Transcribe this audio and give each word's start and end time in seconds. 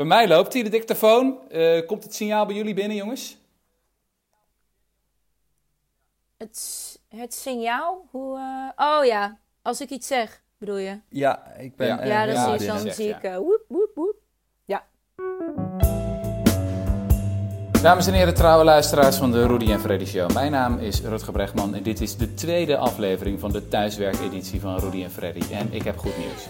Bij 0.00 0.08
mij 0.08 0.28
loopt 0.28 0.52
hij 0.52 0.62
de 0.62 0.68
dictafoon. 0.68 1.38
Uh, 1.50 1.86
komt 1.86 2.02
het 2.02 2.14
signaal 2.14 2.46
bij 2.46 2.54
jullie 2.54 2.74
binnen, 2.74 2.96
jongens? 2.96 3.36
Het, 6.36 7.00
het 7.08 7.34
signaal? 7.34 8.08
Hoe, 8.10 8.38
uh... 8.38 8.68
Oh 8.76 9.04
ja, 9.04 9.38
als 9.62 9.80
ik 9.80 9.90
iets 9.90 10.06
zeg, 10.06 10.42
bedoel 10.58 10.76
je? 10.76 11.00
Ja, 11.08 11.46
ik 11.58 11.76
ben... 11.76 11.86
Ja, 11.86 12.00
uh, 12.00 12.06
ja, 12.06 12.24
ja, 12.24 12.56
dan, 12.56 12.66
dan 12.66 12.92
zie 12.92 13.08
ik... 13.08 13.32
woep, 13.36 13.64
woep, 13.68 13.90
woep. 13.94 14.16
Ja. 14.64 14.84
Dames 17.82 18.06
en 18.06 18.12
heren, 18.12 18.34
trouwe 18.34 18.64
luisteraars 18.64 19.16
van 19.16 19.30
de 19.30 19.46
Rudy 19.46 19.72
en 19.72 19.80
Freddy 19.80 20.04
Show. 20.04 20.32
Mijn 20.32 20.52
naam 20.52 20.78
is 20.78 21.00
Rutger 21.00 21.32
Bregman 21.32 21.74
en 21.74 21.82
dit 21.82 22.00
is 22.00 22.16
de 22.16 22.34
tweede 22.34 22.76
aflevering 22.76 23.40
van 23.40 23.52
de 23.52 23.68
thuiswerkeditie 23.68 24.60
van 24.60 24.78
Rudy 24.78 25.02
en 25.02 25.10
Freddy. 25.10 25.52
En 25.52 25.72
ik 25.72 25.82
heb 25.82 25.98
goed 25.98 26.18
nieuws. 26.18 26.46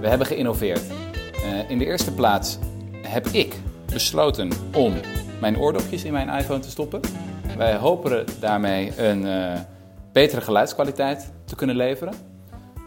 We 0.00 0.08
hebben 0.08 0.26
geïnnoveerd. 0.26 1.07
Uh, 1.44 1.70
in 1.70 1.78
de 1.78 1.84
eerste 1.84 2.12
plaats 2.12 2.58
heb 3.02 3.26
ik 3.26 3.54
besloten 3.92 4.50
om 4.74 4.94
mijn 5.40 5.58
oordopjes 5.58 6.04
in 6.04 6.12
mijn 6.12 6.28
iPhone 6.28 6.60
te 6.60 6.70
stoppen. 6.70 7.00
Wij 7.56 7.76
hopen 7.76 8.24
daarmee 8.40 8.92
een 8.96 9.24
uh, 9.24 9.52
betere 10.12 10.40
geluidskwaliteit 10.40 11.32
te 11.44 11.54
kunnen 11.56 11.76
leveren. 11.76 12.14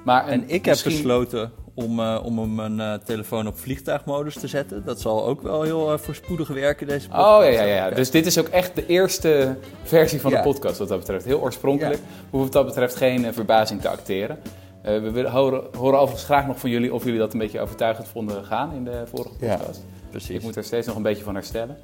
Maar 0.04 0.28
en 0.28 0.44
ik 0.50 0.66
heb 0.66 0.78
besloten 0.84 1.52
om, 1.74 2.00
uh, 2.00 2.20
om 2.24 2.56
mijn 2.56 2.80
uh, 2.80 2.94
telefoon 2.94 3.48
op 3.48 3.58
vliegtuigmodus 3.58 4.34
te 4.34 4.48
zetten. 4.48 4.86
Dat 4.86 5.02
zal 5.02 5.26
ook 5.26 5.42
wel 5.42 5.62
heel 5.62 5.98
voorspoedig 5.98 6.48
werken, 6.48 6.88
deze 6.88 7.08
podcast. 7.08 7.28
Oh 7.28 7.54
ja, 7.54 7.62
ja, 7.62 7.76
ja. 7.76 7.90
Dus 7.90 8.12
dit 8.12 8.26
is 8.26 8.38
ook 8.38 8.48
echt 8.48 8.76
de 8.76 8.86
eerste 8.86 9.56
versie 9.84 10.22
van 10.22 10.32
ja. 10.32 10.38
de 10.38 10.44
podcast 10.44 10.78
wat 10.78 10.88
dat 10.88 11.00
betreft. 11.00 11.26
Heel 11.26 11.42
oorspronkelijk. 11.42 12.00
Ja. 12.00 12.06
Hoeven 12.30 12.40
wat 12.40 12.52
dat 12.52 12.66
betreft 12.66 12.96
geen 12.96 13.34
verbazing 13.34 13.82
te 13.82 13.90
acteren. 13.90 14.38
Uh, 14.86 15.02
we 15.02 15.12
willen, 15.12 15.32
horen, 15.32 15.64
horen 15.78 16.00
overigens 16.00 16.24
graag 16.24 16.48
nog 16.48 16.60
van 16.60 16.70
jullie 16.70 16.94
of 16.94 17.04
jullie 17.04 17.20
dat 17.20 17.34
een 17.34 17.40
beetje 17.40 17.60
overtuigend 17.60 18.08
vonden 18.08 18.46
gaan 18.46 18.74
in 18.74 18.84
de 18.84 19.04
vorige 19.06 19.30
podcast. 19.30 19.82
Ja, 19.84 20.10
precies. 20.10 20.36
Ik 20.36 20.42
moet 20.42 20.56
er 20.56 20.64
steeds 20.64 20.88
nog 20.88 20.96
een 20.96 21.02
beetje 21.02 21.24
van 21.24 21.36
herstellen. 21.36 21.78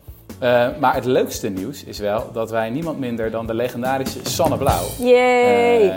Uh, 0.43 0.77
maar 0.77 0.95
het 0.95 1.05
leukste 1.05 1.49
nieuws 1.49 1.83
is 1.83 1.99
wel 1.99 2.31
dat 2.31 2.49
wij 2.49 2.69
niemand 2.69 2.99
minder 2.99 3.31
dan 3.31 3.47
de 3.47 3.53
legendarische 3.53 4.19
Sanne 4.23 4.57
Blauw 4.57 4.85
uh, 4.99 5.95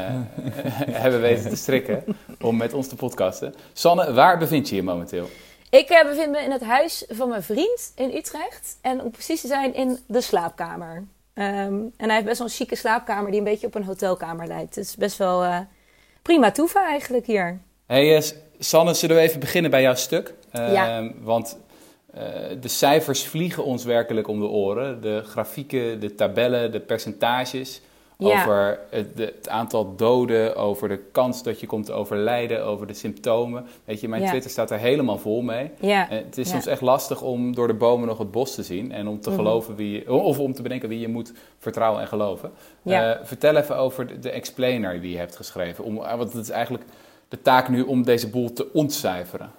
hebben 1.02 1.20
weten 1.20 1.50
te 1.50 1.56
strikken 1.56 2.04
om 2.40 2.56
met 2.56 2.72
ons 2.72 2.88
te 2.88 2.96
podcasten. 2.96 3.54
Sanne, 3.72 4.12
waar 4.12 4.38
bevind 4.38 4.68
je 4.68 4.76
je 4.76 4.82
momenteel? 4.82 5.28
Ik 5.70 6.02
bevind 6.06 6.30
me 6.30 6.40
in 6.40 6.50
het 6.50 6.64
huis 6.64 7.04
van 7.08 7.28
mijn 7.28 7.42
vriend 7.42 7.92
in 7.94 8.14
Utrecht. 8.14 8.78
En 8.80 9.02
om 9.02 9.10
precies 9.10 9.40
te 9.40 9.46
zijn 9.46 9.74
in 9.74 9.98
de 10.06 10.20
slaapkamer. 10.20 10.96
Um, 10.96 11.92
en 11.96 12.06
hij 12.06 12.14
heeft 12.14 12.24
best 12.24 12.38
wel 12.38 12.46
een 12.46 12.52
chique 12.52 12.76
slaapkamer 12.76 13.30
die 13.30 13.38
een 13.38 13.44
beetje 13.44 13.66
op 13.66 13.74
een 13.74 13.84
hotelkamer 13.84 14.46
lijkt. 14.46 14.74
Dus 14.74 14.96
best 14.96 15.18
wel 15.18 15.44
uh, 15.44 15.58
prima 16.22 16.50
toeven 16.50 16.84
eigenlijk 16.84 17.26
hier. 17.26 17.60
Hey 17.86 18.22
Sanne, 18.58 18.94
zullen 18.94 19.16
we 19.16 19.22
even 19.22 19.40
beginnen 19.40 19.70
bij 19.70 19.82
jouw 19.82 19.94
stuk? 19.94 20.34
Ja. 20.52 20.96
Ehm, 20.96 21.10
want 21.20 21.58
uh, 22.14 22.22
de 22.60 22.68
cijfers 22.68 23.26
vliegen 23.26 23.64
ons 23.64 23.84
werkelijk 23.84 24.28
om 24.28 24.40
de 24.40 24.46
oren. 24.46 25.00
De 25.00 25.22
grafieken, 25.24 26.00
de 26.00 26.14
tabellen, 26.14 26.72
de 26.72 26.80
percentages 26.80 27.80
ja. 28.20 28.40
over 28.42 28.78
het, 28.90 29.06
het, 29.14 29.48
aantal 29.48 29.96
doden, 29.96 30.56
over 30.56 30.88
de 30.88 30.98
kans 31.12 31.42
dat 31.42 31.60
je 31.60 31.66
komt 31.66 31.86
te 31.86 31.92
overlijden, 31.92 32.64
over 32.64 32.86
de 32.86 32.94
symptomen. 32.94 33.66
Weet 33.84 34.00
je, 34.00 34.08
mijn 34.08 34.22
Ja. 34.22 34.28
Twitter 34.28 34.50
staat 34.50 34.70
er 34.70 34.78
helemaal 34.78 35.18
vol 35.18 35.42
mee. 35.42 35.70
Ja. 35.80 36.10
En 36.10 36.24
het 36.24 36.38
is 36.38 36.48
soms 36.48 36.66
echt 36.66 36.80
lastig 36.80 37.22
om 37.22 37.54
door 37.54 37.66
de 37.66 37.74
bomen 37.74 38.08
nog 38.08 38.18
het 38.18 38.30
bos 38.30 38.54
te 38.54 38.62
zien 38.62 38.92
en 38.92 39.08
om 39.08 39.20
te 39.20 39.28
Mhm. 39.30 39.38
geloven 39.38 39.74
wie 39.76 39.90
je, 39.92 40.12
of 40.12 40.38
om 40.38 40.52
te 40.54 40.62
bedenken 40.62 40.88
wie 40.88 41.00
je 41.00 41.08
moet 41.08 41.32
vertrouwen 41.58 42.00
en 42.00 42.08
geloven. 42.08 42.50
Eh, 42.84 43.10
vertel 43.22 43.56
even 43.56 43.76
over 43.76 44.06
de, 44.06 44.18
de 44.18 44.30
explainer 44.30 45.00
die 45.00 45.10
je 45.10 45.18
hebt 45.18 45.36
geschreven. 45.36 45.84
Om, 45.84 45.96
eh, 46.02 46.16
want 46.16 46.32
het 46.32 46.42
is 46.42 46.50
eigenlijk 46.50 46.84
de 47.28 47.42
taak 47.42 47.68
nu 47.68 47.82
om 47.82 48.02
deze 48.04 48.28
boel 48.30 48.52
te 48.52 48.72
ontcijferen. 48.72 49.50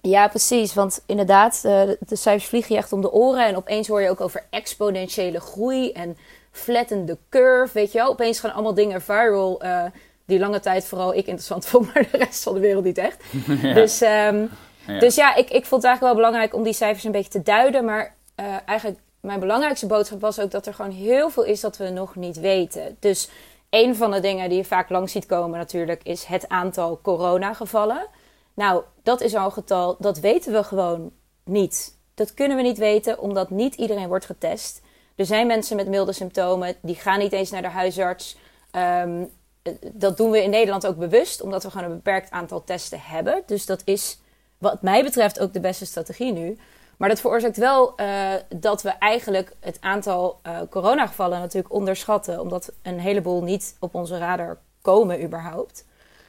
Ja, 0.00 0.28
precies. 0.28 0.74
Want 0.74 1.02
inderdaad, 1.06 1.54
eh, 1.64 1.82
de, 1.84 1.98
de 2.06 2.16
cijfers 2.16 2.48
vliegen 2.48 2.74
je 2.74 2.80
echt 2.80 2.92
om 2.92 3.00
de 3.00 3.12
oren. 3.12 3.46
En 3.46 3.56
opeens 3.56 3.88
hoor 3.88 4.02
je 4.02 4.10
ook 4.10 4.20
over 4.20 4.46
exponentiële 4.50 5.40
groei 5.40 5.92
en 5.92 6.16
flatten 6.56 7.06
the 7.06 7.18
curve. 7.28 7.72
Weet 7.72 7.92
je 7.92 7.98
wel, 7.98 8.08
opeens 8.10 8.40
gaan 8.40 8.52
allemaal 8.52 8.74
dingen 8.74 9.02
viral. 9.02 9.60
eh, 9.60 9.84
die 10.26 10.38
lange 10.38 10.60
tijd 10.60 10.84
vooral 10.84 11.10
ik 11.14 11.26
interessant 11.26 11.66
vond, 11.70 11.94
maar 11.94 12.08
de 12.10 12.16
rest 12.18 12.42
van 12.42 12.54
de 12.54 12.60
wereld 12.60 12.84
niet 12.84 12.98
echt. 12.98 13.22
Ja. 13.62 13.74
Dus, 13.74 14.00
ehm, 14.00 14.46
Ja. 14.86 14.98
dus 14.98 15.14
ja, 15.14 15.34
ik, 15.34 15.50
ik 15.50 15.66
vond 15.66 15.82
het 15.82 15.84
eigenlijk 15.84 16.00
wel 16.00 16.14
belangrijk 16.14 16.54
om 16.54 16.62
die 16.62 16.72
cijfers 16.72 17.04
een 17.04 17.12
beetje 17.12 17.30
te 17.30 17.42
duiden. 17.42 17.84
Maar 17.84 18.14
eh, 18.34 18.44
eigenlijk 18.66 19.00
mijn 19.20 19.40
belangrijkste 19.40 19.86
boodschap 19.86 20.20
was 20.20 20.40
ook 20.40 20.50
dat 20.50 20.66
er 20.66 20.74
gewoon 20.74 20.90
heel 20.90 21.30
veel 21.30 21.44
is 21.44 21.60
dat 21.60 21.76
we 21.76 21.88
nog 21.88 22.14
niet 22.16 22.40
weten. 22.40 22.96
Dus 23.00 23.28
een 23.70 23.96
van 23.96 24.10
de 24.10 24.20
dingen 24.20 24.48
die 24.48 24.58
je 24.58 24.64
vaak 24.64 24.88
langs 24.88 25.12
ziet 25.12 25.26
komen 25.26 25.58
natuurlijk 25.58 26.00
is 26.02 26.24
het 26.24 26.48
aantal 26.48 26.98
coronagevallen. 27.02 28.06
Nou, 28.54 28.82
dat 29.02 29.20
is 29.20 29.34
al 29.34 29.44
een 29.44 29.52
getal, 29.52 29.96
dat 29.98 30.18
weten 30.18 30.52
we 30.52 30.62
gewoon 30.64 31.10
niet. 31.44 31.96
Dat 32.14 32.34
kunnen 32.34 32.56
we 32.56 32.62
niet 32.62 32.78
weten, 32.78 33.18
omdat 33.20 33.50
niet 33.50 33.74
iedereen 33.74 34.08
wordt 34.08 34.24
getest. 34.24 34.82
Er 35.16 35.26
zijn 35.26 35.46
mensen 35.46 35.76
met 35.76 35.88
milde 35.88 36.12
symptomen, 36.12 36.76
die 36.82 36.94
gaan 36.94 37.18
niet 37.18 37.32
eens 37.32 37.50
naar 37.50 37.62
de 37.62 37.68
huisarts. 37.68 38.36
Ehm, 38.70 39.24
eh, 39.62 39.72
dat 39.92 40.16
doen 40.16 40.30
we 40.30 40.42
in 40.42 40.50
Nederland 40.50 40.86
ook 40.86 40.96
bewust, 40.96 41.40
omdat 41.40 41.62
we 41.62 41.70
gewoon 41.70 41.90
een 41.90 41.96
beperkt 41.96 42.30
aantal 42.30 42.64
testen 42.64 43.00
hebben. 43.02 43.42
Dus 43.46 43.66
dat 43.66 43.82
is, 43.84 44.20
wat 44.58 44.82
mij 44.82 45.02
betreft, 45.02 45.40
ook 45.40 45.52
de 45.52 45.60
beste 45.60 45.86
strategie 45.86 46.32
nu. 46.32 46.58
Maar 46.96 47.08
dat 47.08 47.20
veroorzaakt 47.20 47.56
wel 47.56 47.96
eh, 47.96 48.32
dat 48.48 48.82
we 48.82 48.88
eigenlijk 48.90 49.52
het 49.60 49.78
aantal 49.80 50.38
eh, 50.42 50.58
coronagevallen 50.70 51.40
natuurlijk 51.40 51.74
onderschatten, 51.74 52.40
omdat 52.40 52.72
een 52.82 53.00
heleboel 53.00 53.42
niet 53.42 53.76
op 53.80 53.94
onze 53.94 54.18
radar 54.18 54.58
komen 54.82 55.22
überhaupt. 55.22 55.84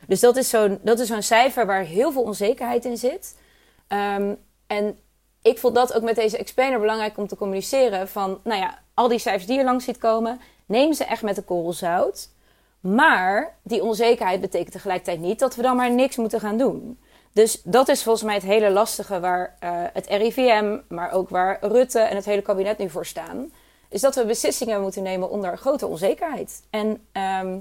Dus 0.08 0.20
dat 0.20 0.36
is 0.36 0.50
zo'n 0.50 0.80
dat 0.82 1.00
is 1.00 1.08
zo'n 1.08 1.22
cijfer 1.22 1.66
waar 1.66 1.82
heel 1.82 2.12
veel 2.12 2.22
onzekerheid 2.22 2.86
in 2.86 2.98
zit. 2.98 3.36
Ehm, 3.88 4.34
en 4.68 5.00
ik 5.48 5.60
vond 5.60 5.76
dat 5.76 5.94
ook 5.94 6.04
met 6.04 6.16
deze 6.16 6.38
explainer 6.38 6.80
belangrijk 6.80 7.18
om 7.18 7.28
te 7.28 7.36
communiceren. 7.36 8.08
Van, 8.08 8.40
nou 8.44 8.60
ja, 8.60 8.80
al 8.94 9.08
die 9.08 9.20
cijfers 9.20 9.46
die 9.46 9.58
er 9.58 9.64
langs 9.64 9.86
ziet 9.86 9.98
komen, 9.98 10.40
neem 10.66 10.94
ze 10.94 11.04
echt 11.04 11.22
met 11.22 11.38
een 11.38 11.46
korrel 11.46 11.74
zout. 11.74 12.30
Maar 12.80 13.58
die 13.64 13.84
onzekerheid 13.84 14.42
betekent 14.42 14.72
tegelijkertijd 14.72 15.20
niet 15.20 15.40
dat 15.40 15.56
we 15.56 15.62
dan 15.62 15.76
maar 15.76 15.92
niks 15.92 16.16
moeten 16.16 16.40
gaan 16.40 16.58
doen. 16.58 17.00
Dus 17.34 17.62
dat 17.64 17.88
is 17.88 18.04
volgens 18.04 18.24
mij 18.24 18.34
het 18.34 18.44
hele 18.44 18.72
lastige 18.72 19.20
waar 19.20 19.56
eh, 19.60 19.72
het 19.94 20.08
RIVM, 20.08 20.78
maar 20.88 21.12
ook 21.12 21.30
waar 21.30 21.58
Rutte 21.62 22.00
en 22.00 22.16
het 22.16 22.26
hele 22.26 22.42
kabinet 22.42 22.78
nu 22.78 22.90
voor 22.90 23.06
staan. 23.06 23.52
Is 23.90 24.02
dat 24.02 24.16
we 24.16 24.26
beslissingen 24.26 24.82
moeten 24.82 25.04
nemen 25.04 25.30
onder 25.30 25.58
grote 25.58 25.88
onzekerheid. 25.88 26.64
En 26.70 27.08
ehm, 27.12 27.60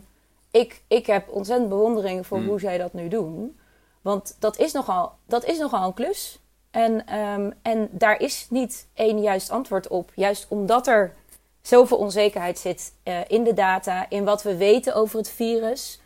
ik, 0.50 0.82
ik 0.88 1.06
heb 1.06 1.28
ontzettend 1.30 1.68
bewondering 1.68 2.26
voor 2.26 2.38
Hmm. 2.38 2.48
hoe 2.48 2.60
zij 2.60 2.78
dat 2.78 2.92
nu 2.92 3.08
doen. 3.08 3.58
Want 4.02 4.36
dat 4.38 4.58
is 4.58 4.72
nogal, 4.72 5.12
dat 5.26 5.44
is 5.44 5.58
nogal 5.58 5.86
een 5.86 5.94
klus. 5.94 6.40
En, 6.76 7.06
ehm, 7.06 7.50
en 7.62 7.88
daar 7.90 8.20
is 8.20 8.46
niet 8.50 8.86
één 8.94 9.20
juist 9.20 9.50
antwoord 9.50 9.88
op. 9.88 10.10
Juist 10.14 10.46
omdat 10.48 10.86
er 10.86 11.14
zoveel 11.60 11.96
onzekerheid 11.96 12.58
zit 12.58 12.92
eh, 13.02 13.20
in 13.26 13.44
de 13.44 13.54
data, 13.54 14.06
in 14.08 14.24
wat 14.24 14.42
we 14.42 14.56
weten 14.56 14.94
over 14.94 15.18
het 15.18 15.30
virus. 15.30 16.00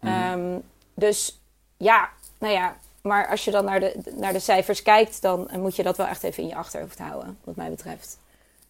Ehm, 0.00 0.58
dus 0.94 1.40
ja, 1.76 2.08
nou 2.38 2.52
ja, 2.52 2.76
maar 3.02 3.28
als 3.28 3.44
je 3.44 3.50
dan 3.50 3.64
naar 3.64 3.80
de, 3.80 4.12
naar 4.14 4.32
de 4.32 4.38
cijfers 4.38 4.82
kijkt, 4.82 5.22
dan 5.22 5.50
moet 5.56 5.76
je 5.76 5.82
dat 5.82 5.96
wel 5.96 6.06
echt 6.06 6.22
even 6.22 6.42
in 6.42 6.48
je 6.48 6.54
achterhoofd 6.54 6.98
houden, 6.98 7.38
wat 7.44 7.56
mij 7.56 7.70
betreft. 7.70 8.18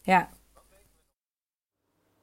Ja. 0.03 0.29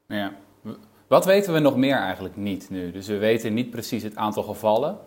Ja. 0.08 0.34
W- 0.62 0.70
Wat 1.08 1.26
weten 1.26 1.54
we 1.54 1.60
nog 1.60 1.76
meer 1.76 1.98
eigenlijk 1.98 2.36
niet 2.36 2.70
nu? 2.70 2.92
Dus 2.92 3.08
we 3.08 3.18
weten 3.18 3.54
niet 3.54 3.70
precies 3.70 4.04
het 4.04 4.16
aantal 4.16 4.44
gevallen. 4.44 5.00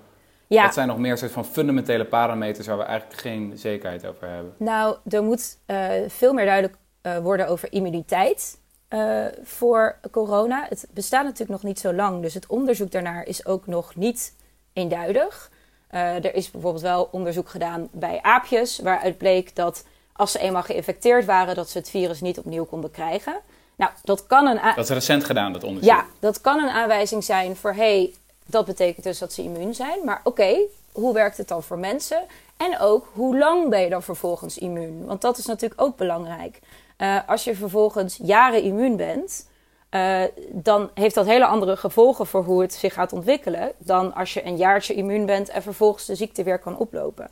Ja, 0.55 0.62
Wat 0.65 0.75
zijn 0.75 0.88
nog 0.88 0.99
meer 0.99 1.19
soort 1.19 1.33
van 1.33 1.44
fundamentele 1.44 2.05
parameters 2.05 2.66
waar 2.66 2.78
we 2.78 2.83
eigenlijk 2.83 3.21
geen 3.21 3.53
zekerheid 3.55 4.06
over 4.06 4.28
hebben? 4.28 4.55
nou, 4.59 4.97
er 5.09 5.22
moet 5.22 5.59
eh, 5.66 5.91
veel 6.06 6.33
meer 6.33 6.44
duidelijk 6.44 6.77
eh, 7.00 7.19
worden 7.19 7.49
over 7.49 7.72
immuniteit 7.72 8.59
eh, 8.88 9.25
voor 9.43 9.97
corona. 10.11 10.66
Het 10.69 10.87
bestaat 10.91 11.25
natuurlijk 11.25 11.50
nog 11.50 11.62
niet 11.62 11.78
zo 11.78 11.93
lang, 11.94 12.22
dus 12.22 12.34
het 12.34 12.47
onderzoek 12.47 12.91
daarnaar 12.91 13.27
is 13.27 13.47
ook 13.47 13.66
nog 13.66 13.94
niet 13.94 14.37
eenduidig. 14.72 15.50
Er 15.91 16.34
is 16.34 16.50
bijvoorbeeld 16.50 16.82
wel 16.82 17.09
onderzoek 17.12 17.49
gedaan 17.49 17.88
bij 17.93 18.19
aapjes, 18.22 18.78
waaruit 18.78 19.19
bleek 19.19 19.56
dat 19.56 19.87
als 20.12 20.32
ze 20.32 20.38
eenmaal 20.38 20.62
geïnfecteerd 20.62 21.25
waren, 21.25 21.55
dat 21.55 21.70
ze 21.70 21.79
het 21.79 21.91
virus 21.91 22.20
niet 22.20 22.38
opnieuw 22.38 22.64
konden 22.64 22.91
krijgen. 22.91 23.41
Nou, 23.76 23.93
dat 24.02 24.26
kan 24.26 24.47
een, 24.47 24.61
Dat 24.75 24.85
is 24.85 24.91
recent 24.91 25.25
gedaan, 25.25 25.52
dat 25.52 25.64
onderzoek. 25.64 25.91
Ja, 25.91 26.05
dat 26.19 26.41
kan 26.41 26.58
een 26.58 26.69
aanwijzing 26.69 27.25
zijn 27.25 27.56
voor 27.56 27.73
hey, 27.73 28.14
dat 28.50 28.67
betekent 28.67 29.05
dus 29.05 29.19
dat 29.19 29.32
ze 29.32 29.43
immuun 29.43 29.75
zijn. 29.75 30.05
Maar 30.05 30.20
oké, 30.25 30.56
hoe 30.93 31.14
werkt 31.14 31.37
het 31.37 31.49
dan 31.49 31.62
voor 31.62 31.79
mensen? 31.79 32.23
En 32.56 32.79
ook, 32.79 33.06
hoe 33.12 33.38
lang 33.38 33.69
ben 33.69 33.81
je 33.81 33.88
dan 33.88 34.02
vervolgens 34.02 34.58
immuun? 34.58 35.05
Want 35.05 35.20
dat 35.20 35.38
is 35.38 35.47
natuurlijk 35.47 35.81
ook 35.81 35.97
belangrijk. 35.97 36.61
Eh, 36.97 37.19
als 37.26 37.44
je 37.44 37.55
vervolgens 37.55 38.19
jaren 38.23 38.62
immuun 38.62 38.97
bent, 38.97 39.49
eh, 39.91 40.23
dan 40.50 40.91
heeft 40.94 41.14
dat 41.14 41.26
hele 41.26 41.47
andere 41.47 41.76
gevolgen 41.76 42.26
voor 42.26 42.44
hoe 42.44 42.61
het 42.61 42.75
zich 42.75 42.94
gaat 42.94 43.12
ontwikkelen. 43.12 43.73
Dan 43.79 44.14
als 44.14 44.35
je 44.35 44.44
een 44.47 44.56
jaartje 44.56 44.94
immuun 44.94 45.26
bent 45.26 45.49
en 45.49 45.62
vervolgens 45.62 46.06
de 46.06 46.14
ziekte 46.14 46.43
weer 46.43 46.58
kan 46.58 46.76
oplopen. 46.76 47.31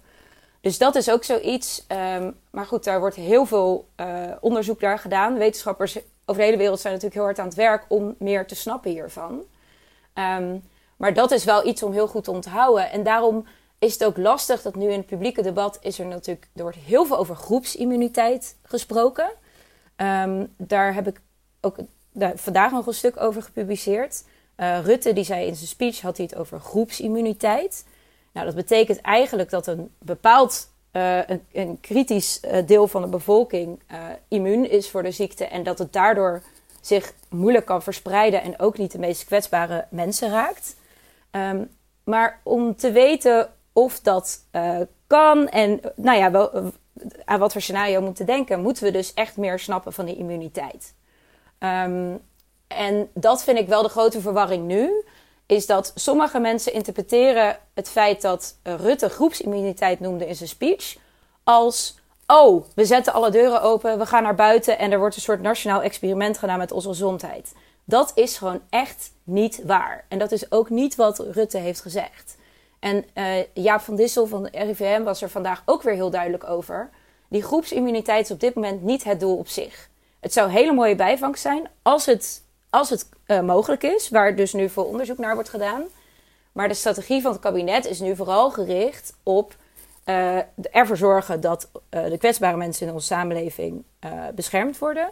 Dus 0.61 0.79
dat 0.79 0.95
is 0.95 1.11
ook 1.11 1.25
zoiets. 1.25 1.85
ehm, 1.87 2.31
maar 2.51 2.67
goed, 2.67 2.85
daar 2.85 3.01
wordt 3.01 3.17
heel 3.17 3.47
veel 3.47 3.89
eh, 3.97 4.07
onderzoek 4.41 4.81
naar 4.81 4.99
gedaan. 4.99 5.39
Wetenschappers 5.39 5.99
over 6.25 6.41
de 6.41 6.49
hele 6.49 6.57
wereld 6.57 6.81
zijn 6.81 6.93
natuurlijk 6.93 7.21
heel 7.21 7.29
hard 7.29 7.39
aan 7.39 7.47
het 7.47 7.57
werk 7.57 7.85
om 7.89 8.15
meer 8.19 8.47
te 8.47 8.55
snappen 8.55 8.91
hiervan. 8.91 9.43
Ehm, 10.15 10.57
maar 10.99 11.15
dat 11.15 11.31
is 11.31 11.45
wel 11.45 11.67
iets 11.67 11.83
om 11.83 11.93
heel 11.93 12.09
goed 12.09 12.25
te 12.25 12.31
onthouden. 12.31 12.91
En 12.91 13.03
daarom 13.03 13.47
is 13.79 13.93
het 13.93 14.05
ook 14.05 14.17
lastig 14.17 14.63
dat 14.63 14.75
nu 14.75 14.91
in 14.91 14.99
het 14.99 15.07
publieke 15.07 15.43
debat 15.43 15.79
is 15.81 15.99
er 15.99 16.07
natuurlijk, 16.07 16.49
er 16.55 16.63
wordt 16.63 16.79
heel 16.79 17.05
veel 17.05 17.19
over 17.19 17.37
groepsimmuniteit 17.37 18.57
gesproken. 18.63 19.31
Um, 19.97 20.55
daar 20.57 20.95
heb 20.95 21.07
ik 21.07 21.21
ook 21.61 21.77
vandaag 22.35 22.73
nog 22.73 22.87
een 22.87 22.95
stuk 22.95 23.21
over 23.21 23.43
gepubliceerd. 23.43 24.25
Uh, 24.57 24.79
Rutte 24.85 25.13
die 25.13 25.25
zei 25.25 25.47
in 25.47 25.55
zijn 25.55 25.69
speech 25.69 26.01
had 26.01 26.17
hij 26.17 26.27
het 26.31 26.39
over 26.39 26.61
groepsimmuniteit. 26.61 27.87
Nou, 28.33 28.47
dat 28.47 28.55
betekent 28.55 29.01
eigenlijk 29.01 29.51
dat 29.51 29.67
een 29.67 29.91
bepaald 29.99 30.69
uh, 30.93 31.19
een, 31.27 31.45
een, 31.53 31.81
kritisch 31.81 32.41
uh, 32.45 32.67
deel 32.67 32.89
van 32.89 33.03
de 33.03 33.09
bevolking 33.09 33.83
immuun 34.29 34.71
is 34.71 34.91
voor 34.91 35.03
de 35.03 35.11
ziekte 35.11 35.45
en 35.45 35.63
dat 35.63 35.79
het 35.79 35.93
daardoor 35.93 36.43
zich 36.81 37.13
moeilijk 37.29 37.67
kan 37.67 37.83
verspreiden 37.83 38.43
en 38.43 38.59
ook 38.59 38.79
niet 38.79 38.93
de 38.93 38.99
meest 38.99 39.25
kwetsbare 39.25 39.87
mensen 39.91 40.31
raakt. 40.31 40.77
Um, 41.31 41.71
maar 42.05 42.41
om 42.45 42.77
te 42.77 42.93
weten 42.93 43.53
of 43.73 44.01
dat 44.01 44.45
kan 45.07 45.49
en 45.49 45.81
nou 45.97 46.19
ja, 46.19 46.31
wel, 46.31 46.73
aan 47.25 47.39
wat 47.39 47.53
voor 47.53 47.61
scenario 47.61 48.01
moeten 48.01 48.27
denken, 48.27 48.61
moeten 48.61 48.85
we 48.85 48.91
dus 48.91 49.15
echt 49.15 49.37
meer 49.37 49.59
snappen 49.59 49.93
van 49.93 50.05
die 50.05 50.17
immuniteit. 50.17 50.95
Um, 51.59 52.21
en 52.67 53.11
dat 53.15 53.43
vind 53.43 53.59
ik 53.59 53.69
wel 53.69 53.83
de 53.83 53.89
grote 53.89 54.21
verwarring 54.21 54.67
nu. 54.67 55.05
Is 55.47 55.67
dat 55.67 55.93
sommige 55.95 56.39
mensen 56.39 56.73
interpreteren 56.73 57.59
het 57.75 57.89
feit 57.89 58.23
dat 58.23 58.59
Rutte 58.63 59.09
groepsimmuniteit 59.09 60.01
noemde 60.01 60.27
in 60.27 60.35
zijn 60.35 60.49
speech 60.49 60.97
als: 61.45 61.99
oh, 62.27 62.65
we 62.75 62.85
zetten 62.85 63.13
alle 63.13 63.31
deuren 63.31 63.63
open, 63.63 63.99
we 63.99 64.07
gaan 64.07 64.23
naar 64.23 64.35
buiten 64.35 64.79
en 64.79 64.93
er 64.93 64.99
wordt 64.99 65.17
een 65.17 65.23
soort 65.23 65.43
nationaal 65.43 65.83
experiment 65.83 66.39
gedaan 66.39 66.59
met 66.59 66.73
onze 66.73 66.89
gezondheid. 66.89 67.53
Dat 67.89 68.13
is 68.15 68.39
gewoon 68.39 68.61
echt 68.71 69.13
niet 69.25 69.63
waar. 69.65 70.05
En 70.09 70.19
dat 70.19 70.33
is 70.33 70.51
ook 70.53 70.71
niet 70.71 70.95
wat 70.95 71.19
Rutte 71.19 71.59
heeft 71.59 71.81
gezegd. 71.81 72.37
En 72.79 73.05
uh, 73.15 73.45
Jaap 73.53 73.81
van 73.81 73.97
Dissel 73.97 74.27
van 74.27 74.43
de 74.43 74.51
RIVM 74.53 75.03
was 75.03 75.23
er 75.23 75.31
vandaag 75.31 75.63
ook 75.65 75.83
weer 75.83 75.95
heel 75.95 76.11
duidelijk 76.11 76.49
over. 76.49 76.91
Die 77.29 77.43
groepsimmuniteit 77.43 78.25
is 78.25 78.31
op 78.31 78.41
dit 78.41 78.55
moment 78.55 78.83
niet 78.83 79.05
het 79.05 79.21
doel 79.21 79.37
op 79.37 79.49
zich. 79.49 79.89
Het 80.21 80.33
zou 80.33 80.47
een 80.49 80.55
hele 80.55 80.73
mooie 80.73 80.95
bijvangst 80.95 81.43
zijn 81.43 81.69
als 81.83 82.07
het, 82.07 82.43
als 82.71 82.91
het 82.91 83.09
uh, 83.27 83.41
mogelijk 83.41 83.83
is, 83.83 84.09
waar 84.09 84.37
dus 84.37 84.53
nu 84.53 84.69
veel 84.69 84.85
onderzoek 84.85 85.19
naar 85.19 85.35
wordt 85.35 85.49
gedaan. 85.49 85.83
Maar 86.53 86.69
de 86.69 86.75
strategie 86.75 87.23
van 87.23 87.33
het 87.33 87.41
kabinet 87.41 87.87
is 87.87 88.01
nu 88.01 88.17
vooral 88.17 88.51
gericht 88.51 89.15
op 89.23 89.57
uh, 90.05 90.39
ervoor 90.71 90.97
zorgen 90.97 91.41
dat 91.41 91.71
de 91.89 92.19
kwetsbare 92.19 92.57
mensen 92.57 92.87
in 92.87 92.93
onze 92.93 93.07
samenleving 93.07 93.85
beschermd 94.35 94.79
worden. 94.79 95.11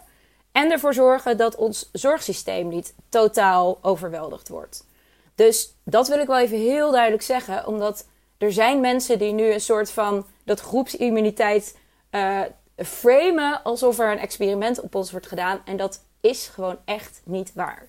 En 0.56 0.70
ervoor 0.70 0.94
zorgen 0.94 1.37
dat 1.37 1.56
ons 1.56 1.88
zorgsysteem 1.93 2.69
niet 2.69 2.94
totaal 3.08 3.79
overweldigd 3.82 4.49
wordt. 4.49 4.87
Dus 5.35 5.75
dat 5.85 6.08
wil 6.08 6.19
ik 6.19 6.26
wel 6.26 6.38
even 6.38 6.58
heel 6.58 6.91
duidelijk 6.91 7.23
zeggen, 7.23 7.67
omdat 7.67 8.06
er 8.38 8.53
zijn 8.53 8.81
mensen 8.81 9.19
die 9.19 9.32
nu 9.32 9.53
een 9.53 9.61
soort 9.61 9.91
van 9.91 10.26
dat 10.44 10.61
groepsimmuniteit 10.61 11.79
uh, 12.11 12.41
framen 12.76 13.62
alsof 13.62 13.99
er 13.99 14.12
een 14.12 14.19
experiment 14.19 14.81
op 14.81 14.94
ons 14.94 15.11
wordt 15.11 15.26
gedaan. 15.26 15.61
En 15.64 15.76
dat 15.76 16.00
is 16.20 16.47
gewoon 16.47 16.76
echt 16.85 17.20
niet 17.25 17.53
waar. 17.55 17.88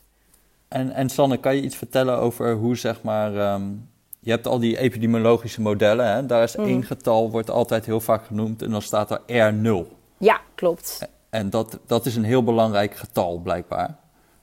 En, 0.67 0.91
en 0.91 1.09
Sanne, 1.09 1.37
kan 1.37 1.55
je 1.55 1.61
iets 1.61 1.75
vertellen 1.75 2.17
over 2.17 2.53
hoe 2.53 2.77
zeg 2.77 3.01
maar. 3.01 3.53
Um, 3.53 3.89
je 4.19 4.31
hebt 4.31 4.47
al 4.47 4.59
die 4.59 4.77
epidemiologische 4.77 5.61
modellen. 5.61 6.07
Hè? 6.07 6.25
Daar 6.25 6.43
is 6.43 6.55
mm. 6.55 6.65
één 6.65 6.83
getal, 6.83 7.31
wordt 7.31 7.49
altijd 7.49 7.85
heel 7.85 7.99
vaak 7.99 8.25
genoemd. 8.25 8.61
En 8.61 8.71
dan 8.71 8.81
staat 8.81 9.11
er 9.11 9.53
R0. 9.53 9.95
Ja, 10.17 10.41
klopt. 10.55 11.07
En 11.29 11.49
dat, 11.49 11.79
dat 11.85 12.05
is 12.05 12.15
een 12.15 12.23
heel 12.23 12.43
belangrijk 12.43 12.95
getal, 12.95 13.37
blijkbaar. 13.37 13.87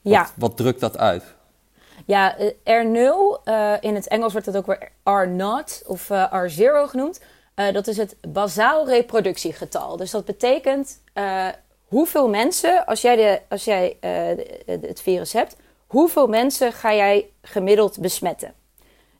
Wat, 0.00 0.12
ja. 0.12 0.28
wat 0.36 0.56
drukt 0.56 0.80
dat 0.80 0.98
uit? 0.98 1.24
Ja, 2.06 2.36
eh, 2.36 2.84
R0, 2.84 3.44
uh, 3.44 3.72
in 3.80 3.94
het 3.94 4.08
Engels 4.08 4.32
wordt 4.32 4.46
het 4.46 4.56
ook 4.56 4.66
weer 4.66 4.90
R0 5.04 5.86
of 5.86 6.10
uh, 6.10 6.32
R0 6.32 6.90
genoemd. 6.90 7.20
Uh, 7.56 7.72
dat 7.72 7.86
is 7.86 7.96
het 7.96 8.16
bazaal 8.28 8.88
reproductiegetal. 8.88 9.96
Dus 9.96 10.10
dat 10.10 10.24
betekent 10.24 11.02
hoeveel 11.84 12.28
mensen, 12.28 12.86
als 12.86 13.00
jij, 13.00 13.16
de, 13.16 13.40
als 13.48 13.64
jij 13.64 13.96
het 14.66 15.00
virus 15.00 15.32
hebt, 15.32 15.56
hoeveel 15.86 16.26
mensen 16.26 16.72
ga 16.72 16.94
jij 16.94 17.30
gemiddeld 17.42 18.00
besmetten? 18.00 18.54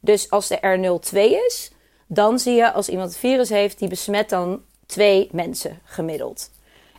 Dus 0.01 0.31
als 0.31 0.49
de 0.49 0.57
R02 0.57 1.19
is, 1.47 1.73
dan 2.07 2.39
zie 2.39 2.55
je 2.55 2.73
als 2.73 2.89
iemand 2.89 3.09
het 3.09 3.19
virus 3.19 3.49
heeft, 3.49 3.79
die 3.79 3.89
besmet 3.89 4.29
dan 4.29 4.63
twee 4.87 5.29
mensen 5.33 5.79
gemiddeld. 5.85 6.51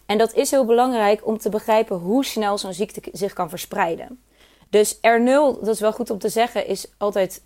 En 0.05 0.17
dat 0.17 0.33
is 0.33 0.51
heel 0.51 0.65
belangrijk 0.65 1.27
om 1.27 1.37
te 1.37 1.49
begrijpen 1.49 1.97
hoe 1.97 2.25
snel 2.25 2.57
zo'n 2.57 2.73
ziekte 2.73 3.01
zich 3.11 3.33
kan 3.33 3.49
verspreiden. 3.49 4.23
Dus 4.69 4.95
R0, 4.95 5.59
dat 5.59 5.67
is 5.67 5.79
wel 5.79 5.93
goed 5.93 6.09
om 6.09 6.19
te 6.19 6.29
zeggen, 6.29 6.67
is 6.67 6.87
altijd 6.97 7.41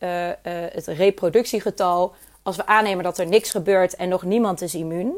het 0.74 0.88
reproductiegetal 0.88 2.14
als 2.44 2.56
we 2.56 2.66
aannemen 2.66 3.04
dat 3.04 3.18
er 3.18 3.28
niks 3.28 3.50
gebeurt 3.52 3.96
en 3.96 4.10
nog 4.10 4.24
niemand 4.24 4.62
is 4.62 4.76
immuun. 4.76 5.14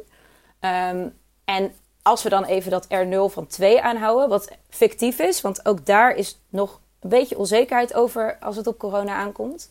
Um, 0.59 1.19
en 1.45 1.73
als 2.01 2.23
we 2.23 2.29
dan 2.29 2.43
even 2.43 2.71
dat 2.71 2.87
R0 2.87 3.33
van 3.33 3.47
2 3.47 3.81
aanhouden, 3.81 4.29
wat 4.29 4.49
fictief 4.69 5.19
is, 5.19 5.41
want 5.41 5.65
ook 5.65 5.85
daar 5.85 6.15
is 6.15 6.39
nog 6.49 6.79
een 6.99 7.09
beetje 7.09 7.37
onzekerheid 7.37 7.93
over 7.93 8.37
als 8.39 8.55
het 8.55 8.67
op 8.67 8.77
corona 8.77 9.15
aankomt. 9.15 9.69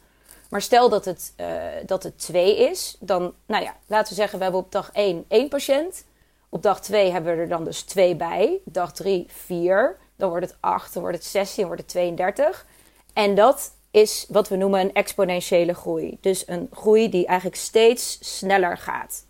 Maar 0.51 0.63
stel 0.63 0.89
dat 0.89 1.05
het, 1.05 1.33
uh, 1.41 1.47
dat 1.87 2.03
het 2.03 2.19
2 2.19 2.57
is, 2.57 2.97
dan, 3.01 3.35
nou 3.47 3.65
ja, 3.65 3.77
laten 3.87 4.09
we 4.09 4.15
zeggen, 4.15 4.39
we 4.39 4.45
hebben 4.45 4.63
op 4.63 4.73
dag 4.73 4.91
1 4.93 5.25
één 5.29 5.49
patiënt. 5.49 6.05
Op 6.53 6.63
dag 6.63 6.81
2 6.81 7.11
hebben 7.11 7.35
we 7.35 7.41
er 7.41 7.49
dan 7.49 7.65
dus 7.65 7.83
2 7.83 8.17
bij. 8.17 8.61
Dag 8.65 8.93
3 8.93 9.27
4. 9.29 9.97
Dan 10.17 10.29
wordt 10.29 10.47
het 10.47 10.57
8, 10.61 10.93
dan 10.93 11.03
wordt 11.03 11.17
het 11.17 11.27
16, 11.27 11.57
dan 11.57 11.67
wordt 11.67 11.83
het 11.83 11.91
32. 11.91 12.67
En 13.13 13.35
dat 13.35 13.73
is 13.91 14.27
wat 14.29 14.49
we 14.49 14.57
noemen 14.57 14.81
een 14.81 14.93
exponentiële 14.93 15.75
groei. 15.75 16.19
Dus 16.21 16.49
een 16.49 16.69
groei 16.73 17.09
die 17.09 17.27
eigenlijk 17.27 17.59
steeds 17.59 18.19
sneller 18.39 18.79
gaat. 18.79 19.27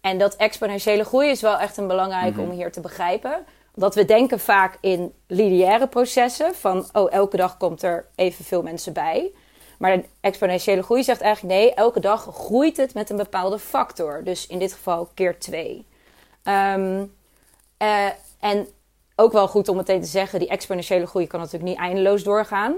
En 0.00 0.18
dat 0.18 0.36
exponentiële 0.36 1.04
groei 1.04 1.28
is 1.28 1.40
wel 1.40 1.58
echt 1.58 1.76
een 1.76 1.86
belangrijk 1.86 2.34
mm 2.34 2.40
om 2.40 2.50
hier 2.50 2.72
te 2.72 2.80
begrijpen. 2.80 3.44
Dat 3.74 3.94
we 3.94 4.04
denken 4.04 4.40
vaak 4.40 4.78
in 4.80 5.12
lineaire 5.26 5.88
processen 5.88 6.54
van 6.54 6.86
oh, 6.92 7.12
elke 7.12 7.36
dag 7.36 7.56
komt 7.56 7.82
er 7.82 8.06
evenveel 8.14 8.62
mensen 8.62 8.92
bij. 8.92 9.32
Maar 9.78 9.96
de 9.96 10.04
exponentiële 10.20 10.82
groei 10.82 11.02
zegt 11.02 11.20
eigenlijk 11.20 11.54
nee, 11.54 11.74
elke 11.74 12.00
dag 12.00 12.28
groeit 12.32 12.76
het 12.76 12.94
met 12.94 13.10
een 13.10 13.16
bepaalde 13.16 13.58
factor. 13.58 14.24
Dus 14.24 14.46
in 14.46 14.58
dit 14.58 14.72
geval 14.72 15.08
keer 15.14 15.38
2. 15.38 15.86
Ehm, 16.48 17.04
uh, 17.78 18.06
en 18.40 18.66
ook 19.16 19.32
wel 19.32 19.48
goed 19.48 19.68
om 19.68 19.76
meteen 19.76 20.00
te 20.00 20.06
zeggen, 20.06 20.38
die 20.38 20.48
exponentiële 20.48 21.06
groei 21.06 21.26
kan 21.26 21.40
natuurlijk 21.40 21.70
niet 21.70 21.78
eindeloos 21.78 22.22
doorgaan. 22.22 22.74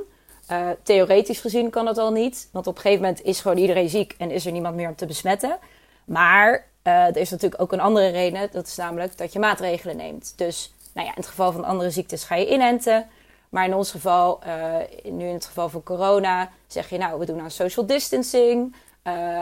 Uh, 0.51 0.69
theoretisch 0.83 1.41
gezien 1.41 1.71
kan 1.71 1.85
dat 1.85 1.99
al 1.99 2.13
niet. 2.13 2.49
Want 2.53 2.67
op 2.67 2.75
een 2.77 2.81
gegeven 2.81 3.05
moment 3.05 3.23
is 3.23 3.41
gewoon 3.41 3.57
iedereen 3.57 3.89
ziek 3.89 4.15
en 4.19 4.31
is 4.31 4.47
er 4.47 4.53
niemand 4.53 4.75
meer 4.75 4.89
om 4.89 4.95
te 4.95 5.07
besmetten. 5.07 5.59
Maar 6.05 6.67
uh, 6.85 7.07
er 7.07 7.17
is 7.17 7.31
natuurlijk 7.31 7.63
ook 7.63 7.73
een 7.73 7.81
andere 7.81 8.09
reden. 8.09 8.49
Dat 8.53 8.67
is 8.67 8.77
namelijk 8.77 9.19
dat 9.19 9.33
je 9.33 9.39
maatregelen 9.39 9.97
neemt. 9.97 10.33
Dus 10.37 10.75
nou 10.95 11.07
ja, 11.07 11.13
in 11.13 11.21
het 11.21 11.31
geval 11.31 11.53
van 11.53 11.65
andere 11.65 11.91
ziektes 11.91 12.25
ga 12.25 12.35
je 12.35 12.51
inenten. 12.51 13.07
Maar 13.49 13.65
in 13.65 13.75
ons 13.75 13.91
geval, 13.91 14.41
nu 15.05 15.27
in 15.27 15.35
het 15.35 15.45
geval 15.45 15.69
van 15.69 15.83
corona, 15.83 16.51
zeg 16.67 16.91
je 16.91 16.99
nou, 16.99 17.19
we 17.19 17.27
doen 17.27 17.41
aan 17.41 17.51
social 17.51 17.87
distancing. 17.87 18.75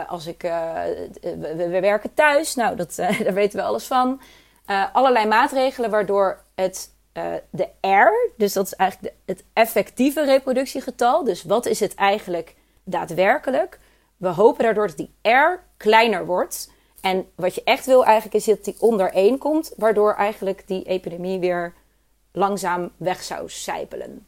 Als 0.07 0.27
ik, 0.27 0.41
we, 0.41 1.53
we, 1.55 1.79
werken 1.79 2.13
thuis, 2.13 2.55
nou, 2.55 2.75
dat, 2.75 2.95
daar 3.23 3.33
weten 3.33 3.59
we 3.59 3.65
alles 3.65 3.87
van. 3.87 4.21
allerlei 4.93 5.27
maatregelen 5.27 5.89
waardoor 5.89 6.43
het 6.55 6.91
de 7.49 7.67
R, 7.81 8.31
dus 8.37 8.53
dat 8.53 8.65
is 8.65 8.73
eigenlijk 8.73 9.15
het 9.25 9.43
effectieve 9.53 10.25
reproductiegetal. 10.25 11.23
Dus 11.23 11.43
wat 11.43 11.65
is 11.65 11.79
het 11.79 11.95
eigenlijk 11.95 12.55
daadwerkelijk? 12.83 13.79
We 14.17 14.27
hopen 14.27 14.63
daardoor 14.63 14.87
dat 14.87 14.97
die 14.97 15.31
R 15.31 15.59
kleiner 15.77 16.25
wordt. 16.25 16.71
En 17.01 17.25
wat 17.35 17.55
je 17.55 17.63
echt 17.63 17.85
wil 17.85 18.05
eigenlijk 18.05 18.35
is 18.35 18.45
dat 18.45 18.63
die 18.63 18.75
onder 18.79 19.11
1 19.11 19.37
komt, 19.37 19.73
waardoor 19.77 20.13
eigenlijk 20.13 20.67
die 20.67 20.83
epidemie 20.83 21.39
weer 21.39 21.73
langzaam 22.31 22.91
weg 22.97 23.23
zou 23.23 23.49
sijpelen. 23.49 24.27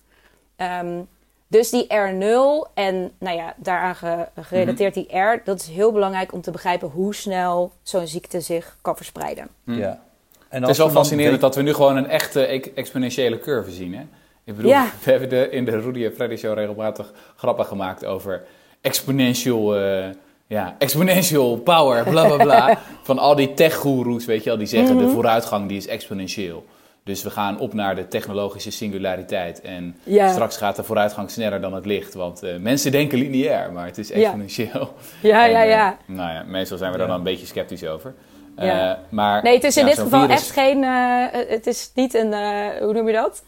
Um, 0.58 1.10
dus 1.52 1.70
die 1.70 1.86
R0 1.86 2.74
en 2.74 3.12
nou 3.20 3.38
ja, 3.38 3.54
daaraan 3.58 4.28
gerelateerd 4.42 4.94
die 4.94 5.18
R, 5.18 5.42
dat 5.44 5.60
is 5.60 5.68
heel 5.68 5.92
belangrijk 5.92 6.34
om 6.34 6.42
te 6.42 6.52
begrijpen 6.52 6.88
hoe 6.88 7.16
snel 7.16 7.72
zo'n 7.84 8.08
ziekte 8.08 8.42
zich 8.42 8.78
kan 8.82 8.96
verspreiden. 8.96 9.48
Ja. 9.64 10.02
En 10.50 10.62
het 10.62 10.72
is 10.72 10.78
wel 10.78 10.90
fascinerend 10.90 11.42
dat 11.42 11.56
we 11.56 11.62
nu 11.62 11.74
gewoon 11.74 11.98
een 11.98 12.10
echte 12.10 12.46
exponentiële 12.76 13.40
curve 13.40 13.72
zien. 13.72 13.94
Hè? 13.96 14.02
Ik 14.44 14.56
bedoel, 14.56 14.72
we 15.04 15.12
hebben 15.12 15.30
de, 15.30 15.50
in 15.50 15.66
de 15.66 15.80
Rudy 15.80 16.06
en 16.06 16.14
Freddy 16.14 16.36
show 16.36 16.54
regelmatig 16.54 17.12
grappen 17.36 17.66
gemaakt 17.66 18.06
over 18.06 18.44
exponential, 18.82 19.80
uh, 19.80 20.06
ja, 20.48 20.76
exponential 20.78 21.58
power, 21.58 22.04
bla 22.04 22.28
bla 22.28 22.44
bla. 22.44 22.78
van 23.04 23.20
al 23.20 23.36
die 23.36 23.54
tech-goeroes, 23.54 24.26
weet 24.26 24.44
je 24.44 24.50
wel, 24.50 24.58
die 24.58 24.68
zeggen 24.68 24.98
de 24.98 25.04
mhm. 25.04 25.14
vooruitgang 25.14 25.68
die 25.68 25.78
is 25.78 25.88
exponentieel. 25.88 26.66
Dus 27.04 27.24
we 27.24 27.30
gaan 27.30 27.60
op 27.60 27.74
naar 27.74 27.96
de 27.96 28.08
technologische 28.08 28.72
singulariteit. 28.72 29.62
En 29.62 29.96
straks 30.06 30.58
gaat 30.58 30.76
de 30.76 30.84
vooruitgang 30.84 31.30
sneller 31.30 31.62
dan 31.62 31.74
het 31.74 31.86
licht. 31.86 32.14
Want 32.14 32.44
uh, 32.44 32.58
mensen 32.58 32.92
denken 32.92 33.18
lineair, 33.18 33.72
maar 33.72 33.86
het 33.86 33.98
is 33.98 34.12
exponentieel. 34.12 34.94
Ja, 35.22 35.46
ja, 35.46 35.62
ja. 35.62 35.64
ja. 35.64 35.98
Uh, 36.10 36.16
nou 36.16 36.34
ja, 36.34 36.44
meestal 36.44 36.78
zijn 36.78 36.92
we 36.92 36.98
daar 36.98 37.08
dan 37.08 37.16
een 37.16 37.24
beetje 37.24 37.46
sceptisch 37.46 37.86
over. 37.86 38.14
Ja. 38.58 38.92
Uh, 38.92 38.98
maar, 39.10 39.44
nee, 39.44 39.54
het 39.54 39.64
is 39.64 39.78
in 39.78 39.86
dit 39.86 40.00
geval 40.00 40.28
echt 40.28 40.52
geen. 40.52 40.84
Uh, 40.84 41.26
het 41.32 41.68
is 41.68 41.92
niet 41.96 42.14
een. 42.14 42.32
Uh, 42.32 42.68
hoe 42.80 42.94
noem 42.94 43.08
je 43.08 43.14
dat? 43.14 43.44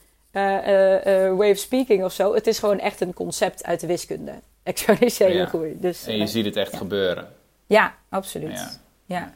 way 1.37 1.51
of 1.51 1.57
speaking 1.57 2.03
of 2.03 2.13
zo. 2.13 2.33
Het 2.33 2.47
is 2.47 2.59
gewoon 2.59 2.79
echt 2.79 3.01
een 3.01 3.13
concept 3.13 3.63
uit 3.63 3.79
de 3.79 3.87
wiskunde. 3.87 4.33
Exponentiële 4.63 5.45
groei. 5.45 5.79
Dus, 5.79 6.07
en 6.07 6.17
je 6.17 6.27
ziet 6.27 6.45
het 6.45 6.55
echt 6.55 6.75
gebeuren. 6.75 7.27
Ja, 7.67 7.95
absoluut. 8.09 8.57
Ja. 8.57 8.71
Ja. 9.05 9.33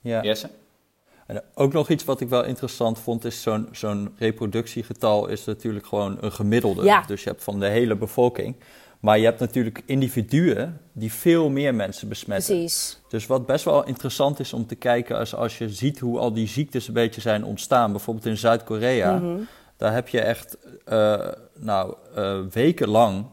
Ja. 0.00 0.22
Jesse? 0.22 0.48
En 1.28 1.42
ook 1.54 1.72
nog 1.72 1.88
iets 1.88 2.04
wat 2.04 2.20
ik 2.20 2.28
wel 2.28 2.44
interessant 2.44 2.98
vond, 2.98 3.24
is 3.24 3.42
zo'n 3.42 3.68
zo'n 3.72 4.14
reproductiegetal 4.18 5.28
is 5.28 5.44
natuurlijk 5.44 5.86
gewoon 5.86 6.16
een 6.20 6.32
gemiddelde. 6.32 6.84
Ja. 6.84 7.04
Dus 7.06 7.22
je 7.22 7.28
hebt 7.28 7.44
van 7.44 7.60
de 7.60 7.66
hele 7.66 7.96
bevolking. 7.96 8.56
Maar 9.00 9.18
je 9.18 9.24
hebt 9.24 9.40
natuurlijk 9.40 9.82
individuen 9.84 10.80
die 10.92 11.12
veel 11.12 11.48
meer 11.48 11.74
mensen 11.74 12.08
besmetten. 12.08 12.54
Precies. 12.54 13.00
Dus 13.08 13.26
wat 13.26 13.46
best 13.46 13.64
wel 13.64 13.86
interessant 13.86 14.40
is 14.40 14.52
om 14.52 14.66
te 14.66 14.74
kijken 14.74 15.18
als, 15.18 15.34
als 15.34 15.58
je 15.58 15.68
ziet 15.68 15.98
hoe 15.98 16.18
al 16.18 16.32
die 16.32 16.48
ziektes 16.48 16.88
een 16.88 16.94
beetje 16.94 17.20
zijn 17.20 17.44
ontstaan. 17.44 17.90
Bijvoorbeeld 17.90 18.26
in 18.26 18.36
Zuid-Korea. 18.36 19.16
Mhm. 19.16 19.38
Daar 19.76 19.92
heb 19.92 20.08
je 20.08 20.20
echt 20.20 20.56
eh, 20.84 21.28
nou, 21.58 21.94
eh, 22.14 22.38
wekenlang 22.52 23.26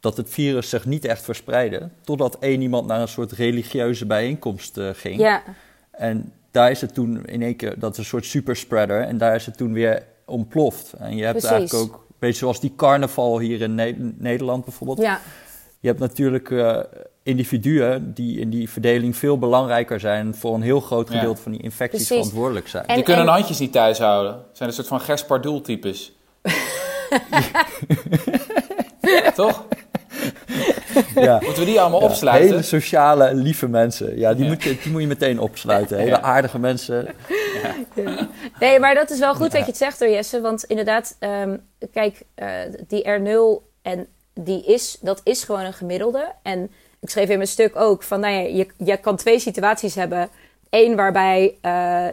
dat 0.00 0.16
het 0.16 0.30
virus 0.30 0.68
zich 0.68 0.84
niet 0.84 1.04
echt 1.04 1.22
verspreidde. 1.22 1.88
Totdat 2.04 2.38
één 2.38 2.60
iemand 2.60 2.86
naar 2.86 3.00
een 3.00 3.08
soort 3.08 3.32
religieuze 3.32 4.06
bijeenkomst 4.06 4.78
eh, 4.78 4.88
ging. 4.92 5.20
Ja, 5.20 5.42
En 5.90 6.32
daar 6.52 6.70
is 6.70 6.80
het 6.80 6.94
toen 6.94 7.24
in 7.26 7.42
één 7.42 7.56
keer, 7.56 7.78
dat 7.78 7.92
is 7.92 7.98
een 7.98 8.04
soort 8.04 8.24
superspreader. 8.26 9.00
En 9.00 9.18
daar 9.18 9.34
is 9.34 9.46
het 9.46 9.56
toen 9.56 9.72
weer 9.72 10.02
ontploft. 10.26 10.92
En 10.98 11.16
je 11.16 11.24
hebt 11.24 11.38
Precies. 11.38 11.50
eigenlijk 11.56 11.84
ook, 11.92 11.94
een 12.00 12.14
beetje 12.18 12.38
zoals 12.38 12.60
die 12.60 12.72
carnaval 12.76 13.38
hier 13.38 13.60
in 13.60 13.74
Ne- 13.74 14.12
Nederland 14.18 14.64
bijvoorbeeld. 14.64 14.98
ja. 15.00 15.20
Je 15.80 15.88
hebt 15.88 16.00
natuurlijk 16.00 16.50
eh, 16.50 16.78
individuen 17.22 18.14
die 18.14 18.38
in 18.40 18.50
die 18.50 18.70
verdeling 18.70 19.16
veel 19.16 19.38
belangrijker 19.38 20.00
zijn 20.00 20.34
voor 20.34 20.54
een 20.54 20.62
heel 20.62 20.80
groot 20.80 21.08
Ja. 21.08 21.14
gedeelte 21.14 21.42
van 21.42 21.52
die 21.52 21.60
infecties 21.62 22.06
Precies. 22.06 22.16
verantwoordelijk 22.16 22.68
zijn. 22.68 22.86
En- 22.86 22.94
Die 22.94 23.04
kunnen 23.04 23.24
hun 23.24 23.32
handjes 23.34 23.58
niet 23.58 23.72
thuis 23.72 23.98
houden. 23.98 24.40
Zijn 24.52 24.68
een 24.68 24.74
soort 24.74 24.86
van 24.86 25.00
Gerspardoel-types. 25.00 26.12
Toch? 29.34 29.64
Ja. 31.14 31.38
Moeten 31.44 31.58
we 31.62 31.68
die 31.68 31.80
allemaal 31.80 32.00
Ja, 32.00 32.06
opsluiten? 32.06 32.48
Hele 32.50 32.62
sociale, 32.62 33.34
lieve 33.34 33.68
mensen. 33.68 34.18
Ja, 34.18 34.34
die, 34.34 34.44
Ja. 34.44 34.50
Moet, 34.50 34.62
je, 34.62 34.78
die 34.82 34.92
moet 34.92 35.00
je 35.00 35.06
meteen 35.06 35.40
opsluiten. 35.40 35.96
Hele 35.98 36.10
Ja. 36.10 36.20
aardige 36.20 36.58
mensen. 36.58 37.08
Nee, 38.60 38.78
maar 38.78 38.94
dat 38.94 39.10
is 39.10 39.18
wel 39.18 39.34
goed 39.34 39.50
dat 39.52 39.60
je 39.60 39.66
het 39.66 39.76
zegt 39.76 39.98
door 39.98 40.08
Jesse. 40.08 40.40
Want 40.40 40.64
inderdaad, 40.64 41.16
ehm, 41.18 41.56
kijk, 41.92 42.22
eh, 42.34 42.48
die 42.88 43.08
R0 43.08 43.62
en 43.82 44.06
die 44.34 44.64
is, 44.64 44.98
dat 45.00 45.20
is 45.24 45.44
gewoon 45.44 45.60
een 45.64 45.72
gemiddelde. 45.72 46.32
En 46.42 46.70
ik 47.00 47.10
schreef 47.10 47.28
in 47.28 47.36
mijn 47.36 47.48
stuk 47.48 47.76
ook 47.76 48.02
van, 48.02 48.20
nou 48.20 48.34
ja, 48.34 48.40
je, 48.40 48.66
je 48.76 48.96
kan 48.96 49.16
twee 49.16 49.38
situaties 49.38 49.94
hebben. 49.94 50.28
Eén 50.70 50.96
waarbij 50.96 51.54
eh, 51.60 52.04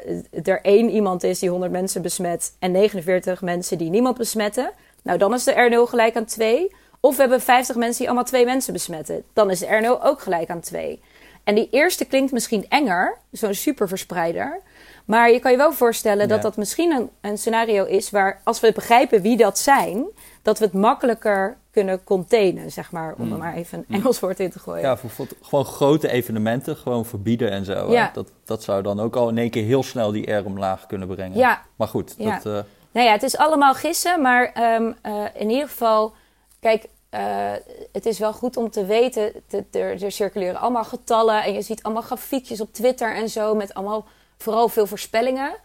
er 0.44 0.62
één 0.62 0.90
iemand 0.90 1.24
is 1.24 1.40
die 1.40 1.50
100 1.50 1.72
mensen 1.72 2.02
besmet 2.02 2.56
en 2.60 2.72
49 2.72 3.42
mensen 3.42 3.78
die 3.78 3.90
niemand 3.90 4.18
besmetten. 4.18 4.72
Nou, 5.04 5.18
dan 5.18 5.34
is 5.34 5.44
de 5.44 5.70
R0 5.86 5.90
gelijk 5.90 6.16
aan 6.16 6.26
2. 6.26 6.76
Of 7.00 7.16
we 7.16 7.22
hebben 7.22 7.42
50 7.42 7.76
mensen 7.76 7.98
die 7.98 8.08
allemaal 8.08 8.26
twee 8.26 8.46
mensen 8.46 8.74
besmetten. 8.74 9.24
Dan 9.34 9.50
is 9.50 9.60
de 9.60 9.66
R0 10.00 10.04
ook 10.04 10.22
gelijk 10.22 10.50
aan 10.50 10.60
2. 10.60 11.02
En 11.44 11.56
die 11.56 11.68
eerste 11.72 12.06
klinkt 12.06 12.32
misschien 12.32 12.66
enger, 12.70 13.18
zo'n 13.32 13.54
superverspreider. 13.54 14.60
Maar 15.06 15.32
je 15.32 15.40
kan 15.40 15.52
je 15.52 15.58
wel 15.58 15.74
voorstellen 15.74 16.28
dat 16.28 16.38
Ja. 16.38 16.44
dat 16.44 16.58
misschien 16.58 16.92
een, 16.92 17.10
een 17.22 17.38
scenario 17.38 17.86
is 17.86 18.10
waar, 18.10 18.42
als 18.44 18.60
we 18.60 18.72
begrijpen 18.72 19.22
wie 19.22 19.38
dat 19.38 19.60
zijn, 19.60 20.06
dat 20.42 20.60
we 20.60 20.66
het 20.66 20.74
makkelijker 20.74 21.58
kunnen 21.72 22.04
containen, 22.04 22.72
zeg 22.72 22.92
maar, 22.92 23.16
om 23.18 23.32
er 23.32 23.38
maar 23.38 23.54
even 23.56 23.86
een 23.88 23.96
Engels 23.96 24.20
woord 24.20 24.40
in 24.40 24.50
te 24.52 24.60
gooien. 24.60 24.82
Ja, 24.82 24.98
voor, 24.98 25.10
voor- 25.10 25.28
gewoon 25.42 25.66
grote 25.66 26.10
evenementen, 26.10 26.76
gewoon 26.76 27.06
verbieden 27.06 27.52
en 27.52 27.66
zo. 27.66 27.92
Ja. 27.92 28.10
Dat, 28.14 28.32
dat 28.46 28.64
zou 28.64 28.82
dan 28.82 29.00
ook 29.00 29.16
al 29.16 29.30
in 29.30 29.38
één 29.38 29.50
keer 29.50 29.64
heel 29.66 29.84
snel 29.84 30.12
die 30.12 30.32
R 30.32 30.46
omlaag 30.46 30.86
kunnen 30.86 31.08
brengen. 31.08 31.38
Ja. 31.38 31.62
Maar 31.76 31.88
goed, 31.88 32.16
Ja. 32.18 32.34
dat, 32.44 32.46
eh, 32.46 32.62
Nou 32.92 33.06
ja, 33.06 33.12
het 33.12 33.24
is 33.24 33.38
allemaal 33.38 33.74
gissen, 33.74 34.22
maar 34.22 34.52
ehm, 34.54 34.92
eh, 35.02 35.24
in 35.34 35.50
ieder 35.50 35.68
geval, 35.68 36.14
kijk, 36.60 36.86
eh, 37.10 37.54
het 37.92 38.06
is 38.06 38.20
wel 38.20 38.34
goed 38.34 38.58
om 38.58 38.70
te 38.70 38.86
weten, 38.86 39.34
er, 39.72 40.04
er 40.04 40.12
circuleren 40.12 40.60
allemaal 40.60 40.84
getallen 40.84 41.44
en 41.44 41.54
je 41.54 41.62
ziet 41.62 41.84
allemaal 41.84 42.02
grafiekjes 42.02 42.62
op 42.62 42.74
Twitter 42.74 43.16
en 43.16 43.30
zo 43.30 43.56
met 43.56 43.74
allemaal 43.74 44.08
vooral 44.38 44.70
veel 44.70 44.88
voorspellingen. 44.88 45.56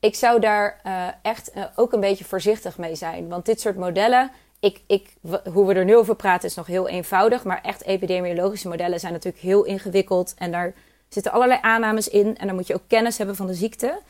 Ik 0.00 0.14
zou 0.14 0.40
daar 0.40 0.80
eh, 0.82 1.06
echt 1.22 1.50
eh, 1.50 1.64
ook 1.76 1.92
een 1.92 2.00
beetje 2.00 2.24
voorzichtig 2.24 2.78
mee 2.78 2.94
zijn, 2.94 3.28
want 3.28 3.46
dit 3.46 3.60
soort 3.60 3.76
modellen, 3.76 4.30
ik, 4.60 4.80
ik, 4.86 5.14
hoe 5.52 5.66
we 5.66 5.74
er 5.74 5.84
nu 5.84 5.96
over 5.96 6.16
praten 6.16 6.48
is 6.48 6.54
nog 6.54 6.66
heel 6.66 6.88
eenvoudig, 6.88 7.44
maar 7.44 7.62
echt 7.62 7.84
epidemiologische 7.84 8.68
modellen 8.68 9.00
zijn 9.00 9.12
natuurlijk 9.12 9.42
heel 9.42 9.64
ingewikkeld 9.64 10.34
en 10.38 10.50
daar 10.50 10.74
zitten 11.08 11.32
allerlei 11.32 11.60
aannames 11.62 12.08
in 12.08 12.36
en 12.36 12.46
dan 12.46 12.56
moet 12.56 12.66
je 12.66 12.74
ook 12.74 12.88
kennis 12.88 13.18
hebben 13.18 13.36
van 13.36 13.46
de 13.46 13.54
ziekte. 13.54 14.00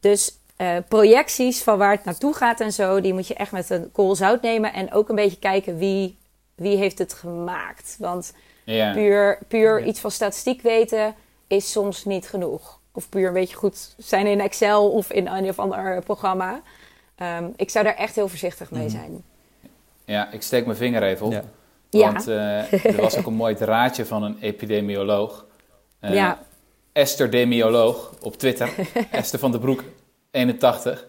Dus 0.00 0.37
eh, 0.58 0.76
projecties 0.88 1.62
van 1.62 1.78
waar 1.78 1.90
het 1.90 2.04
naartoe 2.04 2.34
gaat 2.34 2.60
en 2.60 2.72
zo, 2.72 3.00
die 3.00 3.14
moet 3.14 3.26
je 3.26 3.34
echt 3.34 3.52
met 3.52 3.70
een 3.70 3.92
kool 3.92 4.14
zout 4.14 4.42
nemen. 4.42 4.72
En 4.72 4.92
ook 4.92 5.08
een 5.08 5.14
beetje 5.14 5.38
kijken 5.38 5.78
wie, 5.78 6.18
wie 6.54 6.76
heeft 6.76 6.98
het 6.98 7.12
gemaakt. 7.14 7.96
Want 7.98 8.32
Ja. 8.64 8.92
puur, 8.92 9.38
puur 9.48 9.78
Ja. 9.80 9.84
iets 9.86 10.00
van 10.00 10.10
statistiek 10.10 10.62
weten 10.62 11.14
is 11.46 11.70
soms 11.72 12.04
niet 12.04 12.28
genoeg. 12.28 12.80
Of 12.92 13.08
puur 13.08 13.26
een 13.26 13.32
beetje 13.32 13.56
goed 13.56 13.94
zijn 13.96 14.26
in 14.26 14.40
Excel 14.40 14.90
of 14.90 15.12
in 15.12 15.26
een 15.26 15.48
of 15.48 15.58
ander 15.58 16.02
programma. 16.04 16.60
Ehm, 17.16 17.44
ik 17.56 17.70
zou 17.70 17.84
daar 17.84 17.94
echt 17.96 18.14
heel 18.14 18.28
voorzichtig 18.28 18.70
mee 18.70 18.82
Mhm. 18.82 18.90
zijn. 18.90 19.22
ja, 20.04 20.30
ik 20.32 20.42
steek 20.42 20.64
mijn 20.64 20.76
vinger 20.78 21.02
even 21.02 21.26
op. 21.26 21.32
ja. 21.32 21.42
Ja. 21.90 22.12
Want 22.12 22.28
eh, 22.28 22.84
er 22.84 23.00
was 23.00 23.16
ook 23.16 23.26
een 23.26 23.34
mooi 23.34 23.54
draadje 23.54 24.06
van 24.06 24.22
een 24.22 24.36
epidemioloog. 24.40 25.46
Eh, 26.00 26.14
Ja. 26.14 26.38
Esther 26.92 27.30
Demioloog 27.30 28.14
op 28.20 28.36
Twitter. 28.38 28.74
Esther 29.10 29.38
van 29.38 29.50
den 29.50 29.60
Broek, 29.60 29.84
81. 30.30 31.06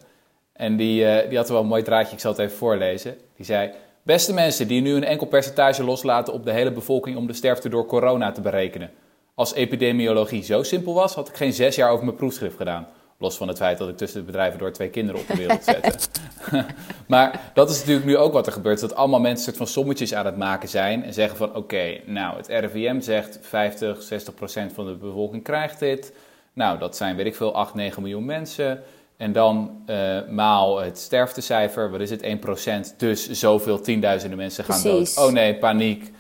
En 0.54 0.78
die, 0.78 1.06
eh, 1.06 1.30
die 1.30 1.38
had 1.38 1.50
wel 1.50 1.62
een 1.62 1.68
mooi 1.68 1.84
draadje, 1.84 2.14
ik 2.14 2.20
zal 2.20 2.32
het 2.32 2.40
even 2.40 2.58
voorlezen. 2.58 3.18
Die 3.36 3.46
zei... 3.46 3.72
Beste 4.04 4.34
mensen 4.34 4.68
die 4.68 4.82
nu 4.82 4.96
een 4.96 5.04
enkel 5.04 5.28
percentage 5.28 5.84
loslaten 5.84 6.34
op 6.34 6.46
de 6.46 6.52
hele 6.52 6.72
bevolking 6.72 7.18
om 7.18 7.28
de 7.28 7.34
sterfte 7.34 7.70
door 7.70 7.86
corona 7.86 8.32
te 8.32 8.42
berekenen. 8.42 8.92
Als 9.36 9.54
epidemiologie 9.54 10.44
zo 10.44 10.64
simpel 10.64 10.94
was, 10.94 11.16
had 11.16 11.28
ik 11.28 11.36
geen 11.36 11.54
zes 11.54 11.76
jaar 11.76 11.92
over 11.92 12.06
mijn 12.06 12.18
proefschrift 12.18 12.58
gedaan. 12.58 12.88
Los 13.18 13.38
van 13.38 13.48
het 13.48 13.58
feit 13.58 13.78
dat 13.78 13.90
ik 13.90 13.98
tussen 13.98 14.20
de 14.20 14.26
bedrijven 14.26 14.60
door 14.60 14.72
twee 14.72 14.90
kinderen 14.90 15.22
op 15.22 15.28
de 15.28 15.36
wereld 15.36 15.64
zette. 15.64 16.08
maar 17.08 17.52
dat 17.54 17.70
is 17.70 17.80
natuurlijk 17.80 18.06
nu 18.06 18.18
ook 18.18 18.34
wat 18.34 18.48
er 18.48 18.54
gebeurt. 18.54 18.80
Dat 18.80 18.96
allemaal 18.96 19.20
mensen 19.20 19.44
soort 19.44 19.58
van 19.58 19.68
sommetjes 19.68 20.14
aan 20.14 20.26
het 20.26 20.38
maken 20.38 20.70
zijn. 20.70 21.04
En 21.04 21.14
zeggen 21.14 21.38
van 21.38 21.56
oké, 21.56 22.00
nou 22.06 22.38
het 22.38 22.48
RIVM 22.48 23.00
zegt 23.00 23.40
50, 23.42 24.02
60 24.02 24.34
procent 24.34 24.74
van 24.74 24.86
de 24.86 24.96
bevolking 24.96 25.44
krijgt 25.44 25.80
dit. 25.80 26.14
Nou 26.54 26.80
dat 26.80 26.96
zijn 26.96 27.16
weet 27.16 27.26
ik 27.26 27.36
veel 27.36 27.56
8, 27.56 27.74
9 27.74 28.02
miljoen 28.02 28.26
mensen. 28.26 28.84
En 29.20 29.32
dan 29.32 29.82
eh, 29.86 30.18
maal 30.30 30.78
het 30.82 30.98
sterftecijfer, 31.00 31.92
wat 31.92 32.00
is 32.00 32.10
het, 32.10 32.22
1 32.22 32.40
procent. 32.40 32.94
Dus 32.98 33.30
zoveel 33.30 33.82
tienduizenden 33.82 34.38
mensen 34.38 34.64
gaan 34.64 34.82
Precies. 34.82 35.14
dood. 35.16 35.26
Oh 35.28 35.32
nee, 35.34 35.56
paniek. 35.56 36.12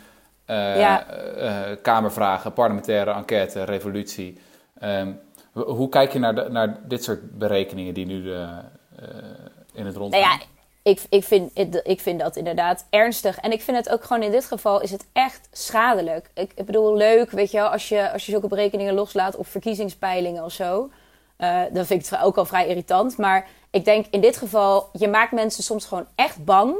Eh, 0.45 0.79
Ja. 0.79 1.07
eh, 1.07 1.75
kamervragen, 1.81 2.53
parlementaire 2.53 3.11
enquête, 3.13 3.63
revolutie. 3.63 4.37
Ehm, 4.79 5.11
hoe 5.53 5.89
kijk 5.89 6.13
je 6.13 6.19
naar, 6.19 6.35
de- 6.35 6.47
naar 6.49 6.79
dit 6.87 7.03
soort 7.03 7.37
berekeningen 7.37 7.93
die 7.93 8.05
nu 8.05 8.33
in 9.73 9.85
het 9.85 9.95
rond 9.95 10.11
Nou 10.11 10.23
ja, 10.23 10.39
ik, 10.83 11.01
ik, 11.09 11.23
vind, 11.23 11.51
ik 11.83 11.99
vind 12.01 12.19
dat 12.19 12.35
inderdaad 12.35 12.85
ernstig. 12.89 13.37
En 13.37 13.51
ik 13.51 13.61
vind 13.61 13.77
het 13.77 13.89
ook 13.89 14.03
gewoon 14.03 14.23
in 14.23 14.31
dit 14.31 14.45
geval 14.45 14.81
is 14.81 14.91
het 14.91 15.05
echt 15.13 15.47
schadelijk. 15.51 16.29
Ik, 16.33 16.51
ik 16.55 16.65
bedoel, 16.65 16.95
leuk, 16.95 17.31
weet 17.31 17.51
je 17.51 17.57
wel, 17.57 17.67
als 17.67 17.89
je, 17.89 18.11
als 18.11 18.25
je 18.25 18.31
zulke 18.31 18.47
berekeningen 18.47 18.93
loslaat 18.93 19.35
op 19.35 19.47
verkiezingspeilingen 19.47 20.43
of 20.43 20.51
zo. 20.51 20.89
Eh, 21.39 21.61
dan 21.71 21.85
vind 21.85 22.03
ik 22.03 22.09
het 22.09 22.21
ook 22.21 22.37
al 22.37 22.45
vrij 22.45 22.67
irritant. 22.67 23.17
Maar 23.17 23.47
ik 23.69 23.85
denk 23.85 24.05
in 24.09 24.21
dit 24.21 24.37
geval, 24.37 24.89
je 24.93 25.07
maakt 25.07 25.31
mensen 25.31 25.63
soms 25.63 25.85
gewoon 25.85 26.05
echt 26.15 26.45
bang. 26.45 26.75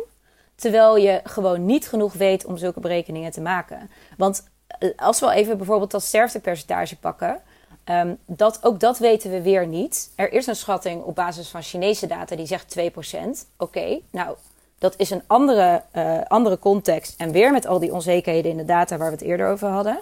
Terwijl 0.56 0.98
je 0.98 1.22
gewoon 1.24 1.66
niet 1.66 1.88
genoeg 1.88 2.13
weet 2.13 2.46
om 2.46 2.58
zulke 2.58 2.80
berekeningen 2.80 3.32
te 3.32 3.42
maken. 3.42 3.92
Want 4.18 4.50
eh, 4.68 4.89
als 4.96 5.20
we 5.20 5.32
even 5.32 5.58
bijvoorbeeld 5.58 5.92
dat 5.92 6.04
sterftepercentage 6.04 6.98
pakken. 6.98 7.42
Ehm, 7.84 8.13
dat, 8.25 8.60
ook 8.63 8.80
dat 8.80 8.98
weten 8.98 9.32
we 9.32 9.42
weer 9.42 9.68
niet. 9.68 10.12
Er 10.16 10.34
is 10.34 10.48
een 10.48 10.56
schatting 10.56 11.04
op 11.04 11.16
basis 11.16 11.50
van 11.50 11.62
Chinese 11.62 12.08
data 12.08 12.36
die 12.36 12.46
zegt 12.46 12.78
2%. 12.78 13.46
Oké, 13.58 14.00
nou, 14.12 14.36
dat 14.80 14.94
is 14.98 15.10
een 15.10 15.24
andere, 15.28 15.84
eh, 15.92 16.22
andere 16.28 16.60
context. 16.60 17.13
En 17.18 17.32
weer 17.32 17.51
met 17.51 17.66
al 17.66 17.80
die 17.80 17.94
onzekerheden 17.94 18.51
in 18.51 18.58
de 18.58 18.66
data 18.66 18.98
waar 18.98 19.10
we 19.10 19.16
het 19.16 19.25
eerder 19.25 19.48
over 19.48 19.68
hadden. 19.68 20.00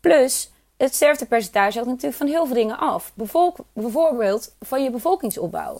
Plus, 0.00 0.50
het 0.80 0.94
sterftepercentage 0.94 1.74
hangt 1.74 1.90
natuurlijk 1.90 2.16
van 2.16 2.26
heel 2.26 2.46
veel 2.46 2.54
dingen 2.54 2.78
af. 2.78 3.12
Bijvoorbeeld 3.72 4.54
van 4.60 4.82
je 4.82 4.90
bevolkingsopbouw. 4.90 5.76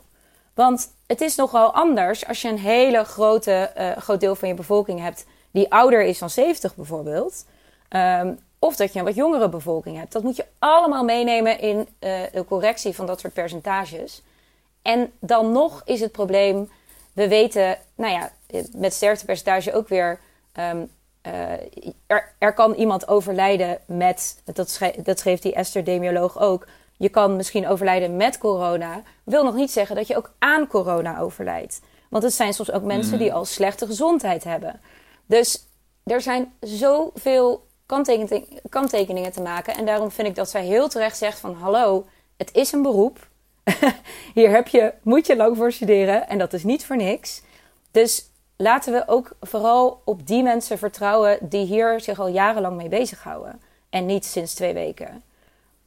Want 0.55 0.93
het 1.07 1.21
is 1.21 1.35
nogal 1.35 1.75
anders 1.75 2.27
als 2.27 2.43
je 2.43 2.49
een 2.49 2.59
hele 2.59 3.05
grote, 3.05 3.53
eh, 3.53 3.97
groot 3.97 4.21
deel 4.21 4.35
van 4.35 4.49
je 4.49 4.55
bevolking 4.55 5.01
hebt 5.01 5.27
die 5.51 5.73
ouder 5.73 6.03
is 6.03 6.19
dan 6.19 6.31
70 6.31 6.77
bijvoorbeeld. 6.77 7.47
Ehm, 7.89 8.35
of 8.59 8.77
dat 8.77 8.93
je 8.93 8.99
een 8.99 9.05
wat 9.05 9.15
jongere 9.15 9.49
bevolking 9.49 9.97
hebt. 9.97 10.13
Dat 10.13 10.23
moet 10.23 10.37
je 10.37 10.47
allemaal 10.59 11.05
meenemen 11.05 11.61
in 11.61 11.89
eh, 11.99 12.21
de 12.33 12.45
correctie 12.45 12.95
van 12.95 13.07
dat 13.07 13.21
soort 13.21 13.33
percentages. 13.33 14.23
En 14.83 15.13
dan 15.21 15.53
nog 15.53 15.83
is 15.85 16.01
het 16.01 16.13
probleem, 16.13 16.71
we 17.13 17.29
weten, 17.29 17.79
nou 17.95 18.13
ja, 18.13 18.31
met 18.73 18.93
sterftepercentage 18.93 19.73
ook 19.73 19.89
weer. 19.89 20.21
ehm, 20.53 20.85
eh, 21.23 21.53
er, 22.07 22.35
er 22.39 22.55
kan 22.55 22.75
iemand 22.75 23.09
overlijden 23.09 23.79
met, 23.87 24.43
dat, 24.45 24.71
schreef, 24.71 24.95
dat 24.95 25.19
schreef 25.19 25.41
die 25.41 25.55
Esther 25.55 25.85
Demioloog 25.85 26.39
ook. 26.39 26.67
Je 26.97 27.09
kan 27.09 27.37
misschien 27.37 27.69
overlijden 27.69 28.17
met 28.17 28.39
corona. 28.39 29.03
Wil 29.25 29.45
nog 29.45 29.55
niet 29.55 29.71
zeggen 29.71 29.97
dat 29.97 30.07
je 30.07 30.17
ook 30.17 30.33
aan 30.39 30.67
corona 30.67 31.19
overlijdt. 31.19 31.81
Want 32.09 32.23
het 32.23 32.33
zijn 32.33 32.55
soms 32.55 32.73
ook 32.73 32.83
mensen 32.83 33.19
die 33.19 33.33
al 33.33 33.45
slechte 33.45 33.87
gezondheid 33.87 34.45
hebben. 34.45 34.81
Dus 35.27 35.67
er 36.05 36.21
zijn 36.21 36.53
zoveel 36.61 37.67
kanttekening- 37.87 38.61
kanttekeningen 38.69 39.33
te 39.33 39.43
maken. 39.43 39.77
En 39.77 39.87
daarom 39.87 40.11
vind 40.11 40.29
ik 40.29 40.35
dat 40.35 40.51
zij 40.51 40.65
heel 40.65 40.89
terecht 40.89 41.17
zegt 41.17 41.39
van... 41.39 41.55
hallo, 41.55 42.07
het 42.37 42.55
is 42.55 42.73
een 42.73 42.83
beroep. 42.83 43.29
Hier 44.35 44.51
heb 44.51 44.69
je, 44.69 44.93
moet 45.03 45.27
je 45.27 45.37
lang 45.37 45.57
voor 45.57 45.73
studeren 45.73 46.29
en 46.29 46.39
dat 46.39 46.53
is 46.53 46.65
niet 46.65 46.87
voor 46.87 46.97
niks. 46.97 47.43
Dus 47.91 48.30
laten 48.61 48.93
we 48.93 49.03
ook 49.07 49.31
vooral 49.41 50.01
op 50.05 50.27
die 50.27 50.43
mensen 50.43 50.79
vertrouwen... 50.79 51.39
die 51.41 51.65
hier 51.67 52.01
zich 52.01 52.19
al 52.19 52.29
jarenlang 52.29 52.77
mee 52.77 52.89
bezighouden. 52.89 53.61
En 53.91 54.07
niet 54.07 54.27
sinds 54.27 54.55
twee 54.55 54.75
weken. 54.75 55.23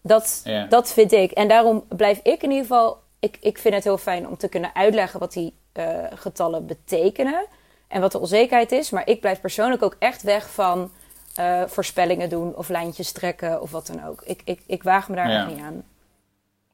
Dat, 0.02 0.44
dat 0.70 0.94
vind 0.94 1.12
ik. 1.12 1.32
En 1.32 1.48
daarom 1.48 1.84
blijf 1.88 2.20
ik 2.24 2.44
in 2.44 2.50
ieder 2.50 2.66
geval... 2.66 3.02
Ik, 3.20 3.38
ik 3.42 3.58
vind 3.58 3.74
het 3.74 3.84
heel 3.84 3.98
fijn 3.98 4.28
om 4.28 4.38
te 4.38 4.48
kunnen 4.48 4.76
uitleggen 4.76 5.20
wat 5.20 5.34
die 5.34 5.54
eh, 5.72 5.98
getallen 6.14 6.66
betekenen... 6.66 7.46
en 7.88 8.02
wat 8.02 8.12
de 8.12 8.20
onzekerheid 8.20 8.72
is. 8.72 8.90
Maar 8.90 9.08
ik 9.08 9.20
blijf 9.20 9.42
persoonlijk 9.42 9.84
ook 9.84 9.96
echt 10.00 10.22
weg 10.22 10.50
van 10.50 10.92
eh, 11.36 11.62
voorspellingen 11.66 12.30
doen... 12.30 12.56
of 12.56 12.70
lijntjes 12.70 13.12
trekken 13.12 13.62
of 13.62 13.72
wat 13.72 13.88
dan 13.88 14.06
ook. 14.06 14.22
Ik, 14.26 14.42
ik, 14.46 14.62
ik 14.68 14.84
waag 14.84 15.10
me 15.10 15.16
daar 15.16 15.30
Ja. 15.30 15.46
niet 15.46 15.60
aan. 15.62 15.84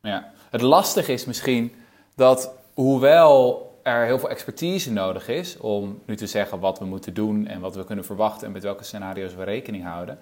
Ja. 0.02 0.32
Het 0.50 0.62
lastige 0.62 1.14
is 1.14 1.26
misschien 1.26 1.76
dat, 2.16 2.52
hoewel 2.74 3.69
er 3.96 4.06
heel 4.06 4.20
veel 4.20 4.30
expertise 4.30 4.92
nodig 4.92 5.28
is 5.28 5.58
om 5.58 6.00
nu 6.06 6.16
te 6.16 6.28
zeggen 6.28 6.60
wat 6.60 6.80
we 6.80 6.86
moeten 6.86 7.14
doen 7.14 7.48
en 7.48 7.60
wat 7.60 7.76
we 7.76 7.84
kunnen 7.84 8.06
verwachten 8.06 8.48
en 8.48 8.54
met 8.54 8.64
welke 8.64 8.84
scenario's 8.84 9.36
we 9.36 9.44
rekening 9.44 9.84
houden, 9.84 10.18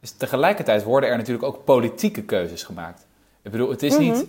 is 0.00 0.12
tegelijkertijd 0.12 0.82
worden 0.84 1.10
er 1.10 1.16
natuurlijk 1.16 1.44
ook 1.44 1.64
politieke 1.64 2.22
keuzes 2.22 2.62
gemaakt. 2.62 3.06
Ik 3.42 3.50
bedoel, 3.50 3.70
het 3.70 3.82
is 3.82 3.98
niet 3.98 4.26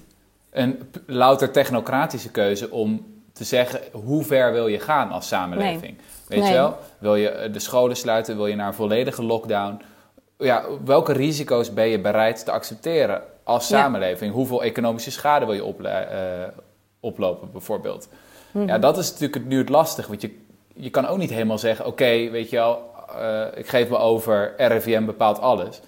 een 0.52 0.78
p- 0.92 0.98
louter 1.06 1.52
technocratische 1.52 2.32
keuze 2.32 2.72
om 2.72 3.06
te 3.34 3.44
zeggen 3.44 3.80
hoe 3.92 4.24
ver 4.24 4.52
wil 4.52 4.68
je 4.68 4.80
gaan 4.80 5.12
als 5.12 5.28
samenleving. 5.28 5.98
Weet 6.28 6.40
Nee. 6.40 6.48
je 6.48 6.54
wel? 6.54 6.78
Wil 6.98 7.16
je 7.16 7.30
eh, 7.30 7.54
de 7.54 7.60
scholen 7.60 7.96
sluiten? 7.96 8.36
Wil 8.36 8.48
je 8.48 8.56
naar 8.56 8.68
een 8.68 8.74
volledige 8.74 9.24
lockdown? 9.24 9.82
Ja, 10.38 10.64
welke 10.86 11.14
risico's 11.14 11.74
ben 11.74 11.88
je 11.88 12.00
bereid 12.00 12.46
te 12.46 12.52
accepteren 12.52 13.22
als 13.44 13.68
Ja. 13.68 13.78
samenleving? 13.78 14.34
Hoeveel 14.34 14.64
economische 14.64 15.12
schade 15.12 15.46
wil 15.46 15.54
je 15.56 15.88
eh, 15.88 16.48
oplopen, 17.00 17.52
bijvoorbeeld? 17.52 18.08
Mhm. 18.54 18.68
Ja, 18.68 18.80
dat 18.80 18.98
is 18.98 19.06
natuurlijk 19.08 19.34
het- 19.34 19.48
nu 19.48 19.58
het 19.58 19.70
lastig. 19.70 20.08
Want 20.08 20.22
je, 20.22 20.40
je 20.74 20.90
kan 20.90 21.08
ook 21.08 21.18
niet 21.18 21.30
helemaal 21.30 21.58
zeggen: 21.58 21.86
oké, 21.86 22.30
weet 22.30 22.50
je 22.50 22.56
wel, 22.56 22.82
eh, 23.20 23.46
ik 23.56 23.68
geef 23.68 23.90
me 23.90 23.98
over, 23.98 24.54
RIVM 24.58 25.06
bepaalt 25.06 25.40
alles. 25.40 25.82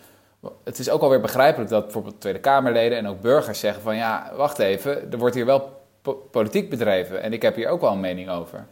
Het 0.64 0.80
is 0.80 0.90
ook 0.90 1.02
alweer 1.02 1.22
begrijpelijk 1.22 1.70
dat 1.70 1.84
bijvoorbeeld 1.84 2.22
Tweede 2.22 2.40
Kamerleden 2.40 2.98
en 2.98 3.08
ook 3.08 3.22
burgers 3.22 3.60
zeggen: 3.60 3.82
van 3.82 3.96
ja, 3.96 4.32
wacht 4.36 4.60
even, 4.60 5.12
er 5.12 5.18
wordt 5.18 5.36
hier 5.36 5.46
wel 5.46 5.70
po- 6.02 6.28
politiek 6.32 6.70
bedreven 6.70 7.22
en 7.22 7.34
ik 7.34 7.42
heb 7.42 7.56
hier 7.56 7.68
ook 7.68 7.82
wel 7.82 7.92
een 7.92 8.00
mening 8.00 8.30
over. 8.30 8.66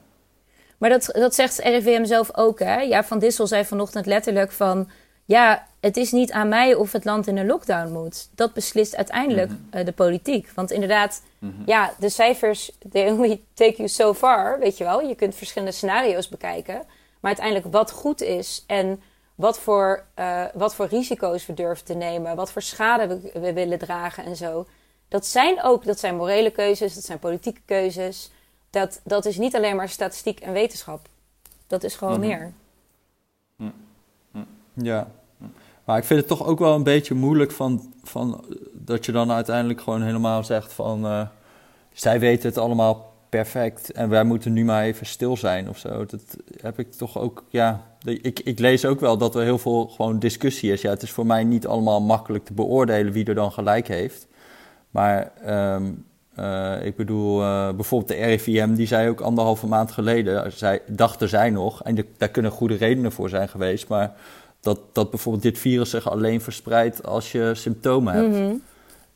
Maar 0.77 0.89
dat, 0.89 1.09
dat 1.13 1.35
zegt 1.35 1.57
RIVM 1.59 2.05
zelf 2.05 2.38
ook, 2.38 2.59
hè? 2.59 2.81
Ja, 2.81 3.03
Van 3.03 3.19
Dissel 3.19 3.47
zei 3.47 3.65
vanochtend 3.65 4.05
letterlijk 4.05 4.51
van... 4.51 4.89
Ja, 5.25 5.67
het 5.79 5.97
is 5.97 6.11
niet 6.11 6.31
aan 6.31 6.47
mij 6.49 6.75
of 6.75 6.91
het 6.91 7.05
land 7.05 7.27
in 7.27 7.37
een 7.37 7.45
lockdown 7.45 7.91
moet. 7.91 8.29
Dat 8.35 8.53
beslist 8.53 8.95
uiteindelijk 8.95 9.51
eh, 9.69 9.85
de 9.85 9.91
politiek. 9.91 10.49
Want 10.55 10.71
inderdaad, 10.71 11.21
ja, 11.65 11.93
de 11.99 12.09
cijfers... 12.09 12.71
They 12.91 13.09
only 13.11 13.41
take 13.53 13.75
you 13.75 13.87
so 13.87 14.13
far, 14.13 14.59
weet 14.59 14.77
je 14.77 14.83
wel. 14.83 15.01
Je 15.01 15.15
kunt 15.15 15.35
verschillende 15.35 15.73
scenario's 15.73 16.29
bekijken. 16.29 16.75
Maar 17.19 17.31
uiteindelijk 17.31 17.71
wat 17.71 17.91
goed 17.91 18.21
is 18.21 18.63
en 18.67 19.01
wat 19.35 19.59
voor, 19.59 20.03
eh, 20.13 20.43
wat 20.53 20.75
voor 20.75 20.85
risico's 20.87 21.45
we 21.45 21.53
durven 21.53 21.85
te 21.85 21.93
nemen... 21.93 22.35
wat 22.35 22.51
voor 22.51 22.61
schade 22.61 23.07
we, 23.07 23.39
we 23.39 23.53
willen 23.53 23.79
dragen 23.79 24.25
en 24.25 24.35
zo... 24.35 24.65
Dat 25.07 25.25
zijn 25.25 25.63
ook 25.63 25.85
dat 25.85 25.99
zijn 25.99 26.15
morele 26.15 26.51
keuzes, 26.51 26.93
dat 26.95 27.03
zijn 27.03 27.19
politieke 27.19 27.61
keuzes... 27.65 28.31
Dat, 28.69 28.99
dat 29.03 29.25
is 29.25 29.37
niet 29.37 29.55
alleen 29.55 29.75
maar 29.75 29.89
statistiek 29.89 30.39
en 30.39 30.53
wetenschap. 30.53 31.07
Dat 31.67 31.83
is 31.83 31.95
gewoon 31.95 32.19
Mhm. 32.19 32.27
meer. 32.27 32.53
Ja. 34.73 35.07
Maar 35.83 35.97
ik 35.97 36.03
vind 36.03 36.19
het 36.19 36.29
toch 36.29 36.45
ook 36.45 36.59
wel 36.59 36.75
een 36.75 36.83
beetje 36.83 37.13
moeilijk 37.13 37.51
van, 37.51 37.93
van 38.03 38.45
dat 38.73 39.05
je 39.05 39.11
dan 39.11 39.31
uiteindelijk 39.31 39.81
gewoon 39.81 40.01
helemaal 40.01 40.43
zegt 40.43 40.73
van 40.73 41.05
eh, 41.05 41.27
zij 41.93 42.19
weten 42.19 42.49
het 42.49 42.57
allemaal 42.57 43.13
perfect 43.29 43.91
en 43.91 44.09
wij 44.09 44.23
moeten 44.23 44.53
nu 44.53 44.65
maar 44.65 44.83
even 44.83 45.05
stil 45.05 45.37
zijn 45.37 45.69
of 45.69 45.77
zo. 45.77 46.05
Dat 46.05 46.38
heb 46.62 46.79
ik 46.79 46.91
toch 46.91 47.17
ook, 47.17 47.43
ja. 47.49 47.81
Ik, 48.03 48.39
ik 48.39 48.59
lees 48.59 48.86
ook 48.86 48.99
wel 48.99 49.17
dat 49.17 49.36
er 49.36 49.43
heel 49.43 49.57
veel 49.57 49.88
gewoon 49.88 50.19
discussie 50.19 50.71
is. 50.71 50.81
Ja, 50.81 50.89
het 50.89 51.01
is 51.01 51.12
voor 51.12 51.25
mij 51.25 51.43
niet 51.43 51.67
allemaal 51.67 52.01
makkelijk 52.01 52.45
te 52.45 52.53
beoordelen 52.53 53.13
wie 53.13 53.25
er 53.25 53.36
dan 53.36 53.51
gelijk 53.51 53.88
heeft. 53.88 54.27
Maar 54.89 55.31
ehm, 55.43 55.83
eh, 56.36 56.86
ik 56.86 56.95
bedoel, 56.95 57.41
eh, 57.41 57.69
bijvoorbeeld 57.75 58.12
de 58.12 58.25
RIVM, 58.25 58.73
die 58.73 58.88
zei 58.88 59.09
ook 59.09 59.21
anderhalve 59.21 59.67
maand 59.67 59.91
geleden, 59.91 60.51
zij, 60.51 60.81
dachten 60.88 61.29
zij 61.29 61.49
nog, 61.49 61.83
en 61.83 62.05
daar 62.17 62.29
kunnen 62.29 62.51
goede 62.51 62.75
redenen 62.75 63.12
voor 63.12 63.29
zijn 63.29 63.49
geweest, 63.49 63.88
maar 63.88 64.13
dat, 64.63 64.80
dat 64.91 65.10
bijvoorbeeld 65.10 65.43
dit 65.43 65.58
virus 65.58 65.89
zich 65.89 66.10
alleen 66.10 66.41
verspreidt 66.41 67.06
als 67.06 67.32
je 67.32 67.52
symptomen 67.54 68.13
hebt. 68.13 68.30
Mhm. 68.30 68.56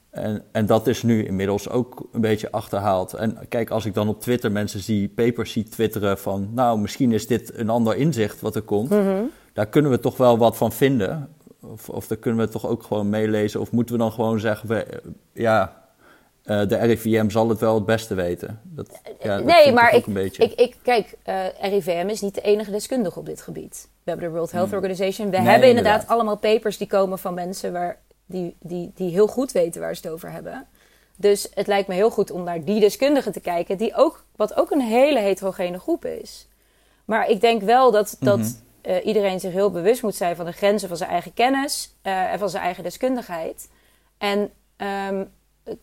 En, 0.10 0.44
en 0.52 0.66
dat 0.66 0.88
is 0.88 1.04
nu 1.04 1.26
inmiddels 1.26 1.70
ook 1.70 2.08
een 2.12 2.22
beetje 2.22 2.52
achterhaald. 2.52 3.14
En 3.14 3.38
kijk, 3.50 3.70
als 3.70 3.86
ik 3.86 3.94
dan 3.94 4.08
op 4.08 4.22
Twitter 4.22 4.52
mensen 4.52 4.80
zie, 4.80 5.10
papers 5.10 5.52
zie 5.52 5.64
twitteren 5.64 6.18
van... 6.18 6.50
nou, 6.54 6.80
misschien 6.80 7.12
is 7.12 7.28
dit 7.28 7.58
een 7.58 7.70
ander 7.70 7.96
inzicht 7.96 8.42
wat 8.42 8.56
er 8.56 8.62
komt. 8.62 8.90
Mhm. 8.90 9.24
Daar 9.54 9.68
kunnen 9.68 9.92
we 9.92 10.00
toch 10.00 10.18
wel 10.18 10.38
wat 10.38 10.58
van 10.58 10.72
vinden. 10.72 11.30
Of, 11.62 11.90
of 11.90 12.08
daar 12.08 12.18
kunnen 12.18 12.46
we 12.46 12.52
toch 12.52 12.68
ook 12.68 12.84
gewoon 12.84 13.10
meelezen. 13.10 13.60
Of 13.60 13.72
moeten 13.72 13.96
we 13.96 14.02
dan 14.02 14.12
gewoon 14.12 14.40
zeggen, 14.40 14.70
we, 14.70 15.02
ja, 15.34 15.87
de 16.48 16.76
RIVM 16.78 17.30
zal 17.30 17.50
het 17.50 17.60
wel 17.60 17.76
het 17.76 17.86
beste 17.86 18.14
weten. 18.14 18.60
Dat, 18.64 19.00
ja, 19.22 19.36
dat 19.38 19.46
nee, 19.46 19.72
maar 19.74 19.92
ook 19.92 20.00
ik, 20.00 20.06
een 20.08 20.14
beetje. 20.14 20.44
ik, 20.44 20.52
ik, 20.60 20.76
kijk, 20.84 21.18
eh, 21.24 21.46
RIVM 21.62 22.08
is 22.10 22.22
niet 22.22 22.36
de 22.36 22.42
enige 22.42 22.72
deskundige 22.72 23.20
op 23.20 23.26
dit 23.26 23.42
gebied. 23.42 23.88
We 24.04 24.10
hebben 24.12 24.28
de 24.28 24.34
World 24.34 24.52
Health 24.52 24.74
Organization. 24.74 25.30
We 25.30 25.38
Nee, 25.38 25.48
hebben 25.48 25.68
inderdaad, 25.70 25.94
inderdaad. 25.94 26.16
allemaal 26.18 26.38
papers 26.38 26.78
die 26.78 26.88
komen 26.88 27.20
van 27.20 27.34
mensen 27.34 27.72
waar, 27.74 28.00
die, 28.26 28.56
die, 28.60 28.92
die 28.96 29.12
heel 29.12 29.28
goed 29.28 29.52
weten 29.52 29.82
waar 29.82 29.96
ze 29.96 30.02
het 30.04 30.12
over 30.14 30.32
hebben. 30.32 30.68
Dus 31.16 31.50
het 31.54 31.68
lijkt 31.68 31.88
me 31.88 31.94
heel 31.94 32.10
goed 32.10 32.32
om 32.32 32.44
naar 32.44 32.64
die 32.64 32.80
deskundigen 32.80 33.32
te 33.32 33.40
kijken, 33.40 33.78
die 33.78 33.96
ook, 33.96 34.24
wat 34.36 34.56
ook 34.58 34.72
een 34.72 34.82
hele 34.82 35.20
heterogene 35.20 35.80
groep 35.80 36.06
is. 36.06 36.48
Maar 37.06 37.30
ik 37.30 37.42
denk 37.42 37.62
wel 37.62 37.92
dat, 37.92 38.18
dat 38.20 38.38
Mhm. 38.38 38.48
eh, 38.82 39.06
iedereen 39.06 39.40
zich 39.40 39.52
heel 39.52 39.72
bewust 39.72 40.02
moet 40.04 40.16
zijn 40.16 40.36
van 40.36 40.46
de 40.46 40.52
grenzen 40.52 40.88
van 40.88 40.98
zijn 40.98 41.10
eigen 41.10 41.34
kennis 41.34 41.96
eh, 42.02 42.32
en 42.34 42.40
van 42.40 42.50
zijn 42.50 42.64
eigen 42.64 42.84
deskundigheid. 42.84 43.70
En 44.18 44.50
ehm, 44.78 45.24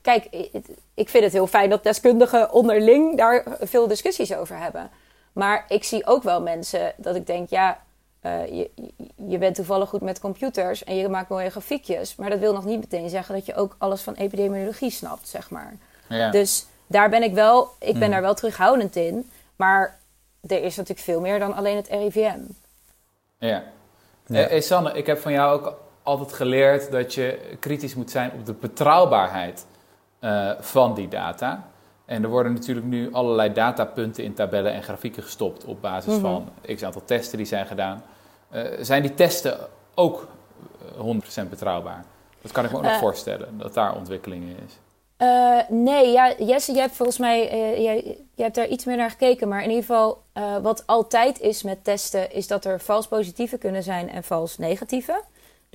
kijk, 0.02 0.24
ik 0.94 1.08
vind 1.08 1.24
het 1.24 1.32
heel 1.32 1.46
fijn 1.46 1.70
dat 1.70 1.82
deskundigen 1.82 2.52
onderling 2.52 3.16
daar 3.16 3.44
veel 3.60 3.88
discussies 3.88 4.34
over 4.34 4.58
hebben. 4.58 4.90
Maar 5.32 5.64
ik 5.68 5.84
zie 5.84 6.06
ook 6.06 6.22
wel 6.22 6.42
mensen 6.42 6.92
dat 6.96 7.16
ik 7.16 7.26
denk, 7.26 7.48
ja, 7.50 7.82
eh, 8.20 8.46
je, 8.46 8.70
je 9.28 9.38
bent 9.38 9.54
toevallig 9.54 9.88
goed 9.88 10.00
met 10.00 10.20
computers 10.20 10.84
en 10.84 10.96
je 10.96 11.08
maakt 11.08 11.28
mooie 11.28 11.50
grafiekjes. 11.50 12.16
Maar 12.16 12.30
dat 12.30 12.38
wil 12.38 12.52
nog 12.52 12.64
niet 12.64 12.80
meteen 12.80 13.08
zeggen 13.08 13.34
dat 13.34 13.46
je 13.46 13.54
ook 13.54 13.74
alles 13.78 14.00
van 14.00 14.14
epidemiologie 14.14 14.90
snapt, 14.90 15.28
zeg 15.28 15.50
maar. 15.50 15.76
Ja. 16.08 16.30
Dus 16.30 16.66
daar 16.86 17.10
ben 17.10 17.22
ik 17.22 17.34
wel, 17.34 17.62
ik 17.78 17.92
ben 17.92 18.02
Hmm. 18.02 18.10
daar 18.10 18.22
wel 18.22 18.34
terughoudend 18.34 18.96
in. 18.96 19.30
Maar 19.56 19.98
er 20.46 20.62
is 20.62 20.76
natuurlijk 20.76 21.06
veel 21.06 21.20
meer 21.20 21.38
dan 21.38 21.54
alleen 21.54 21.76
het 21.76 21.88
RIVM. 21.88 22.38
Ja. 23.38 23.62
Ja. 24.26 24.38
Eh, 24.38 24.56
eh, 24.56 24.62
Sanne, 24.62 24.92
ik 24.92 25.06
heb 25.06 25.18
van 25.18 25.32
jou 25.32 25.60
ook 25.60 25.76
altijd 26.02 26.32
geleerd 26.32 26.90
dat 26.90 27.14
je 27.14 27.56
kritisch 27.60 27.94
moet 27.94 28.10
zijn 28.10 28.32
op 28.32 28.46
de 28.46 28.52
betrouwbaarheid 28.52 29.66
eh, 30.24 30.50
van 30.60 30.94
die 30.94 31.08
data. 31.08 31.64
En 32.04 32.22
er 32.22 32.28
worden 32.28 32.52
natuurlijk 32.52 32.86
nu 32.86 33.12
allerlei 33.12 33.52
datapunten 33.52 34.24
in 34.24 34.34
tabellen 34.34 34.72
en 34.72 34.82
grafieken 34.82 35.22
gestopt 35.22 35.64
op 35.64 35.80
basis 35.80 36.12
Mhm. 36.12 36.20
van 36.20 36.48
x 36.74 36.82
aantal 36.82 37.02
testen 37.04 37.38
die 37.38 37.46
zijn 37.46 37.66
gedaan. 37.66 38.02
Eh, 38.50 38.62
zijn 38.80 39.02
die 39.02 39.14
testen 39.14 39.58
ook 39.94 40.28
eh, 40.94 41.00
100% 41.00 41.50
betrouwbaar? 41.50 42.04
Dat 42.42 42.52
kan 42.52 42.64
ik 42.64 42.70
me 42.70 42.76
ook 42.76 42.82
nog 42.82 42.92
Eh. 42.92 42.98
voorstellen, 42.98 43.58
dat 43.58 43.74
daar 43.74 43.96
ontwikkelingen 43.96 44.56
is. 44.66 44.78
Eh, 45.16 45.58
nee, 45.68 46.12
ja, 46.12 46.34
Jesse, 46.38 46.72
jij 46.72 46.82
hebt 46.82 46.96
volgens 46.96 47.18
mij 47.18 47.48
eh, 47.50 47.82
jij, 47.82 48.02
jij 48.34 48.44
hebt 48.44 48.54
daar 48.54 48.66
iets 48.68 48.84
meer 48.84 48.96
naar 48.96 49.10
gekeken. 49.10 49.48
Maar 49.48 49.62
in 49.62 49.68
ieder 49.68 49.84
geval, 49.84 50.22
eh, 50.32 50.56
wat 50.56 50.82
altijd 50.86 51.40
is 51.40 51.62
met 51.62 51.84
testen, 51.84 52.32
is 52.32 52.46
dat 52.46 52.64
er 52.64 52.80
vals 52.80 53.06
positieve 53.08 53.58
kunnen 53.58 53.82
zijn 53.82 54.10
en 54.10 54.24
vals 54.24 54.58
negatieve. 54.58 55.22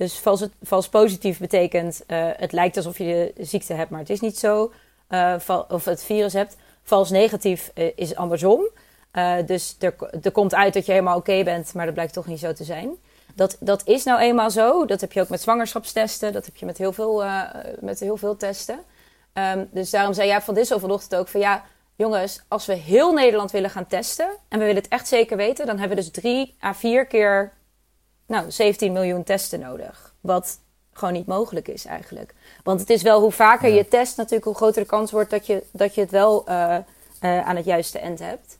Dus 0.00 0.18
vals, 0.18 0.46
vals 0.62 0.88
positief 0.88 1.38
betekent 1.38 2.02
eh, 2.06 2.28
het 2.36 2.52
lijkt 2.52 2.76
alsof 2.76 2.98
je 2.98 3.32
de 3.34 3.44
ziekte 3.44 3.74
hebt, 3.74 3.90
maar 3.90 4.00
het 4.00 4.10
is 4.10 4.20
niet 4.20 4.38
zo. 4.38 4.72
Eh, 5.08 5.34
of 5.68 5.84
het 5.84 6.04
virus 6.04 6.32
hebt. 6.32 6.56
Vals 6.82 7.10
negatief 7.10 7.70
eh, 7.74 7.92
is 7.94 8.16
andersom. 8.16 8.68
Dus 9.46 9.76
er, 9.78 10.32
komt 10.32 10.54
uit 10.54 10.74
dat 10.74 10.86
je 10.86 10.92
helemaal 10.92 11.16
oké 11.16 11.42
bent, 11.42 11.74
maar 11.74 11.84
dat 11.84 11.94
blijkt 11.94 12.12
toch 12.12 12.26
niet 12.26 12.38
zo 12.38 12.52
te 12.52 12.64
zijn. 12.64 12.90
Dat, 13.34 13.56
dat 13.60 13.82
is 13.86 14.04
nou 14.04 14.20
eenmaal 14.20 14.50
zo. 14.50 14.84
Dat 14.84 15.00
heb 15.00 15.12
je 15.12 15.20
ook 15.20 15.28
met 15.28 15.40
zwangerschapstesten. 15.40 16.32
Dat 16.32 16.44
heb 16.44 16.56
je 16.56 16.66
met 16.66 16.78
heel 16.78 16.92
veel, 16.92 17.24
met 17.80 18.00
heel 18.00 18.16
veel 18.16 18.36
testen. 18.36 18.78
Ehm, 19.32 19.64
dus 19.70 19.90
daarom 19.90 20.14
zei 20.14 20.28
jij 20.28 20.40
van 20.40 20.54
Dissel 20.54 20.78
vanochtend 20.78 21.14
ook 21.14 21.28
van 21.28 21.40
ja, 21.40 21.64
jongens, 21.96 22.40
als 22.48 22.66
we 22.66 22.74
heel 22.74 23.12
Nederland 23.12 23.50
willen 23.50 23.70
gaan 23.70 23.86
testen 23.86 24.28
en 24.48 24.58
we 24.58 24.64
willen 24.64 24.82
het 24.82 24.92
echt 24.92 25.08
zeker 25.08 25.36
weten, 25.36 25.66
dan 25.66 25.78
hebben 25.78 25.96
we 25.96 26.02
dus 26.02 26.12
drie 26.12 26.56
à 26.62 26.74
vier 26.74 27.06
keer 27.06 27.52
nou, 28.30 28.50
17 28.50 28.92
miljoen 28.92 29.22
testen 29.22 29.60
nodig. 29.60 30.14
Wat 30.20 30.60
gewoon 30.92 31.14
niet 31.14 31.26
mogelijk 31.26 31.68
is 31.68 31.84
eigenlijk. 31.84 32.34
Want 32.62 32.80
het 32.80 32.90
is 32.90 33.02
wel 33.02 33.20
hoe 33.20 33.32
vaker 33.32 33.68
Ja. 33.68 33.74
je 33.74 33.88
test, 33.88 34.16
natuurlijk 34.16 34.44
hoe 34.44 34.54
groter 34.54 34.82
de 34.82 34.88
kans 34.88 35.10
wordt 35.10 35.30
dat 35.30 35.46
je, 35.46 35.62
dat 35.72 35.94
je 35.94 36.00
het 36.00 36.10
wel 36.10 36.46
eh, 36.46 36.76
eh, 37.20 37.48
aan 37.48 37.56
het 37.56 37.64
juiste 37.64 37.98
eind 37.98 38.18
hebt. 38.18 38.58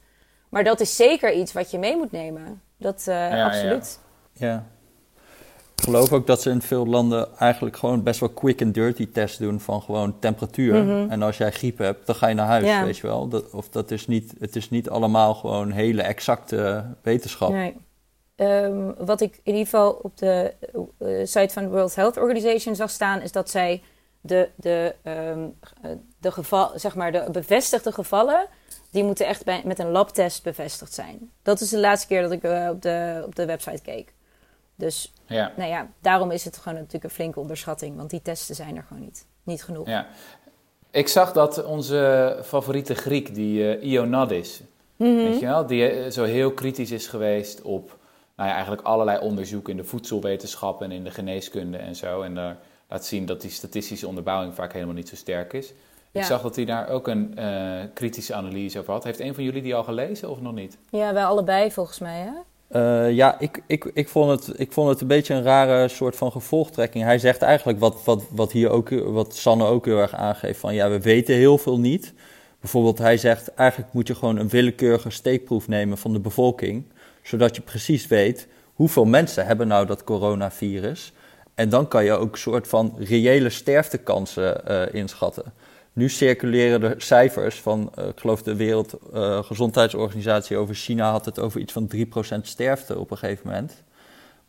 Maar 0.48 0.64
dat 0.64 0.80
is 0.80 0.96
zeker 0.96 1.32
iets 1.32 1.52
wat 1.52 1.70
je 1.70 1.78
mee 1.78 1.96
moet 1.96 2.12
nemen. 2.12 2.62
Dat 2.76 3.04
eh, 3.06 3.14
ja. 3.14 3.46
absoluut. 3.46 3.98
Ja. 4.32 4.66
ik 5.76 5.84
geloof 5.84 6.12
ook 6.12 6.26
dat 6.26 6.42
ze 6.42 6.50
in 6.50 6.62
veel 6.62 6.86
landen 6.86 7.28
eigenlijk 7.38 7.76
gewoon 7.76 8.02
best 8.02 8.20
wel 8.20 8.28
quick 8.28 8.62
and 8.62 8.74
dirty 8.74 9.12
tests 9.12 9.38
doen 9.38 9.60
van 9.60 9.82
gewoon 9.82 10.18
temperatuur. 10.18 10.84
Mhm. 10.84 11.10
En 11.10 11.22
als 11.22 11.36
jij 11.36 11.50
griep 11.50 11.78
hebt, 11.78 12.06
dan 12.06 12.14
ga 12.14 12.26
je 12.26 12.34
naar 12.34 12.46
huis, 12.46 12.84
weet 12.84 12.96
je 12.96 13.06
wel. 13.06 13.28
Dat, 13.28 13.50
of 13.50 13.68
dat 13.68 13.90
is 13.90 14.06
niet, 14.06 14.34
het 14.38 14.56
is 14.56 14.70
niet 14.70 14.88
allemaal 14.88 15.34
gewoon 15.34 15.70
hele 15.70 16.02
exacte 16.02 16.84
wetenschap. 17.02 17.50
Nee. 17.50 17.76
Ehm, 18.40 18.92
wat 18.98 19.20
ik 19.20 19.34
in 19.42 19.52
ieder 19.52 19.64
geval 19.64 19.90
op 20.02 20.16
de 20.18 20.54
eh, 20.98 21.08
site 21.24 21.48
van 21.52 21.62
de 21.62 21.68
World 21.68 21.94
Health 21.94 22.16
Organization 22.16 22.74
zag 22.74 22.90
staan, 22.90 23.20
is 23.20 23.32
dat 23.32 23.50
zij 23.50 23.82
de, 24.20 24.48
de, 24.56 24.94
ehm, 25.02 25.46
eh, 25.82 25.90
de, 26.18 26.32
geval, 26.32 26.70
zeg 26.74 26.94
maar 26.94 27.12
de 27.12 27.24
bevestigde 27.32 27.92
gevallen, 27.92 28.46
die 28.90 29.04
moeten 29.04 29.26
echt 29.26 29.44
bij, 29.44 29.62
met 29.64 29.78
een 29.78 29.90
labtest 29.90 30.42
bevestigd 30.42 30.92
zijn. 30.94 31.30
Dat 31.42 31.60
is 31.60 31.68
de 31.68 31.78
laatste 31.78 32.06
keer 32.06 32.22
dat 32.22 32.32
ik 32.32 32.42
eh, 32.42 32.68
op, 32.70 32.82
de, 32.82 33.22
op 33.26 33.34
de 33.34 33.46
website 33.46 33.82
keek. 33.82 34.12
Dus 34.74 35.12
Ja. 35.26 35.52
nou 35.56 35.70
ja, 35.70 35.88
daarom 36.00 36.30
is 36.30 36.44
het 36.44 36.56
gewoon 36.56 36.78
natuurlijk 36.78 37.04
een 37.04 37.10
flinke 37.10 37.40
onderschatting, 37.40 37.96
want 37.96 38.10
die 38.10 38.22
testen 38.22 38.54
zijn 38.54 38.76
er 38.76 38.84
gewoon 38.88 39.02
niet. 39.02 39.26
Niet 39.42 39.62
genoeg. 39.64 39.86
Ja. 39.86 40.06
Ik 40.90 41.08
zag 41.08 41.32
dat 41.32 41.64
onze 41.64 42.38
favoriete 42.44 42.94
Griek, 42.94 43.34
die 43.34 43.76
eh 43.76 43.90
Ioannidis, 43.90 44.60
Mhm. 44.96 45.14
weet 45.14 45.40
je 45.40 45.46
wel, 45.46 45.66
die 45.66 46.10
zo 46.12 46.24
heel 46.24 46.52
kritisch 46.52 46.90
is 46.90 47.06
geweest 47.06 47.62
op 47.62 47.98
nou 48.40 48.52
ja, 48.52 48.58
eigenlijk 48.58 48.86
allerlei 48.86 49.18
onderzoeken 49.18 49.70
in 49.70 49.76
de 49.76 49.84
voedselwetenschap 49.84 50.82
en 50.82 50.92
in 50.92 51.04
de 51.04 51.10
geneeskunde 51.10 51.76
en 51.76 51.96
zo. 51.96 52.22
En 52.22 52.34
daar 52.34 52.56
laat 52.88 53.04
zien 53.04 53.26
dat 53.26 53.40
die 53.40 53.50
statistische 53.50 54.08
onderbouwing 54.08 54.54
vaak 54.54 54.72
helemaal 54.72 54.94
niet 54.94 55.08
zo 55.08 55.16
sterk 55.16 55.52
is. 55.52 55.72
Ja. 56.10 56.20
Ik 56.20 56.26
zag 56.26 56.42
dat 56.42 56.56
hij 56.56 56.64
daar 56.64 56.88
ook 56.88 57.08
een 57.08 57.36
eh, 57.36 57.80
kritische 57.94 58.34
analyse 58.34 58.78
over 58.78 58.92
had. 58.92 59.04
Heeft 59.04 59.20
een 59.20 59.34
van 59.34 59.44
jullie 59.44 59.62
die 59.62 59.74
al 59.74 59.84
gelezen 59.84 60.30
of 60.30 60.40
nog 60.40 60.54
niet? 60.54 60.78
Ja, 60.90 61.12
wij 61.12 61.24
allebei 61.24 61.70
volgens 61.70 61.98
mij, 61.98 62.18
hè? 62.18 62.30
Eh, 62.68 63.14
ja, 63.14 63.38
ik, 63.38 63.62
ik, 63.66 63.90
ik, 63.94 64.08
vond 64.08 64.30
het, 64.30 64.60
ik 64.60 64.72
vond 64.72 64.88
het 64.88 65.00
een 65.00 65.06
beetje 65.06 65.34
een 65.34 65.42
rare 65.42 65.88
soort 65.88 66.16
van 66.16 66.32
gevolgtrekking. 66.32 67.04
Hij 67.04 67.18
zegt 67.18 67.42
eigenlijk 67.42 67.78
wat, 67.78 68.04
wat, 68.04 68.22
wat 68.30 68.52
hier 68.52 68.70
ook, 68.70 68.88
wat 68.90 69.34
Sanne 69.34 69.64
ook 69.64 69.84
heel 69.84 69.98
erg 69.98 70.14
aangeeft: 70.14 70.60
van 70.60 70.74
ja, 70.74 70.90
we 70.90 71.00
weten 71.00 71.34
heel 71.34 71.58
veel 71.58 71.78
niet. 71.78 72.14
Bijvoorbeeld, 72.60 72.98
hij 72.98 73.16
zegt 73.16 73.54
eigenlijk 73.54 73.92
moet 73.92 74.06
je 74.06 74.14
gewoon 74.14 74.36
een 74.36 74.48
willekeurige 74.48 75.10
steekproef 75.10 75.68
nemen 75.68 75.98
van 75.98 76.12
de 76.12 76.20
bevolking, 76.20 76.84
zodat 77.22 77.56
je 77.56 77.62
precies 77.62 78.06
weet 78.06 78.48
hoeveel 78.74 79.04
mensen 79.04 79.46
hebben 79.46 79.68
nou 79.68 79.86
dat 79.86 80.04
coronavirus. 80.04 81.12
En 81.54 81.68
dan 81.68 81.88
kan 81.88 82.04
je 82.04 82.12
ook 82.12 82.32
een 82.32 82.38
soort 82.38 82.68
van 82.68 82.94
reële 82.98 83.50
sterftekansen 83.50 84.66
eh, 84.66 84.94
inschatten. 84.94 85.52
Nu 85.92 86.08
circuleren 86.08 86.82
er 86.82 87.02
cijfers 87.02 87.60
van, 87.60 87.92
eh, 87.94 88.06
ik 88.06 88.20
geloof 88.20 88.42
de 88.42 88.56
Wereldgezondheidsorganisatie 88.56 90.56
over 90.56 90.74
China 90.74 91.10
had 91.10 91.24
het 91.24 91.38
over 91.38 91.60
iets 91.60 91.72
van 91.72 91.86
3% 91.86 92.46
sterfte 92.46 92.98
op 92.98 93.10
een 93.10 93.18
gegeven 93.18 93.46
moment. 93.46 93.82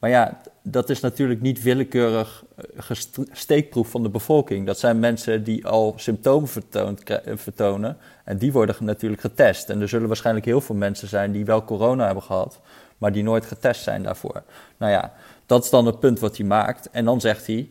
Maar 0.02 0.10
ja, 0.10 0.42
dat 0.62 0.90
is 0.90 1.00
natuurlijk 1.00 1.42
niet 1.42 1.62
willekeurig 1.62 2.44
eh, 2.76 2.98
steekproef 3.32 3.90
van 3.90 4.04
de 4.04 4.10
bevolking. 4.10 4.66
Dat 4.66 4.80
zijn 4.80 5.00
mensen 5.00 5.44
die 5.44 5.68
al 5.68 5.94
symptomen 5.98 6.50
eh, 6.70 7.18
vertonen 7.36 7.98
en 8.24 8.38
die 8.38 8.52
worden 8.52 8.76
natuurlijk 8.80 9.22
getest. 9.22 9.70
En 9.70 9.82
er 9.82 9.90
zullen 9.90 10.08
waarschijnlijk 10.08 10.46
heel 10.46 10.62
veel 10.62 10.76
mensen 10.76 11.08
zijn 11.08 11.32
die 11.32 11.46
wel 11.46 11.64
corona 11.64 12.06
hebben 12.06 12.24
gehad, 12.24 12.60
maar 12.98 13.12
die 13.12 13.24
nooit 13.24 13.46
getest 13.46 13.84
zijn 13.84 14.04
daarvoor. 14.04 14.44
Nou 14.78 14.92
ja, 14.92 15.14
dat 15.46 15.64
is 15.64 15.70
dan 15.70 15.86
het 15.86 16.00
punt 16.00 16.20
wat 16.20 16.38
hij 16.38 16.46
maakt. 16.46 16.90
En 16.92 17.06
dan 17.06 17.22
zegt 17.22 17.48
hij, 17.48 17.70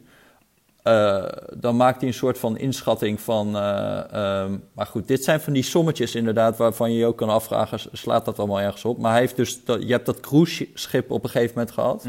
eh, 0.91 1.25
dan 1.57 1.77
maakt 1.77 1.99
hij 2.01 2.09
een 2.09 2.15
soort 2.15 2.39
van 2.39 2.59
inschatting 2.59 3.21
van. 3.21 3.57
eh, 3.57 4.13
ehm, 4.13 4.59
maar 4.73 4.87
goed, 4.87 5.09
dit 5.09 5.25
zijn 5.25 5.41
van 5.41 5.53
die 5.53 5.63
sommetjes 5.63 6.15
inderdaad, 6.15 6.57
waarvan 6.57 6.93
je 6.93 6.99
je 6.99 7.07
ook 7.07 7.17
kan 7.17 7.29
afvragen: 7.29 7.79
slaat 7.93 8.25
dat 8.25 8.39
allemaal 8.39 8.61
ergens 8.61 8.85
op? 8.85 8.99
Maar 8.99 9.11
hij 9.11 9.21
heeft 9.21 9.37
dus. 9.37 9.65
Dat, 9.65 9.83
je 9.83 9.93
hebt 9.93 10.07
dat 10.07 10.21
cruiseschip 10.21 11.11
op 11.11 11.25
een 11.25 11.31
gegeven 11.31 11.55
moment 11.55 11.75
gehad, 11.75 12.07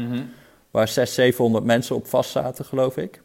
waar 0.70 0.88
600, 0.88 1.10
700 1.10 1.64
mensen 1.64 1.96
op 1.96 2.06
vast 2.06 2.30
zaten, 2.30 2.64
geloof 2.64 2.96
ik. 2.96 3.22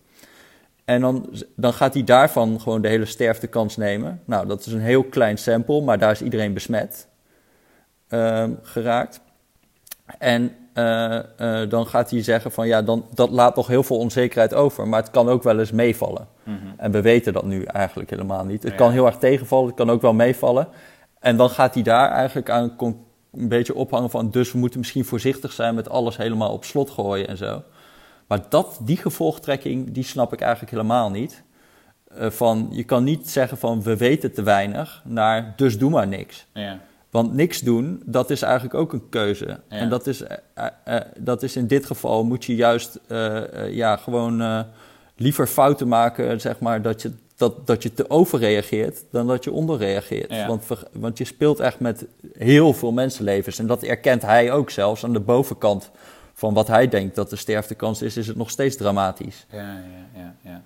En 0.85 1.01
dan, 1.01 1.29
dan 1.55 1.73
gaat 1.73 1.93
hij 1.93 2.03
daarvan 2.03 2.61
gewoon 2.61 2.81
de 2.81 2.87
hele 2.87 3.05
sterftekans 3.05 3.77
nemen. 3.77 4.21
Nou, 4.25 4.47
dat 4.47 4.65
is 4.65 4.73
een 4.73 4.79
heel 4.79 5.03
klein 5.03 5.37
sample, 5.37 5.81
maar 5.81 5.99
daar 5.99 6.11
is 6.11 6.21
iedereen 6.21 6.53
besmet 6.53 7.07
ehm, 8.07 8.51
geraakt. 8.61 9.21
En 10.17 10.55
eh, 10.77 11.61
eh, 11.61 11.69
dan 11.69 11.87
gaat 11.87 12.09
hij 12.09 12.23
zeggen 12.23 12.51
van 12.51 12.67
ja, 12.67 12.81
dan, 12.81 13.05
dat 13.13 13.29
laat 13.29 13.55
nog 13.55 13.67
heel 13.67 13.83
veel 13.83 13.97
onzekerheid 13.97 14.53
over, 14.53 14.87
maar 14.87 15.01
het 15.01 15.11
kan 15.11 15.29
ook 15.29 15.43
wel 15.43 15.59
eens 15.59 15.71
meevallen. 15.71 16.27
En 16.77 16.91
we 16.91 17.01
weten 17.01 17.33
dat 17.33 17.45
nu 17.45 17.63
eigenlijk 17.63 18.09
helemaal 18.09 18.45
niet. 18.45 18.63
Het 18.63 18.71
Ja. 18.71 18.77
kan 18.77 18.91
heel 18.91 19.05
erg 19.05 19.17
tegenvallen, 19.17 19.67
het 19.67 19.75
kan 19.75 19.89
ook 19.89 20.01
wel 20.01 20.13
meevallen. 20.13 20.67
En 21.19 21.37
dan 21.37 21.49
gaat 21.49 21.73
hij 21.73 21.83
daar 21.83 22.09
eigenlijk 22.11 22.49
aan 22.49 22.75
een 23.31 23.47
beetje 23.47 23.75
ophangen 23.75 24.09
van, 24.09 24.29
dus 24.31 24.51
we 24.51 24.57
moeten 24.57 24.79
misschien 24.79 25.05
voorzichtig 25.05 25.51
zijn 25.51 25.75
met 25.75 25.89
alles 25.89 26.17
helemaal 26.17 26.51
op 26.53 26.63
slot 26.63 26.89
gooien 26.89 27.27
en 27.27 27.37
zo. 27.37 27.63
Maar 28.27 28.39
dat, 28.49 28.79
die 28.81 28.97
gevolgtrekking, 28.97 29.91
die 29.91 30.03
snap 30.03 30.33
ik 30.33 30.41
eigenlijk 30.41 30.71
helemaal 30.71 31.09
niet. 31.09 31.43
Eh, 32.07 32.29
van, 32.29 32.67
je 32.71 32.83
kan 32.83 33.03
niet 33.03 33.29
zeggen 33.29 33.57
van 33.57 33.81
we 33.83 33.97
weten 33.97 34.33
te 34.33 34.43
weinig, 34.43 35.01
naar 35.05 35.53
dus 35.55 35.77
doe 35.77 35.89
maar 35.89 36.07
niks. 36.07 36.45
Ja. 36.53 36.79
Want 37.09 37.33
niks 37.33 37.59
doen, 37.59 38.01
dat 38.05 38.29
is 38.29 38.41
eigenlijk 38.41 38.73
ook 38.73 38.93
een 38.93 39.09
keuze. 39.09 39.45
Ja. 39.45 39.59
En 39.67 39.89
dat 39.89 40.07
is, 40.07 40.21
eh, 40.21 40.37
eh, 40.53 40.67
eh, 40.83 41.01
dat 41.17 41.43
is 41.43 41.55
in 41.55 41.67
dit 41.67 41.85
geval, 41.85 42.23
moet 42.23 42.45
je 42.45 42.55
juist 42.55 42.99
ja, 43.69 43.95
gewoon 43.95 44.65
liever 45.15 45.47
fouten 45.47 45.87
maken, 45.87 46.41
zeg 46.41 46.59
maar, 46.59 46.81
dat 46.81 47.01
je, 47.01 47.11
dat, 47.35 47.67
dat 47.67 47.83
je 47.83 47.93
te 47.93 48.09
overreageert 48.09 49.03
dan 49.11 49.27
dat 49.27 49.43
je 49.43 49.51
onderreageert. 49.51 50.31
Ja. 50.31 50.47
Want, 50.47 50.65
want 50.91 51.17
je 51.17 51.25
speelt 51.25 51.59
echt 51.59 51.79
met 51.79 52.05
heel 52.37 52.73
veel 52.73 52.91
mensenlevens. 52.91 53.59
En 53.59 53.67
dat 53.67 53.83
erkent 53.83 54.21
hij 54.21 54.51
ook 54.51 54.69
zelfs 54.69 55.03
aan 55.03 55.13
de 55.13 55.19
bovenkant 55.19 55.91
van 56.33 56.53
wat 56.53 56.67
hij 56.67 56.87
denkt 56.87 57.15
dat 57.15 57.29
de 57.29 57.35
sterftekans 57.35 58.01
is, 58.01 58.17
is 58.17 58.27
het 58.27 58.37
nog 58.37 58.49
steeds 58.49 58.75
dramatisch. 58.75 59.45
Ja, 59.51 59.59
ja, 59.59 60.21
ja. 60.21 60.35
ja. 60.41 60.61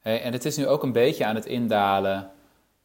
Hey, 0.00 0.22
en 0.22 0.32
het 0.32 0.44
is 0.44 0.56
nu 0.56 0.66
ook 0.66 0.82
een 0.82 0.92
beetje 0.92 1.24
aan 1.24 1.34
het 1.34 1.46
indalen 1.46 2.30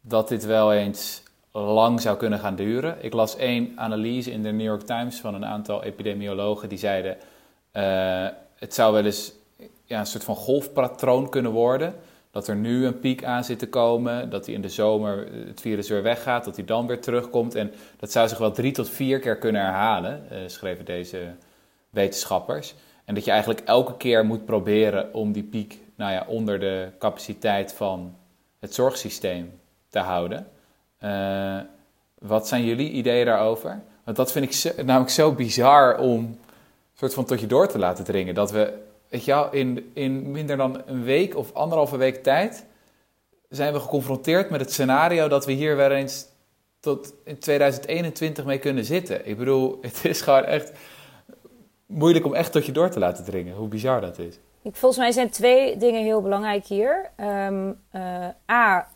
dat 0.02 0.28
dit 0.28 0.45
wel 0.45 0.74
eens 0.74 1.24
lang 1.62 2.02
zou 2.02 2.17
kunnen 2.17 2.39
gaan 2.39 2.56
duren. 2.56 2.98
Ik 3.02 3.13
las 3.13 3.36
één 3.36 3.72
analyse 3.76 4.32
in 4.32 4.43
de 4.43 4.52
New 4.52 4.65
York 4.65 4.82
Times 4.82 5.19
van 5.19 5.34
een 5.34 5.45
aantal 5.45 5.84
epidemiologen 5.84 6.69
die 6.69 6.78
zeiden... 6.78 7.17
eh, 7.72 8.28
het 8.56 8.74
zou 8.74 8.93
wel 8.93 9.06
eens 9.06 9.34
ja, 9.86 10.00
een 10.00 10.06
soort 10.06 10.24
van 10.24 10.36
golfpatroon 10.36 11.30
kunnen 11.30 11.52
worden. 11.52 11.95
Dat 12.32 12.48
er 12.48 12.56
nu 12.56 12.86
een 12.86 13.00
piek 13.00 13.24
aan 13.24 13.43
zit 13.43 13.60
te 13.60 13.69
komen, 13.69 14.30
dat 14.30 14.45
die 14.45 14.56
in 14.56 14.62
de 14.62 14.69
zomer 14.69 15.28
eh, 15.28 15.48
het 15.48 15.62
virus 15.62 15.89
weer 15.89 16.04
weggaat, 16.04 16.45
dat 16.45 16.56
die 16.56 16.65
dan 16.65 16.88
weer 16.88 17.02
terugkomt. 17.02 17.56
En 17.56 17.72
dat 18.00 18.12
zou 18.12 18.28
zich 18.28 18.38
wel 18.38 18.52
drie 18.52 18.72
tot 18.72 18.89
vier 18.89 19.19
keer 19.19 19.38
kunnen 19.38 19.62
herhalen, 19.62 20.30
eh, 20.30 20.38
schreven 20.45 20.86
deze 20.86 21.36
wetenschappers. 21.89 22.76
En 23.06 23.15
dat 23.15 23.26
je 23.26 23.32
eigenlijk 23.32 23.62
elke 23.65 23.98
keer 23.98 24.26
moet 24.26 24.45
proberen 24.45 25.13
om 25.13 25.32
die 25.32 25.43
piek 25.43 25.80
nou 25.95 26.12
ja, 26.12 26.26
onder 26.28 26.60
de 26.60 26.89
capaciteit 27.00 27.74
van 27.74 28.15
het 28.60 28.74
zorgsysteem 28.74 29.60
te 29.89 30.00
houden. 30.00 30.48
Eh, 31.00 31.60
wat 32.20 32.48
zijn 32.48 32.66
jullie 32.66 32.92
ideeën 32.92 33.26
daarover? 33.26 33.82
Want 34.04 34.18
dat 34.18 34.32
vind 34.32 34.66
ik 34.66 34.86
namelijk 34.86 35.12
zo 35.12 35.32
bizar 35.32 35.98
om 35.98 36.40
soort 36.94 37.14
van 37.14 37.26
tot 37.26 37.40
je 37.40 37.48
door 37.48 37.68
te 37.68 37.80
laten 37.80 38.04
dringen. 38.04 38.36
Dat 38.36 38.52
we, 38.52 38.74
weet 39.10 39.26
je 39.26 39.32
wel, 39.32 39.52
in, 39.52 39.92
in 39.94 40.32
minder 40.32 40.58
dan 40.58 40.82
een 40.86 41.04
week 41.04 41.36
of 41.36 41.54
anderhalve 41.54 41.98
week 41.98 42.24
tijd 42.24 42.66
zijn 43.50 43.74
we 43.74 43.80
geconfronteerd 43.80 44.50
met 44.50 44.60
het 44.60 44.72
scenario 44.72 45.28
dat 45.28 45.46
we 45.46 45.52
hier 45.52 45.76
weer 45.76 45.92
eens 45.92 46.26
tot 46.80 47.14
in 47.24 47.40
2021 47.40 48.46
mee 48.46 48.60
kunnen 48.60 48.86
zitten. 48.86 49.28
Ik 49.28 49.38
bedoel, 49.38 49.78
het 49.82 50.06
is 50.06 50.22
gewoon 50.22 50.46
echt 50.46 50.72
moeilijk 51.86 52.26
om 52.26 52.34
echt 52.34 52.52
tot 52.52 52.66
je 52.66 52.72
door 52.72 52.90
te 52.90 53.00
laten 53.00 53.24
dringen. 53.24 53.56
Hoe 53.56 53.68
bizar 53.68 54.02
dat 54.02 54.20
is. 54.20 54.40
Volgens 54.64 54.98
mij 54.98 55.12
zijn 55.12 55.30
twee 55.30 55.78
dingen 55.78 56.04
heel 56.04 56.22
belangrijk 56.22 56.66
hier. 56.66 57.10
Ehm, 57.16 57.72
eh, 57.92 58.28
A, 58.52 58.88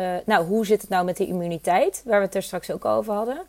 eh, 0.00 0.26
nou, 0.26 0.46
hoe 0.46 0.66
zit 0.66 0.80
het 0.80 0.90
nou 0.90 1.04
met 1.04 1.16
de 1.16 1.26
immuniteit, 1.26 2.02
waar 2.04 2.18
we 2.18 2.24
het 2.24 2.34
er 2.34 2.42
straks 2.42 2.70
ook 2.70 2.84
over 2.84 3.14
hadden? 3.14 3.42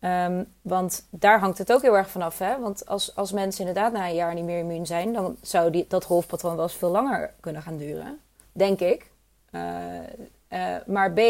Ehm, 0.00 0.44
want 0.62 1.06
daar 1.10 1.38
hangt 1.40 1.58
het 1.58 1.72
ook 1.72 1.82
heel 1.82 1.96
erg 1.96 2.10
vanaf. 2.10 2.38
Hè? 2.38 2.60
Want 2.60 2.86
als, 2.86 3.16
als 3.16 3.32
mensen 3.32 3.66
inderdaad 3.66 3.92
na 3.92 4.08
een 4.08 4.14
jaar 4.14 4.34
niet 4.34 4.44
meer 4.44 4.58
immuun 4.58 4.86
zijn, 4.86 5.12
dan 5.12 5.36
zou 5.42 5.70
die, 5.70 5.84
dat 5.88 6.04
golfpatroon 6.04 6.54
wel 6.54 6.64
eens 6.64 6.74
veel 6.74 6.90
langer 6.90 7.34
kunnen 7.40 7.62
gaan 7.62 7.76
duren. 7.76 8.18
Denk 8.52 8.80
ik. 8.80 9.10
Eh, 9.50 9.96
eh, 10.48 10.86
maar 10.86 11.12
B, 11.12 11.20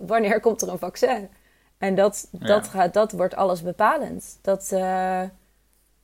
wanneer 0.00 0.40
komt 0.46 0.62
er 0.62 0.68
een 0.68 0.78
vaccin? 0.78 1.28
En 1.78 1.94
dat, 1.94 2.28
Ja. 2.30 2.46
dat, 2.46 2.68
gaat, 2.68 2.94
dat 2.94 3.12
wordt 3.12 3.34
alles 3.34 3.62
bepalend. 3.62 4.38
Dat, 4.42 4.72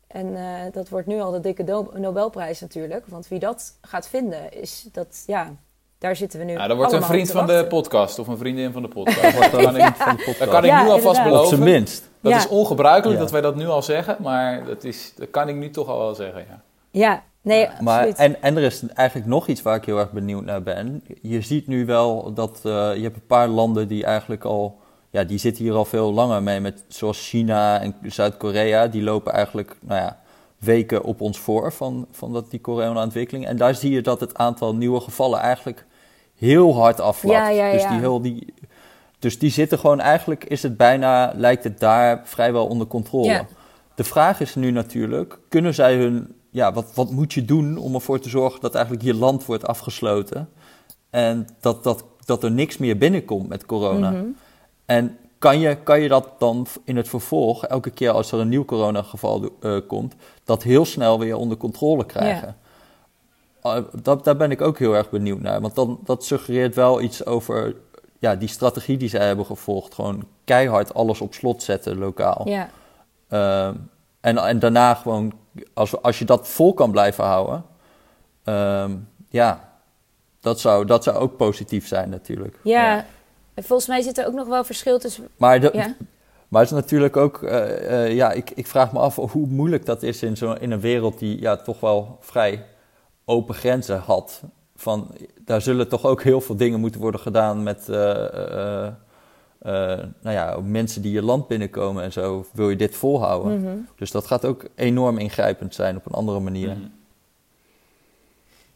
en 0.07 0.37
dat 0.73 0.89
wordt 0.89 1.07
nu 1.07 1.21
al 1.21 1.31
de 1.31 1.41
dikke 1.41 1.87
Nobelprijs 1.95 2.61
natuurlijk. 2.61 3.07
Want 3.07 3.29
wie 3.29 3.39
dat 3.39 3.77
gaat 3.81 4.09
vinden, 4.09 4.53
is 4.53 4.89
dat, 4.93 5.23
ja, 5.27 5.53
daar 6.03 6.17
zitten 6.17 6.39
we 6.39 6.45
nu. 6.45 6.55
Nou, 6.55 6.69
dan 6.69 6.77
wordt 6.77 6.93
een 6.93 7.03
vriend 7.03 7.29
op 7.29 7.37
van 7.37 7.47
de 7.47 7.67
podcast 7.69 8.19
of 8.19 8.27
een 8.27 8.37
vriendin 8.37 8.73
van 8.73 8.83
de 8.83 8.89
podcast. 8.99 9.23
Dat 9.23 9.51
kan 9.51 9.77
ik, 9.77 9.83
van 9.97 10.17
de 10.17 10.23
podcast. 10.25 10.39
dat 10.39 10.49
kan 10.49 10.65
ik 10.65 10.71
Ja, 10.71 10.83
nu 10.83 10.89
alvast. 10.89 11.19
Op 11.19 11.25
beloven. 11.25 11.49
zijn 11.49 11.63
minst. 11.63 12.11
Dat 12.21 12.33
Ja. 12.33 12.39
is 12.39 12.49
ongebruikelijk 12.49 13.17
Ja. 13.19 13.23
dat 13.23 13.33
wij 13.33 13.41
dat 13.41 13.57
nu 13.57 13.67
al 13.67 13.83
zeggen, 13.83 14.17
maar 14.21 14.65
dat, 14.65 14.85
is, 14.85 15.13
dat 15.17 15.31
kan 15.31 15.49
ik 15.49 15.57
nu 15.57 15.71
toch 15.71 15.89
al 15.89 15.99
wel 15.99 16.15
zeggen. 16.15 16.45
Ja. 16.49 16.61
Ja, 16.91 17.23
nee, 17.43 17.69
Maar, 17.81 17.95
absoluut. 17.97 18.17
en, 18.17 18.43
en 18.43 18.57
er 18.57 18.63
is 18.63 18.83
eigenlijk 18.95 19.29
nog 19.29 19.47
iets 19.47 19.63
waar 19.63 19.77
ik 19.77 19.85
heel 19.85 19.99
erg 19.99 20.13
benieuwd 20.13 20.45
naar 20.45 20.63
ben. 20.63 21.05
Je 21.23 21.41
ziet 21.41 21.67
nu 21.67 21.87
wel 21.87 22.33
dat 22.35 22.61
eh, 22.65 22.73
je 22.97 23.03
hebt 23.03 23.17
een 23.17 23.27
paar 23.27 23.49
landen 23.49 23.89
die 23.89 24.05
eigenlijk 24.05 24.45
al, 24.45 24.79
ja, 25.11 25.25
die 25.25 25.39
zitten 25.39 25.65
hier 25.65 25.75
al 25.75 25.85
veel 25.85 26.13
langer 26.13 26.43
mee, 26.43 26.61
met, 26.61 26.85
zoals 26.89 27.29
China 27.29 27.81
en 27.81 27.95
Zuid-Korea. 28.03 28.87
Die 28.87 29.03
lopen 29.03 29.33
eigenlijk, 29.33 29.77
nou 29.81 30.01
ja, 30.01 30.19
weken 30.59 31.05
op 31.05 31.21
ons 31.21 31.39
voor 31.39 31.73
van, 31.73 32.07
van 32.11 32.33
dat, 32.33 32.51
die 32.51 32.61
corona-ontwikkeling. 32.61 33.47
En 33.47 33.57
daar 33.57 33.75
zie 33.75 33.91
je 33.93 34.01
dat 34.03 34.21
het 34.21 34.35
aantal 34.39 34.75
nieuwe 34.75 35.01
gevallen 35.01 35.39
eigenlijk 35.41 35.87
heel 36.47 36.75
hard 36.75 37.01
afvlakt. 37.01 37.39
Ja, 37.39 37.49
ja, 37.49 37.73
Dus, 37.73 37.87
die 37.87 37.99
heel, 37.99 38.21
die, 38.21 38.55
dus 39.19 39.39
die 39.39 39.51
zitten 39.51 39.79
gewoon 39.79 40.01
eigenlijk, 40.01 40.45
is 40.45 40.63
het 40.63 40.77
bijna, 40.77 41.33
lijkt 41.37 41.65
het 41.65 41.81
daar 41.81 42.21
vrijwel 42.25 42.67
onder 42.67 42.87
controle. 42.87 43.47
De 43.95 44.05
vraag 44.05 44.41
is 44.41 44.55
nu 44.55 44.71
natuurlijk, 44.71 45.39
kunnen 45.49 45.75
zij 45.75 45.97
hun, 45.97 46.35
ja, 46.51 46.73
wat, 46.73 46.95
wat 46.95 47.11
moet 47.11 47.33
je 47.33 47.45
doen 47.45 47.77
om 47.77 47.95
ervoor 47.95 48.21
te 48.21 48.29
zorgen 48.29 48.61
dat 48.61 48.75
eigenlijk 48.75 49.05
je 49.05 49.15
land 49.15 49.45
wordt 49.45 49.67
afgesloten 49.67 50.49
en 51.11 51.47
dat, 51.61 51.85
dat, 51.85 52.05
dat 52.25 52.45
er 52.45 52.51
niks 52.51 52.79
meer 52.79 52.99
binnenkomt 52.99 53.49
met 53.49 53.67
corona? 53.67 54.11
Mhm. 54.11 54.25
En 54.87 55.17
kan 55.39 55.59
je, 55.59 55.77
kan 55.77 56.01
je 56.01 56.09
dat 56.09 56.29
dan 56.39 56.67
in 56.85 56.97
het 56.97 57.09
vervolg, 57.09 57.67
elke 57.67 57.91
keer 57.91 58.11
als 58.11 58.33
er 58.33 58.39
een 58.39 58.49
nieuw 58.49 58.65
coronageval 58.65 59.49
eh, 59.61 59.77
komt, 59.87 60.15
dat 60.45 60.63
heel 60.63 60.85
snel 60.85 61.19
weer 61.19 61.37
onder 61.37 61.57
controle 61.57 62.07
krijgen? 62.07 62.57
Uh, 63.63 63.77
dat, 64.03 64.25
daar 64.25 64.37
ben 64.37 64.51
ik 64.51 64.61
ook 64.61 64.79
heel 64.79 64.95
erg 64.95 65.11
benieuwd 65.11 65.41
naar. 65.41 65.61
Want 65.61 65.75
dan, 65.75 66.01
dat 66.05 66.25
suggereert 66.25 66.75
wel 66.75 67.01
iets 67.01 67.27
over 67.27 67.75
ja, 68.19 68.37
die 68.37 68.49
strategie 68.49 68.97
die 68.97 69.09
zij 69.09 69.27
hebben 69.27 69.47
gevolgd. 69.47 69.95
Gewoon 69.95 70.25
keihard 70.45 70.95
alles 70.95 71.21
op 71.21 71.35
slot 71.35 71.63
zetten 71.63 71.99
lokaal. 71.99 72.49
Ja. 72.49 72.69
Uh, 73.31 73.75
en, 74.21 74.39
en 74.39 74.59
daarna 74.59 74.95
gewoon, 74.95 75.33
als, 75.75 76.03
als 76.03 76.19
je 76.19 76.25
dat 76.25 76.49
vol 76.49 76.75
kan 76.75 76.91
blijven 76.91 77.25
houden, 77.25 77.65
uh, 78.45 78.85
ja, 79.29 79.69
dat 80.41 80.61
zou, 80.61 80.85
dat 80.85 81.05
zou 81.05 81.17
ook 81.17 81.37
positief 81.37 81.87
zijn 81.87 82.11
natuurlijk. 82.11 82.59
Ja, 82.63 82.95
ja. 82.95 83.05
En 83.55 83.65
volgens 83.65 83.89
mij 83.89 84.03
zit 84.03 84.19
er 84.19 84.27
ook 84.27 84.35
nog 84.35 84.49
wel 84.49 84.65
verschil 84.65 84.99
tussen. 84.99 85.29
Maar, 85.37 85.61
de, 85.61 85.71
ja. 85.73 85.95
maar 86.49 86.61
het 86.61 86.71
is 86.71 86.77
natuurlijk 86.77 87.17
ook, 87.17 87.43
uh, 87.43 88.15
ja, 88.15 88.31
ik, 88.33 88.51
ik 88.51 88.67
vraag 88.67 88.93
me 88.93 88.99
af 88.99 89.17
hoe 89.17 89.47
moeilijk 89.47 89.87
dat 89.87 90.03
is 90.03 90.23
in, 90.23 90.37
zo, 90.37 90.53
in 90.53 90.71
een 90.71 90.81
wereld 90.81 91.19
die 91.19 91.41
ja, 91.41 91.57
toch 91.57 91.81
wel 91.81 92.19
vrij 92.21 92.65
open 93.33 93.55
grenzen 93.55 93.99
had. 93.99 94.43
Van, 94.77 95.15
daar 95.45 95.61
zullen 95.61 95.89
toch 95.89 96.05
ook 96.05 96.23
heel 96.23 96.41
veel 96.41 96.57
dingen 96.57 96.81
moeten 96.81 97.01
worden 97.01 97.21
gedaan 97.21 97.63
met 97.63 97.87
uh, 97.89 97.97
uh, 99.67 99.99
nou 100.21 100.37
ja, 100.37 100.61
mensen 100.61 101.03
die 101.03 101.13
je 101.13 101.23
land 101.23 101.49
binnenkomen 101.49 102.03
en 102.03 102.13
zo. 102.13 102.47
Wil 102.53 102.71
je 102.71 102.77
dit 102.77 102.97
volhouden? 102.97 103.59
Mm 103.59 103.67
-hmm. 103.67 103.89
Dus 103.97 104.11
dat 104.11 104.27
gaat 104.27 104.45
ook 104.45 104.65
enorm 104.75 105.19
ingrijpend 105.19 105.75
zijn 105.75 105.97
op 105.97 106.07
een 106.07 106.13
andere 106.13 106.41
manier. 106.41 106.69
Mm 106.69 106.75
-hmm. 106.75 106.93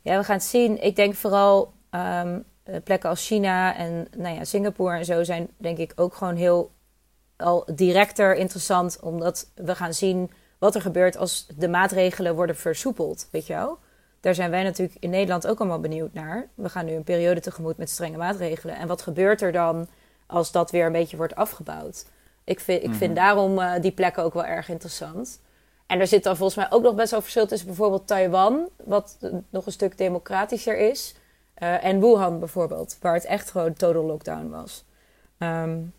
Ja, 0.02 0.18
we 0.18 0.24
gaan 0.24 0.36
het 0.36 0.44
zien. 0.44 0.82
Ik 0.82 0.96
denk 0.96 1.14
vooral 1.14 1.72
um, 1.90 2.44
plekken 2.84 3.10
als 3.10 3.26
China 3.26 3.76
en 3.76 4.08
nou 4.16 4.34
ja, 4.34 4.44
Singapore 4.44 4.96
en 4.96 5.04
zo 5.04 5.24
zijn 5.24 5.48
denk 5.56 5.78
ik 5.78 5.92
ook 5.96 6.14
gewoon 6.14 6.36
heel 6.36 6.70
al 7.36 7.64
directer 7.74 8.36
interessant. 8.36 8.98
Omdat 9.00 9.50
we 9.54 9.74
gaan 9.74 9.94
zien 9.94 10.30
wat 10.58 10.74
er 10.74 10.80
gebeurt 10.80 11.16
als 11.16 11.46
de 11.56 11.68
maatregelen 11.68 12.34
worden 12.34 12.56
versoepeld. 12.56 13.28
Weet 13.30 13.46
je 13.46 13.52
wel? 13.52 13.78
Daar 14.26 14.34
zijn 14.34 14.50
wij 14.50 14.62
natuurlijk 14.62 14.96
in 15.00 15.10
Nederland 15.10 15.46
ook 15.46 15.58
allemaal 15.58 15.80
benieuwd 15.80 16.12
naar. 16.12 16.48
We 16.54 16.68
gaan 16.68 16.84
nu 16.84 16.92
een 16.92 17.04
periode 17.04 17.40
tegemoet 17.40 17.76
met 17.76 17.90
strenge 17.90 18.16
maatregelen. 18.16 18.76
En 18.76 18.88
wat 18.88 19.02
gebeurt 19.02 19.42
er 19.42 19.52
dan 19.52 19.88
als 20.26 20.52
dat 20.52 20.70
weer 20.70 20.86
een 20.86 20.92
beetje 20.92 21.16
wordt 21.16 21.34
afgebouwd? 21.34 22.06
Ik 22.44 22.60
vind, 22.60 22.82
ik 22.82 22.88
vind 22.88 23.00
mm 23.00 23.06
-hmm. 23.06 23.14
daarom 23.14 23.58
uh, 23.58 23.72
die 23.80 23.92
plekken 23.92 24.22
ook 24.22 24.34
wel 24.34 24.44
erg 24.44 24.68
interessant. 24.68 25.40
En 25.86 26.00
er 26.00 26.06
zit 26.06 26.22
dan 26.22 26.36
volgens 26.36 26.58
mij 26.58 26.70
ook 26.70 26.82
nog 26.82 26.94
best 26.94 27.10
wel 27.10 27.20
verschil 27.20 27.46
tussen 27.46 27.66
bijvoorbeeld 27.66 28.06
Taiwan, 28.06 28.68
wat 28.84 29.18
nog 29.50 29.66
een 29.66 29.72
stuk 29.72 29.98
democratischer 29.98 30.78
is, 30.78 31.14
uh, 31.58 31.84
en 31.84 32.00
Wuhan 32.00 32.38
bijvoorbeeld, 32.38 32.96
waar 33.00 33.14
het 33.14 33.24
echt 33.24 33.50
gewoon 33.50 33.72
total 33.72 34.04
lockdown 34.04 34.48
was. 34.48 34.84
Um, 35.38 35.92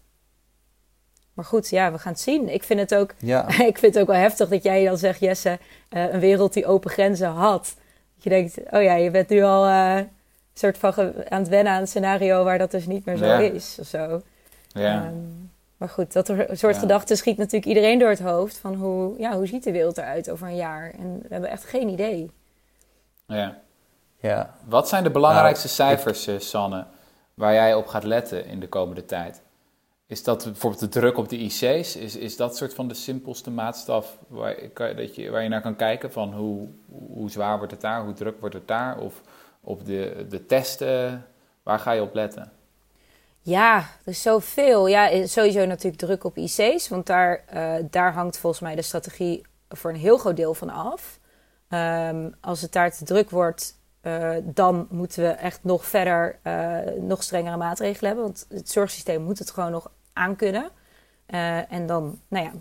maar 1.33 1.45
goed, 1.45 1.69
ja, 1.69 1.91
we 1.91 1.97
gaan 1.97 2.11
het 2.11 2.21
zien. 2.21 2.49
Ik 2.49 2.63
vind 2.63 2.79
het 2.79 2.95
ook, 2.95 3.13
ja. 3.17 3.47
ik 3.71 3.77
vind 3.77 3.93
het 3.93 3.99
ook 3.99 4.09
wel 4.09 4.21
heftig 4.21 4.49
dat 4.49 4.63
jij 4.63 4.85
dan 4.85 4.97
zegt, 4.97 5.19
Jesse, 5.19 5.59
uh, 5.89 6.13
een 6.13 6.19
wereld 6.19 6.53
die 6.53 6.65
open 6.65 6.91
grenzen 6.91 7.29
had. 7.29 7.75
Dat 8.17 8.23
je 8.23 8.29
denkt, 8.29 8.57
oh 8.71 8.81
ja, 8.83 8.93
je 8.95 9.11
bent 9.11 9.29
nu 9.29 9.43
al 9.43 9.67
uh, 9.67 9.99
soort 10.53 10.77
van 10.77 10.93
aan 11.29 11.39
het 11.39 11.47
wennen 11.47 11.73
aan 11.73 11.81
een 11.81 11.87
scenario 11.87 12.43
waar 12.43 12.57
dat 12.57 12.71
dus 12.71 12.85
niet 12.85 13.05
meer 13.05 13.17
zo 13.17 13.25
ja. 13.25 13.37
is 13.39 13.77
of 13.79 13.87
zo. 13.87 14.21
Ja. 14.67 15.05
Um, 15.05 15.51
maar 15.77 15.89
goed, 15.89 16.13
dat 16.13 16.29
een 16.29 16.57
soort 16.57 16.73
Ja. 16.75 16.79
gedachte 16.81 17.15
schiet 17.15 17.37
natuurlijk 17.37 17.65
iedereen 17.65 17.99
door 17.99 18.09
het 18.09 18.19
hoofd. 18.19 18.57
Van 18.57 18.73
hoe, 18.75 19.19
ja, 19.19 19.35
hoe 19.35 19.47
ziet 19.47 19.63
de 19.63 19.71
wereld 19.71 19.97
eruit 19.97 20.29
over 20.29 20.47
een 20.47 20.55
jaar? 20.55 20.91
En 20.99 21.19
we 21.21 21.27
hebben 21.29 21.49
echt 21.49 21.63
geen 21.63 21.89
idee. 21.89 22.31
ja. 23.27 23.57
Ja. 24.19 24.55
Wat 24.65 24.87
zijn 24.87 25.03
de 25.03 25.11
belangrijkste 25.11 25.67
Nou, 25.67 25.95
cijfers, 25.95 26.27
eh, 26.27 26.39
Sanne, 26.39 26.85
waar 27.33 27.53
jij 27.53 27.73
op 27.73 27.87
gaat 27.87 28.03
letten 28.03 28.45
in 28.45 28.59
de 28.59 28.67
komende 28.67 29.05
tijd? 29.05 29.41
Is 30.07 30.23
dat 30.23 30.43
bijvoorbeeld 30.43 30.81
de 30.81 30.99
druk 30.99 31.17
op 31.17 31.29
de 31.29 31.37
IC's? 31.37 31.61
Is, 31.95 32.15
is 32.15 32.35
dat 32.35 32.57
soort 32.57 32.73
van 32.73 32.87
de 32.87 32.93
simpelste 32.93 33.51
maatstaf 33.51 34.17
waar, 34.27 34.55
kan- 34.55 34.95
dat 34.95 35.15
je, 35.15 35.29
waar 35.29 35.43
je 35.43 35.49
naar 35.49 35.61
kan 35.61 35.75
kijken? 35.75 36.11
Van 36.11 36.33
hoe, 36.33 36.67
hoe 37.13 37.29
zwaar 37.29 37.57
wordt 37.57 37.71
het 37.71 37.81
daar, 37.81 38.03
hoe 38.03 38.13
druk 38.13 38.39
wordt 38.39 38.55
het 38.55 38.67
daar? 38.67 38.97
Of 38.97 39.21
op 39.61 39.85
de, 39.85 40.25
de 40.29 40.45
testen, 40.45 41.25
waar 41.63 41.79
ga 41.79 41.91
je 41.91 42.01
op 42.01 42.13
letten? 42.13 42.51
Ja, 43.41 43.77
er 43.77 43.85
is 44.11 44.21
zoveel. 44.21 44.87
Ja, 44.87 45.09
eh, 45.09 45.25
sowieso 45.25 45.65
natuurlijk 45.65 46.01
druk 46.01 46.23
op 46.23 46.37
IC's. 46.37 46.87
Want 46.87 47.05
daar, 47.05 47.43
eh, 47.47 47.73
daar 47.89 48.13
hangt 48.13 48.37
volgens 48.37 48.61
mij 48.61 48.75
de 48.75 48.81
strategie 48.81 49.45
voor 49.69 49.89
een 49.89 49.95
heel 49.99 50.17
groot 50.17 50.35
deel 50.35 50.53
van 50.53 50.69
af. 50.69 51.19
Ehm, 51.69 52.29
als 52.41 52.61
het 52.61 52.71
daar 52.71 52.91
te 52.91 53.05
druk 53.05 53.29
wordt, 53.29 53.76
eh, 54.07 54.29
dan 54.43 54.87
moeten 54.89 55.23
we 55.23 55.29
echt 55.29 55.59
nog 55.61 55.85
verder, 55.85 56.39
eh, 56.41 56.77
nog 56.99 57.23
strengere 57.23 57.57
maatregelen 57.57 58.07
hebben. 58.07 58.25
Want 58.25 58.45
het 58.49 58.69
zorgsysteem 58.69 59.21
moet 59.23 59.39
het 59.39 59.51
gewoon 59.51 59.71
nog 59.71 59.91
aankunnen. 60.13 60.69
Eh 61.25 61.71
en 61.71 61.87
dan, 61.87 62.19
nou 62.27 62.45
ja, 62.45 62.51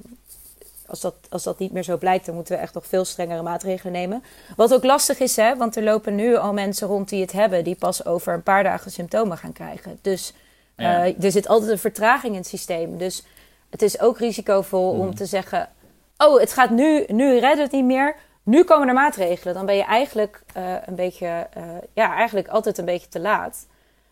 als 0.87 1.01
dat, 1.01 1.15
als 1.29 1.43
dat 1.43 1.59
niet 1.59 1.73
meer 1.73 1.83
zo 1.83 1.97
blijkt, 1.97 2.27
dan 2.27 2.35
moeten 2.35 2.55
we 2.57 2.61
echt 2.63 2.75
nog 2.75 2.87
veel 2.87 3.05
strengere 3.05 3.43
maatregelen 3.43 3.93
nemen. 3.93 4.23
Wat 4.57 4.75
ook 4.75 4.85
lastig 4.85 5.19
is, 5.19 5.37
hè, 5.37 5.57
want 5.57 5.77
er 5.77 5.83
lopen 5.83 6.15
nu 6.15 6.37
al 6.37 6.53
mensen 6.53 6.89
rond 6.89 7.09
die 7.09 7.21
het 7.21 7.33
hebben, 7.33 7.65
die 7.65 7.77
pas 7.77 8.05
over 8.05 8.35
een 8.35 8.43
paar 8.43 8.63
dagen 8.63 8.91
symptomen 8.91 9.39
gaan 9.39 9.53
krijgen. 9.53 9.99
Dus 10.03 10.33
Ja. 10.77 11.13
er 11.21 11.31
zit 11.31 11.49
altijd 11.49 11.71
een 11.71 11.79
vertraging 11.79 12.33
in 12.33 12.39
het 12.39 12.49
systeem. 12.49 12.99
Dus 12.99 13.25
het 13.71 13.83
is 13.83 14.01
ook 14.01 14.19
risicovol 14.19 14.91
om 14.91 15.15
te 15.15 15.27
zeggen: 15.27 15.69
Oh, 16.17 16.41
het 16.41 16.53
gaat 16.53 16.71
nu, 16.71 17.05
nu 17.09 17.39
redden 17.39 17.65
het 17.65 17.73
niet 17.73 17.85
meer. 17.85 18.17
Nu 18.47 18.65
komen 18.65 18.89
er 18.89 18.95
maatregelen. 18.95 19.55
Dan 19.55 19.67
ben 19.67 19.77
je 19.77 19.85
eigenlijk 19.85 20.43
eh, 20.53 20.75
een 20.85 20.95
beetje, 20.95 21.47
eh, 21.53 21.63
ja, 21.93 22.15
eigenlijk 22.15 22.49
altijd 22.49 22.79
een 22.79 22.85
beetje 22.85 23.09
te 23.09 23.21
laat. 23.21 23.67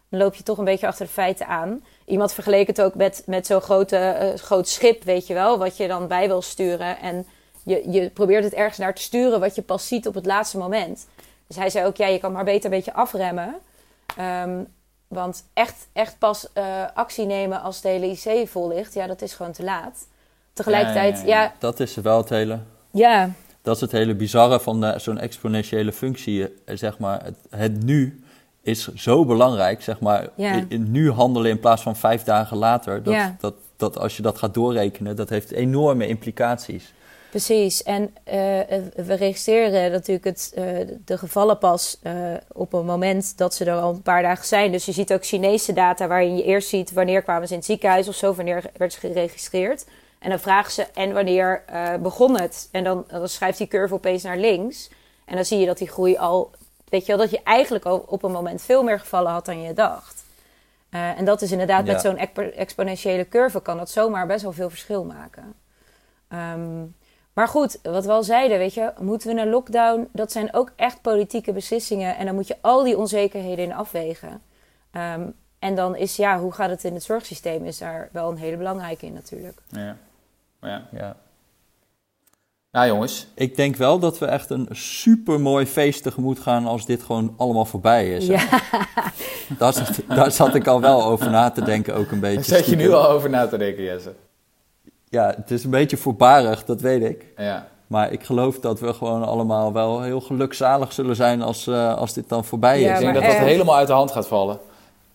Dan 0.09 0.21
loop 0.21 0.35
je 0.35 0.43
toch 0.43 0.59
een 0.59 0.65
beetje 0.65 0.87
achter 0.87 1.07
de 1.07 1.13
feiten 1.13 1.47
aan. 1.47 1.85
Iemand 2.05 2.33
vergeleek 2.33 2.67
het 2.67 2.83
ook 2.83 2.95
met, 2.95 3.23
met 3.27 3.47
zo'n 3.47 3.61
grote, 3.61 3.97
eh, 3.97 4.39
groot 4.39 4.69
schip, 4.69 5.03
weet 5.03 5.27
je 5.27 5.35
wel, 5.35 5.59
wat 5.59 5.77
je 5.77 5.89
dan 5.89 6.07
bij 6.07 6.27
wil 6.27 6.43
sturen. 6.43 6.99
En 6.99 7.27
je, 7.63 7.91
je 7.91 8.11
probeert 8.11 8.45
het 8.45 8.53
ergens 8.53 8.79
naar 8.79 8.95
te 8.95 9.03
sturen 9.03 9.41
wat 9.41 9.55
je 9.55 9.63
pas 9.63 9.89
ziet 9.89 10.07
op 10.07 10.15
het 10.15 10.27
laatste 10.27 10.59
moment. 10.59 11.07
Dus 11.47 11.57
hij 11.57 11.71
zei 11.71 11.87
ook, 11.87 11.97
ja, 11.97 12.07
je 12.07 12.19
kan 12.19 12.33
maar 12.33 12.45
beter 12.45 12.65
een 12.65 12.77
beetje 12.77 12.95
afremmen. 12.95 13.55
Ehm, 14.17 14.63
want 15.09 15.45
echt, 15.53 15.87
echt 15.93 16.19
pas 16.19 16.49
actie 16.95 17.27
nemen 17.27 17.61
als 17.61 17.81
de 17.81 17.89
hele 17.89 18.07
IC 18.07 18.49
vol 18.49 18.69
ligt, 18.69 18.95
ja, 18.95 19.07
dat 19.07 19.23
is 19.23 19.35
gewoon 19.35 19.53
te 19.53 19.65
laat. 19.65 20.07
Tegelijkertijd, 20.53 21.19
Ja, 21.19 21.25
ja, 21.25 21.27
ja, 21.27 21.37
ja, 21.37 21.43
ja. 21.43 21.53
Dat 21.59 21.81
is 21.81 21.95
wel 21.95 22.17
het 22.17 22.29
hele, 22.29 22.59
ja, 22.91 23.31
dat 23.65 23.75
is 23.75 23.81
het 23.81 23.93
hele 23.93 24.15
bizarre 24.15 24.61
van 24.61 24.85
eh, 24.85 24.99
zo'n 24.99 25.19
exponentiële 25.19 25.93
functie. 25.93 26.43
eh, 26.65 26.77
Zeg 26.77 26.99
maar, 26.99 27.25
het, 27.25 27.37
het 27.51 27.83
nu 27.85 28.23
is 28.63 28.95
zo 28.95 29.25
belangrijk. 29.25 29.83
Zeg 29.83 30.01
maar, 30.01 30.29
Ja. 30.37 30.53
in- 30.53 30.67
in 30.69 30.91
nu 30.91 31.11
handelen 31.11 31.51
in 31.51 31.61
plaats 31.61 31.83
van 31.83 31.97
vijf 31.97 32.23
dagen 32.23 32.57
later. 32.57 33.03
Dat, 33.03 33.17
dat, 33.41 33.55
dat 33.77 33.99
als 33.99 34.17
je 34.17 34.23
dat 34.23 34.39
gaat 34.39 34.55
doorrekenen, 34.55 35.17
dat 35.17 35.29
heeft 35.29 35.51
enorme 35.51 36.07
implicaties. 36.07 36.93
Precies, 37.31 37.83
en 37.83 38.11
eh, 38.25 38.35
we 38.95 39.15
registreren 39.15 39.91
natuurlijk 39.93 40.25
het, 40.25 40.53
de 41.05 41.19
gevallen 41.19 41.59
pas 41.59 41.99
op 42.53 42.73
een 42.73 42.85
moment 42.85 43.39
dat 43.39 43.55
ze 43.55 43.65
er 43.65 43.81
al 43.81 43.95
een 43.95 44.03
paar 44.03 44.23
dagen 44.23 44.47
zijn. 44.47 44.73
Dus 44.73 44.85
je 44.85 44.93
ziet 44.93 45.13
ook 45.13 45.25
Chinese 45.25 45.73
data 45.73 46.07
waarin 46.07 46.37
je 46.37 46.43
eerst 46.45 46.69
ziet 46.69 46.93
wanneer 46.93 47.23
kwamen 47.23 47.47
ze 47.47 47.53
in 47.53 47.59
het 47.59 47.69
ziekenhuis 47.69 48.09
of 48.09 48.15
zo, 48.15 48.35
wanneer 48.35 48.63
werd 48.77 48.93
ze 48.93 48.99
geregistreerd. 49.01 49.85
En 50.25 50.31
dan 50.31 50.39
vragen 50.39 50.73
ze 50.73 50.83
en 50.95 51.13
wanneer 51.13 51.63
eh, 51.67 51.95
begon 51.97 52.41
het. 52.41 52.69
En 52.73 52.85
dan, 52.85 53.05
dan 53.09 53.29
schrijft 53.29 53.59
die 53.59 53.69
curve 53.69 53.95
opeens 53.95 54.23
naar 54.23 54.37
links. 54.39 54.91
En 55.25 55.35
dan 55.35 55.45
zie 55.45 55.59
je 55.59 55.67
dat 55.67 55.79
die 55.79 55.89
groei 55.89 56.17
al, 56.17 56.51
weet 56.89 57.07
je 57.07 57.13
wel, 57.17 57.21
dat 57.21 57.31
je 57.31 57.41
eigenlijk 57.43 57.85
al 57.85 58.05
op 58.09 58.23
een 58.23 58.33
moment 58.33 58.63
veel 58.63 58.83
meer 58.83 59.01
gevallen 59.01 59.33
had 59.33 59.45
dan 59.45 59.63
je 59.63 59.73
dacht. 59.73 60.25
Eh, 60.91 61.19
en 61.19 61.25
dat 61.25 61.43
is 61.43 61.53
inderdaad 61.53 61.87
Ja. 61.87 61.93
met 61.93 62.01
zo'n 62.01 62.17
expo- 62.17 62.43
exponentiële 62.51 63.29
curve 63.29 63.63
kan 63.63 63.77
dat 63.77 63.91
zomaar 63.91 64.27
best 64.27 64.43
wel 64.43 64.53
veel 64.53 64.71
verschil 64.71 65.05
maken. 65.05 65.55
Ehm, 66.29 66.83
maar 67.33 67.49
goed, 67.49 67.79
wat 67.83 68.05
we 68.05 68.13
al 68.13 68.23
zeiden, 68.23 68.59
weet 68.59 68.75
je, 68.75 68.93
moeten 69.01 69.35
we 69.35 69.41
een 69.41 69.51
lockdown? 69.51 70.09
Dat 70.13 70.33
zijn 70.33 70.55
ook 70.55 70.73
echt 70.77 71.01
politieke 71.03 71.53
beslissingen. 71.53 72.17
En 72.17 72.27
dan 72.27 72.35
moet 72.35 72.49
je 72.49 72.57
al 72.61 72.83
die 72.83 72.99
onzekerheden 72.99 73.65
in 73.65 73.73
afwegen. 73.75 74.43
Ehm, 74.91 75.27
en 75.59 75.75
dan 75.75 75.97
is, 75.97 76.17
ja, 76.17 76.39
hoe 76.39 76.53
gaat 76.53 76.71
het 76.71 76.85
in 76.85 76.95
het 76.95 77.03
zorgsysteem? 77.03 77.65
Is 77.65 77.79
daar 77.79 78.09
wel 78.13 78.31
een 78.31 78.37
hele 78.37 78.57
belangrijke 78.57 79.07
in 79.07 79.13
natuurlijk. 79.13 79.59
Ja. 79.69 79.97
Ja. 80.65 80.83
Ja. 80.93 81.17
Nou 82.71 82.87
jongens, 82.87 83.27
Ik 83.35 83.57
denk 83.57 83.77
wel 83.77 83.99
dat 83.99 84.19
we 84.19 84.27
echt 84.27 84.51
een 84.51 84.69
super 84.71 85.41
mooi 85.41 85.67
feest 85.67 86.03
tegemoet 86.03 86.39
gaan 86.39 86.67
als 86.67 86.87
dit 86.87 87.03
gewoon 87.03 87.35
allemaal 87.37 87.65
voorbij 87.65 88.11
is. 88.17 88.27
Ja, 88.27 88.43
Daar, 89.59 89.73
zat, 89.73 89.89
daar 90.09 90.31
zat 90.31 90.55
ik 90.55 90.67
al 90.67 90.81
wel 90.81 91.05
over 91.05 91.31
na 91.31 91.51
te 91.51 91.63
denken, 91.65 91.95
ook 91.95 92.11
een 92.11 92.21
beetje. 92.21 92.37
daar 92.51 92.59
zet 92.59 92.67
je 92.67 92.77
nu 92.77 92.93
al 92.93 93.09
over 93.09 93.31
na 93.31 93.47
te 93.47 93.57
denken, 93.59 93.83
Jesse. 93.83 94.15
Ja, 95.09 95.35
het 95.37 95.51
is 95.51 95.65
een 95.65 95.71
beetje 95.71 95.97
voorbarig, 95.97 96.65
dat 96.65 96.81
weet 96.81 97.03
ik. 97.03 97.25
Ja. 97.37 97.67
Maar 97.87 98.13
ik 98.13 98.23
geloof 98.25 98.59
dat 98.61 98.81
we 98.81 98.93
gewoon 98.95 99.25
allemaal 99.25 99.73
wel 99.73 100.03
heel 100.03 100.21
gelukzalig 100.21 100.93
zullen 100.93 101.17
zijn 101.17 101.43
als, 101.43 101.67
eh, 101.67 101.95
als 101.97 102.13
dit 102.13 102.29
dan 102.29 102.45
voorbij 102.45 102.81
Ja, 102.81 102.93
is. 102.93 102.99
Ik 102.99 103.05
denk 103.05 103.15
dat 103.15 103.25
dat 103.25 103.35
helemaal 103.47 103.77
uit 103.77 103.87
de 103.87 103.93
hand 103.93 104.11
gaat 104.11 104.27
vallen. 104.29 104.59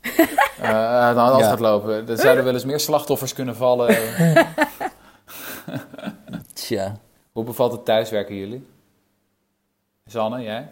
Eh, 0.62 1.04
uit 1.04 1.16
de 1.16 1.22
hand 1.22 1.40
Ja. 1.40 1.50
gaat 1.50 1.60
lopen. 1.60 2.10
Er 2.10 2.18
zouden 2.18 2.44
wel 2.44 2.54
eens 2.54 2.66
meer 2.66 2.80
slachtoffers 2.80 3.34
kunnen 3.34 3.56
vallen. 3.56 3.88
Tja. 6.70 6.96
Hoe 7.32 7.44
bevalt 7.44 7.72
het 7.72 7.86
thuiswerken 7.86 8.36
jullie? 8.36 8.68
Zanne, 10.06 10.42
jij? 10.42 10.68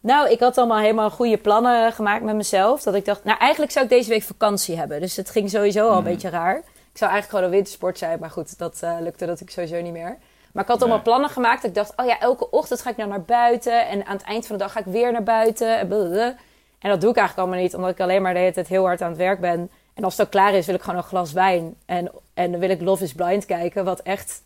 Nou, 0.00 0.30
ik 0.30 0.40
had 0.40 0.58
allemaal 0.58 0.78
helemaal 0.78 1.10
goede 1.10 1.36
plannen 1.36 1.92
gemaakt 1.92 2.22
met 2.24 2.34
mezelf. 2.34 2.82
Dat 2.82 2.94
ik 2.94 3.04
dacht, 3.04 3.24
nou 3.24 3.38
eigenlijk 3.38 3.72
zou 3.72 3.84
ik 3.84 3.90
deze 3.90 4.08
week 4.08 4.22
vakantie 4.22 4.76
hebben. 4.76 5.00
Dus 5.00 5.16
het 5.16 5.30
ging 5.30 5.50
sowieso 5.50 5.88
al 5.88 5.96
een 5.96 6.02
Mhm. 6.02 6.12
beetje 6.12 6.28
raar. 6.28 6.56
Ik 6.56 6.98
zou 7.02 7.10
eigenlijk 7.10 7.28
gewoon 7.28 7.44
een 7.44 7.50
wintersport 7.50 7.98
zijn. 7.98 8.18
Maar 8.20 8.30
goed, 8.30 8.58
dat 8.58 8.78
eh, 8.82 8.96
lukte 9.00 9.26
dat 9.26 9.40
ik 9.40 9.50
sowieso 9.50 9.80
niet 9.80 9.92
meer. 9.92 10.16
Maar 10.52 10.62
ik 10.62 10.68
had 10.70 10.78
allemaal 10.78 10.96
Nee. 10.96 11.06
plannen 11.06 11.30
gemaakt. 11.30 11.64
Ik 11.64 11.74
dacht, 11.74 11.92
oh 11.96 12.06
ja, 12.06 12.18
elke 12.20 12.50
ochtend 12.50 12.80
ga 12.80 12.90
ik 12.90 12.96
nou 12.96 13.08
naar 13.08 13.22
buiten. 13.22 13.86
En 13.88 14.06
aan 14.06 14.16
het 14.16 14.26
eind 14.26 14.46
van 14.46 14.56
de 14.56 14.62
dag 14.62 14.72
ga 14.72 14.80
ik 14.80 14.84
weer 14.86 15.12
naar 15.12 15.22
buiten. 15.22 15.78
En, 15.78 15.88
blablabla. 15.88 16.34
en 16.78 16.90
dat 16.90 17.00
doe 17.00 17.10
ik 17.10 17.16
eigenlijk 17.16 17.38
allemaal 17.48 17.64
niet. 17.64 17.74
Omdat 17.74 17.90
ik 17.90 18.00
alleen 18.00 18.22
maar 18.22 18.32
de 18.34 18.38
hele 18.40 18.52
tijd 18.52 18.68
heel 18.68 18.84
hard 18.84 19.02
aan 19.02 19.08
het 19.08 19.18
werk 19.18 19.40
ben. 19.40 19.70
En 19.94 20.04
als 20.04 20.16
het 20.16 20.26
ook 20.26 20.32
klaar 20.32 20.54
is, 20.54 20.66
wil 20.66 20.74
ik 20.74 20.82
gewoon 20.82 20.98
een 20.98 21.04
glas 21.06 21.32
wijn. 21.32 21.74
En, 21.86 22.10
en 22.34 22.50
dan 22.50 22.60
wil 22.60 22.70
ik 22.70 22.80
Love 22.80 23.04
is 23.04 23.12
Blind 23.12 23.44
kijken. 23.44 23.84
Wat 23.84 24.00
echt 24.00 24.42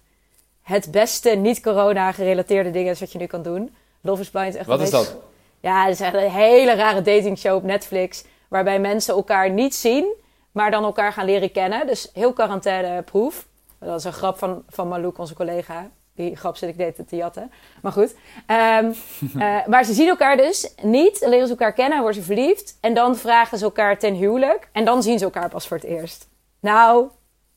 het 0.70 0.90
beste 0.90 1.30
niet-corona 1.30 2.12
gerelateerde 2.12 2.70
ding 2.70 2.88
is 2.88 3.00
wat 3.00 3.12
je 3.12 3.18
nu 3.18 3.26
kan 3.26 3.42
doen. 3.42 3.74
Love 4.00 4.20
is 4.20 4.30
Blind 4.30 4.54
echt 4.54 4.66
Wat 4.66 4.80
is 4.80 4.90
dat? 4.90 5.16
ja, 5.60 5.84
het 5.84 5.92
is 5.92 6.00
echt 6.00 6.14
een 6.14 6.30
hele 6.30 6.74
rare 6.74 7.02
datingshow 7.02 7.56
op 7.56 7.62
Netflix. 7.62 8.24
Waarbij 8.48 8.80
mensen 8.80 9.14
elkaar 9.14 9.50
niet 9.50 9.74
zien, 9.74 10.12
maar 10.52 10.70
dan 10.70 10.84
elkaar 10.84 11.12
gaan 11.12 11.24
leren 11.24 11.52
kennen. 11.52 11.86
Dus 11.86 12.10
heel 12.12 12.32
quarantaineproef. 12.32 13.46
Dat 13.78 13.98
is 13.98 14.04
een 14.04 14.12
grap 14.12 14.38
van, 14.38 14.62
van 14.68 14.88
Malouk, 14.88 15.18
onze 15.18 15.34
collega. 15.34 15.90
Die 16.14 16.36
grap 16.36 16.56
zit 16.56 16.68
ik 16.68 16.76
deed 16.76 17.08
te 17.08 17.16
jatten. 17.16 17.52
Maar 17.82 17.92
goed. 17.92 18.14
Ehm, 18.46 18.92
eh, 19.38 19.66
maar 19.66 19.84
ze 19.84 19.92
zien 19.92 20.08
elkaar 20.08 20.36
dus 20.36 20.74
niet. 20.82 21.20
Leren 21.20 21.46
ze 21.46 21.52
elkaar 21.52 21.72
kennen, 21.72 21.98
worden 21.98 22.20
ze 22.20 22.26
verliefd. 22.26 22.76
En 22.80 22.94
dan 22.94 23.16
vragen 23.16 23.58
ze 23.58 23.64
elkaar 23.64 23.98
ten 23.98 24.14
huwelijk. 24.14 24.68
En 24.72 24.84
dan 24.84 25.02
zien 25.02 25.18
ze 25.18 25.24
elkaar 25.24 25.48
pas 25.48 25.66
voor 25.66 25.76
het 25.76 25.86
eerst. 25.86 26.28
Nou, 26.60 27.08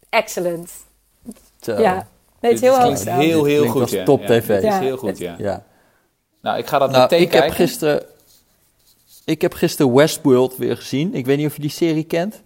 excellent. 0.10 0.72
Zo. 1.62 1.82
Ja, 1.82 2.08
nee, 2.44 2.54
het 2.54 2.62
is 2.62 2.70
heel 2.70 2.80
hoog 2.82 3.04
heel, 3.04 3.44
heel 3.44 3.68
goed. 3.68 3.82
als 3.82 3.92
ja. 3.92 4.04
top 4.04 4.22
Ja, 4.22 4.28
TV. 4.28 4.48
dit 4.48 4.58
is 4.58 4.64
Ja, 4.64 4.80
heel 4.80 4.98
goed, 4.98 5.18
ja. 5.18 5.36
Ja. 5.38 5.64
Nou, 6.42 6.58
ik 6.58 6.68
ga 6.68 6.80
dat 6.80 6.90
Nou, 6.90 7.02
meteen 7.02 7.22
ik 7.22 7.34
heb 7.34 7.50
gisteren... 7.50 8.04
Ik 9.26 9.42
heb 9.42 9.54
gisteren 9.54 9.94
Westworld 9.94 10.58
weer 10.58 10.76
gezien. 10.76 11.14
Ik 11.14 11.26
weet 11.26 11.38
niet 11.38 11.48
of 11.48 11.56
je 11.56 11.62
die 11.62 11.70
serie 11.70 12.04
kent. 12.04 12.42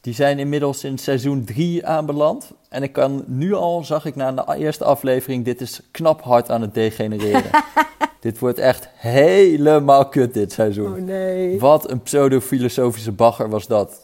Die 0.00 0.14
zijn 0.14 0.38
inmiddels 0.38 0.84
in 0.84 0.98
seizoen 0.98 1.44
3 1.44 1.86
aanbeland. 1.86 2.52
En 2.68 2.82
ik 2.82 2.92
kan 2.92 3.24
nu 3.26 3.54
al, 3.54 3.84
zag 3.84 4.04
ik 4.04 4.16
na 4.16 4.32
de 4.32 4.56
eerste 4.56 4.84
aflevering, 4.84 5.44
dit 5.44 5.60
is 5.60 5.80
knap 5.90 6.22
hard 6.22 6.50
aan 6.50 6.60
het 6.60 6.74
degenereren. 6.74 7.50
dit 8.20 8.38
wordt 8.38 8.58
echt 8.58 8.88
helemaal 8.94 10.08
kut 10.08 10.34
dit 10.34 10.52
seizoen. 10.52 10.92
Oh 10.92 10.98
nee. 10.98 11.60
Wat 11.60 11.90
een 11.90 12.02
pseudo-filosofische 12.02 13.12
bagger 13.12 13.48
was 13.48 13.66
dat. 13.66 14.03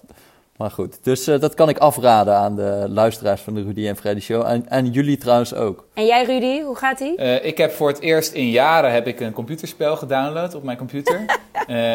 Maar 0.61 0.71
goed, 0.71 0.99
dus 1.05 1.27
eh, 1.27 1.41
dat 1.41 1.55
kan 1.55 1.69
ik 1.69 1.79
afraden 1.79 2.35
aan 2.35 2.57
de 2.57 2.85
luisteraars 2.89 3.41
van 3.41 3.55
de 3.55 3.63
Rudy 3.63 3.87
en 3.89 3.97
Freddy 3.97 4.21
Show. 4.21 4.47
En, 4.47 4.69
en 4.69 4.87
jullie 4.91 5.17
trouwens 5.19 5.55
ook. 5.55 5.85
En 5.95 6.07
jij 6.07 6.25
Rudy, 6.25 6.63
hoe 6.63 6.77
gaat 6.77 7.01
ie? 7.01 7.17
Eh, 7.17 7.45
ik 7.45 7.59
heb 7.59 7.73
voor 7.73 7.89
het 7.89 8.01
eerst 8.01 8.33
in 8.33 8.51
jaren 8.51 8.93
heb 8.93 9.07
ik 9.07 9.21
een 9.21 9.33
computerspel 9.33 9.97
gedownload 9.97 10.55
op 10.55 10.63
mijn 10.63 10.77
computer. 10.79 11.25
Eh, 11.67 11.95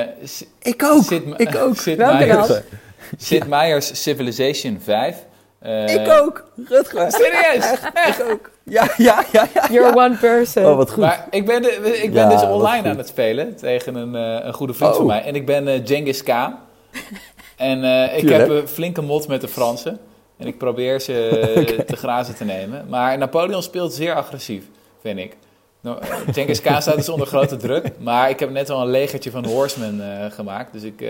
Ik 0.62 0.84
ook, 0.84 1.04
Sid 1.04 1.24
ik 1.38 1.56
ook. 1.56 1.76
Sid 1.78 1.98
Welke 1.98 2.18
Meier's- 2.18 2.48
dan? 2.48 2.58
Sid 3.18 3.48
Meier's 3.48 4.02
Civilization 4.04 4.80
5. 4.84 5.26
Eh, 5.60 5.94
Ik 5.94 6.08
ook, 6.22 6.44
Rutger. 6.68 7.12
Serieus? 7.12 7.72
Ik 8.08 8.26
ook. 8.32 8.50
Ja, 8.64 8.88
ja, 8.98 9.24
ja, 9.32 9.48
ja. 9.54 9.68
You're 9.72 9.96
one 9.98 10.16
person. 10.16 10.66
Oh, 10.66 10.76
wat 10.76 10.90
goed. 10.92 11.04
Maar 11.04 11.28
ik 11.30 11.46
ben, 11.46 11.62
de- 11.62 12.00
ik 12.04 12.14
ben 12.14 12.24
Ja, 12.24 12.30
dus 12.30 12.42
online 12.42 12.90
aan 12.90 12.98
het 12.98 13.08
spelen 13.08 13.56
tegen 13.56 13.96
een, 13.96 14.16
eh, 14.16 14.46
een 14.46 14.54
goede 14.54 14.74
vriend 14.74 14.92
Oh. 14.92 14.98
van 14.98 15.06
mij. 15.06 15.24
En 15.24 15.36
ik 15.36 15.46
ben 15.46 15.88
Genghis 15.88 16.24
Khan. 16.24 16.56
En 17.56 17.84
eh, 17.84 18.18
ik 18.18 18.30
heb 18.30 18.50
een 18.50 18.68
flinke 18.68 19.02
mot 19.02 19.28
met 19.28 19.42
de 19.42 19.48
Fransen. 19.48 20.00
En 20.38 20.48
ik 20.48 20.58
probeer 20.58 21.00
ze 21.02 21.84
te 21.88 21.96
grazen 21.96 22.36
te 22.36 22.44
nemen. 22.44 22.86
Maar 22.90 23.18
Napoleon 23.18 23.64
speelt 23.64 23.94
zeer 23.94 24.14
agressief, 24.16 24.64
vind 25.02 25.20
ik. 25.20 25.36
Nou, 25.82 25.98
Genghis 26.32 26.62
Khan 26.62 26.82
staat 26.82 26.96
dus 26.96 27.10
onder 27.10 27.28
grote 27.28 27.58
druk. 27.58 27.92
Maar 28.00 28.30
ik 28.30 28.40
heb 28.40 28.50
net 28.50 28.70
al 28.70 28.82
een 28.82 28.90
legertje 28.90 29.32
van 29.32 29.46
horsemen 29.46 30.22
eh, 30.22 30.32
gemaakt. 30.32 30.74
Dus 30.74 30.84
ik, 30.84 31.04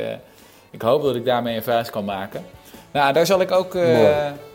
ik 0.71 0.81
hoop 0.81 1.03
dat 1.03 1.15
ik 1.15 1.25
daarmee 1.25 1.55
een 1.55 1.63
vuist 1.63 1.89
kan 1.89 2.05
maken. 2.05 2.43
Nou, 2.91 3.13
daar 3.13 3.25
zal 3.25 3.41
ik 3.41 3.51
ook 3.51 3.73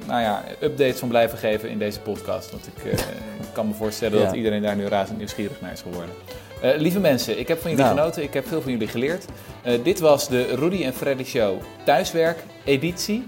nou 0.07 0.21
ja, 0.21 0.43
updates 0.61 0.99
van 0.99 1.09
blijven 1.09 1.39
geven 1.39 1.69
in 1.69 1.79
deze 1.79 2.01
podcast. 2.01 2.51
Want 2.51 2.67
ik 2.67 3.05
kan 3.53 3.69
me 3.69 3.75
voorstellen 3.75 4.19
Ja. 4.19 4.25
dat 4.25 4.35
iedereen 4.35 4.63
daar 4.63 4.77
nu 4.77 4.87
razend 4.87 5.19
nieuwsgierig 5.19 5.61
naar 5.61 5.73
is 5.73 5.81
geworden. 5.81 6.15
Eh, 6.61 6.71
lieve 6.77 7.01
mensen, 7.01 7.39
ik 7.39 7.49
heb 7.49 7.61
van 7.61 7.71
jullie 7.71 7.85
Nou. 7.87 7.97
genoten. 7.99 8.23
Ik 8.23 8.35
heb 8.35 8.49
veel 8.49 8.63
van 8.63 8.73
jullie 8.73 8.89
geleerd. 8.89 9.25
Eh, 9.63 9.79
dit 9.83 10.01
was 10.01 10.29
de 10.29 10.43
Rudy 10.55 10.85
en 10.85 10.93
Freddy 10.95 11.25
Show 11.25 11.61
thuiswerk 11.85 12.39
editie. 12.65 13.25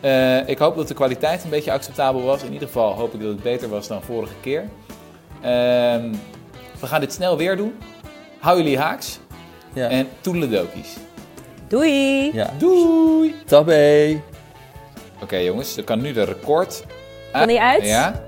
Eh, 0.00 0.48
ik 0.48 0.58
hoop 0.58 0.76
dat 0.76 0.88
de 0.88 0.94
kwaliteit 0.94 1.44
een 1.44 1.50
beetje 1.50 1.72
acceptabel 1.72 2.22
was. 2.22 2.42
In 2.42 2.52
ieder 2.52 2.66
geval 2.68 2.92
hoop 2.92 3.14
ik 3.14 3.20
dat 3.20 3.28
het 3.28 3.42
beter 3.42 3.68
was 3.68 3.88
dan 3.88 4.02
vorige 4.02 4.34
keer. 4.40 4.64
Ehm, 5.40 6.12
we 6.80 6.86
gaan 6.86 7.00
dit 7.00 7.12
snel 7.12 7.36
weer 7.36 7.56
doen. 7.56 7.74
Hou 8.38 8.56
jullie 8.58 8.78
haaks. 8.78 9.18
Ja. 9.72 9.88
En 9.88 10.08
toedeledokies. 10.20 10.96
Doei! 11.68 12.30
ja. 12.34 12.50
Doei! 12.58 13.34
Tabé. 13.46 14.20
Oké 15.22 15.36
jongens, 15.36 15.74
dan 15.74 15.84
kan 15.84 16.00
nu 16.00 16.12
de 16.12 16.24
record. 16.24 16.84
Kan 17.32 17.46
die 17.46 17.60
uit? 17.60 17.82
Ja. 17.84 18.22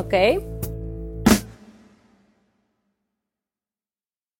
Oké. 0.00 0.38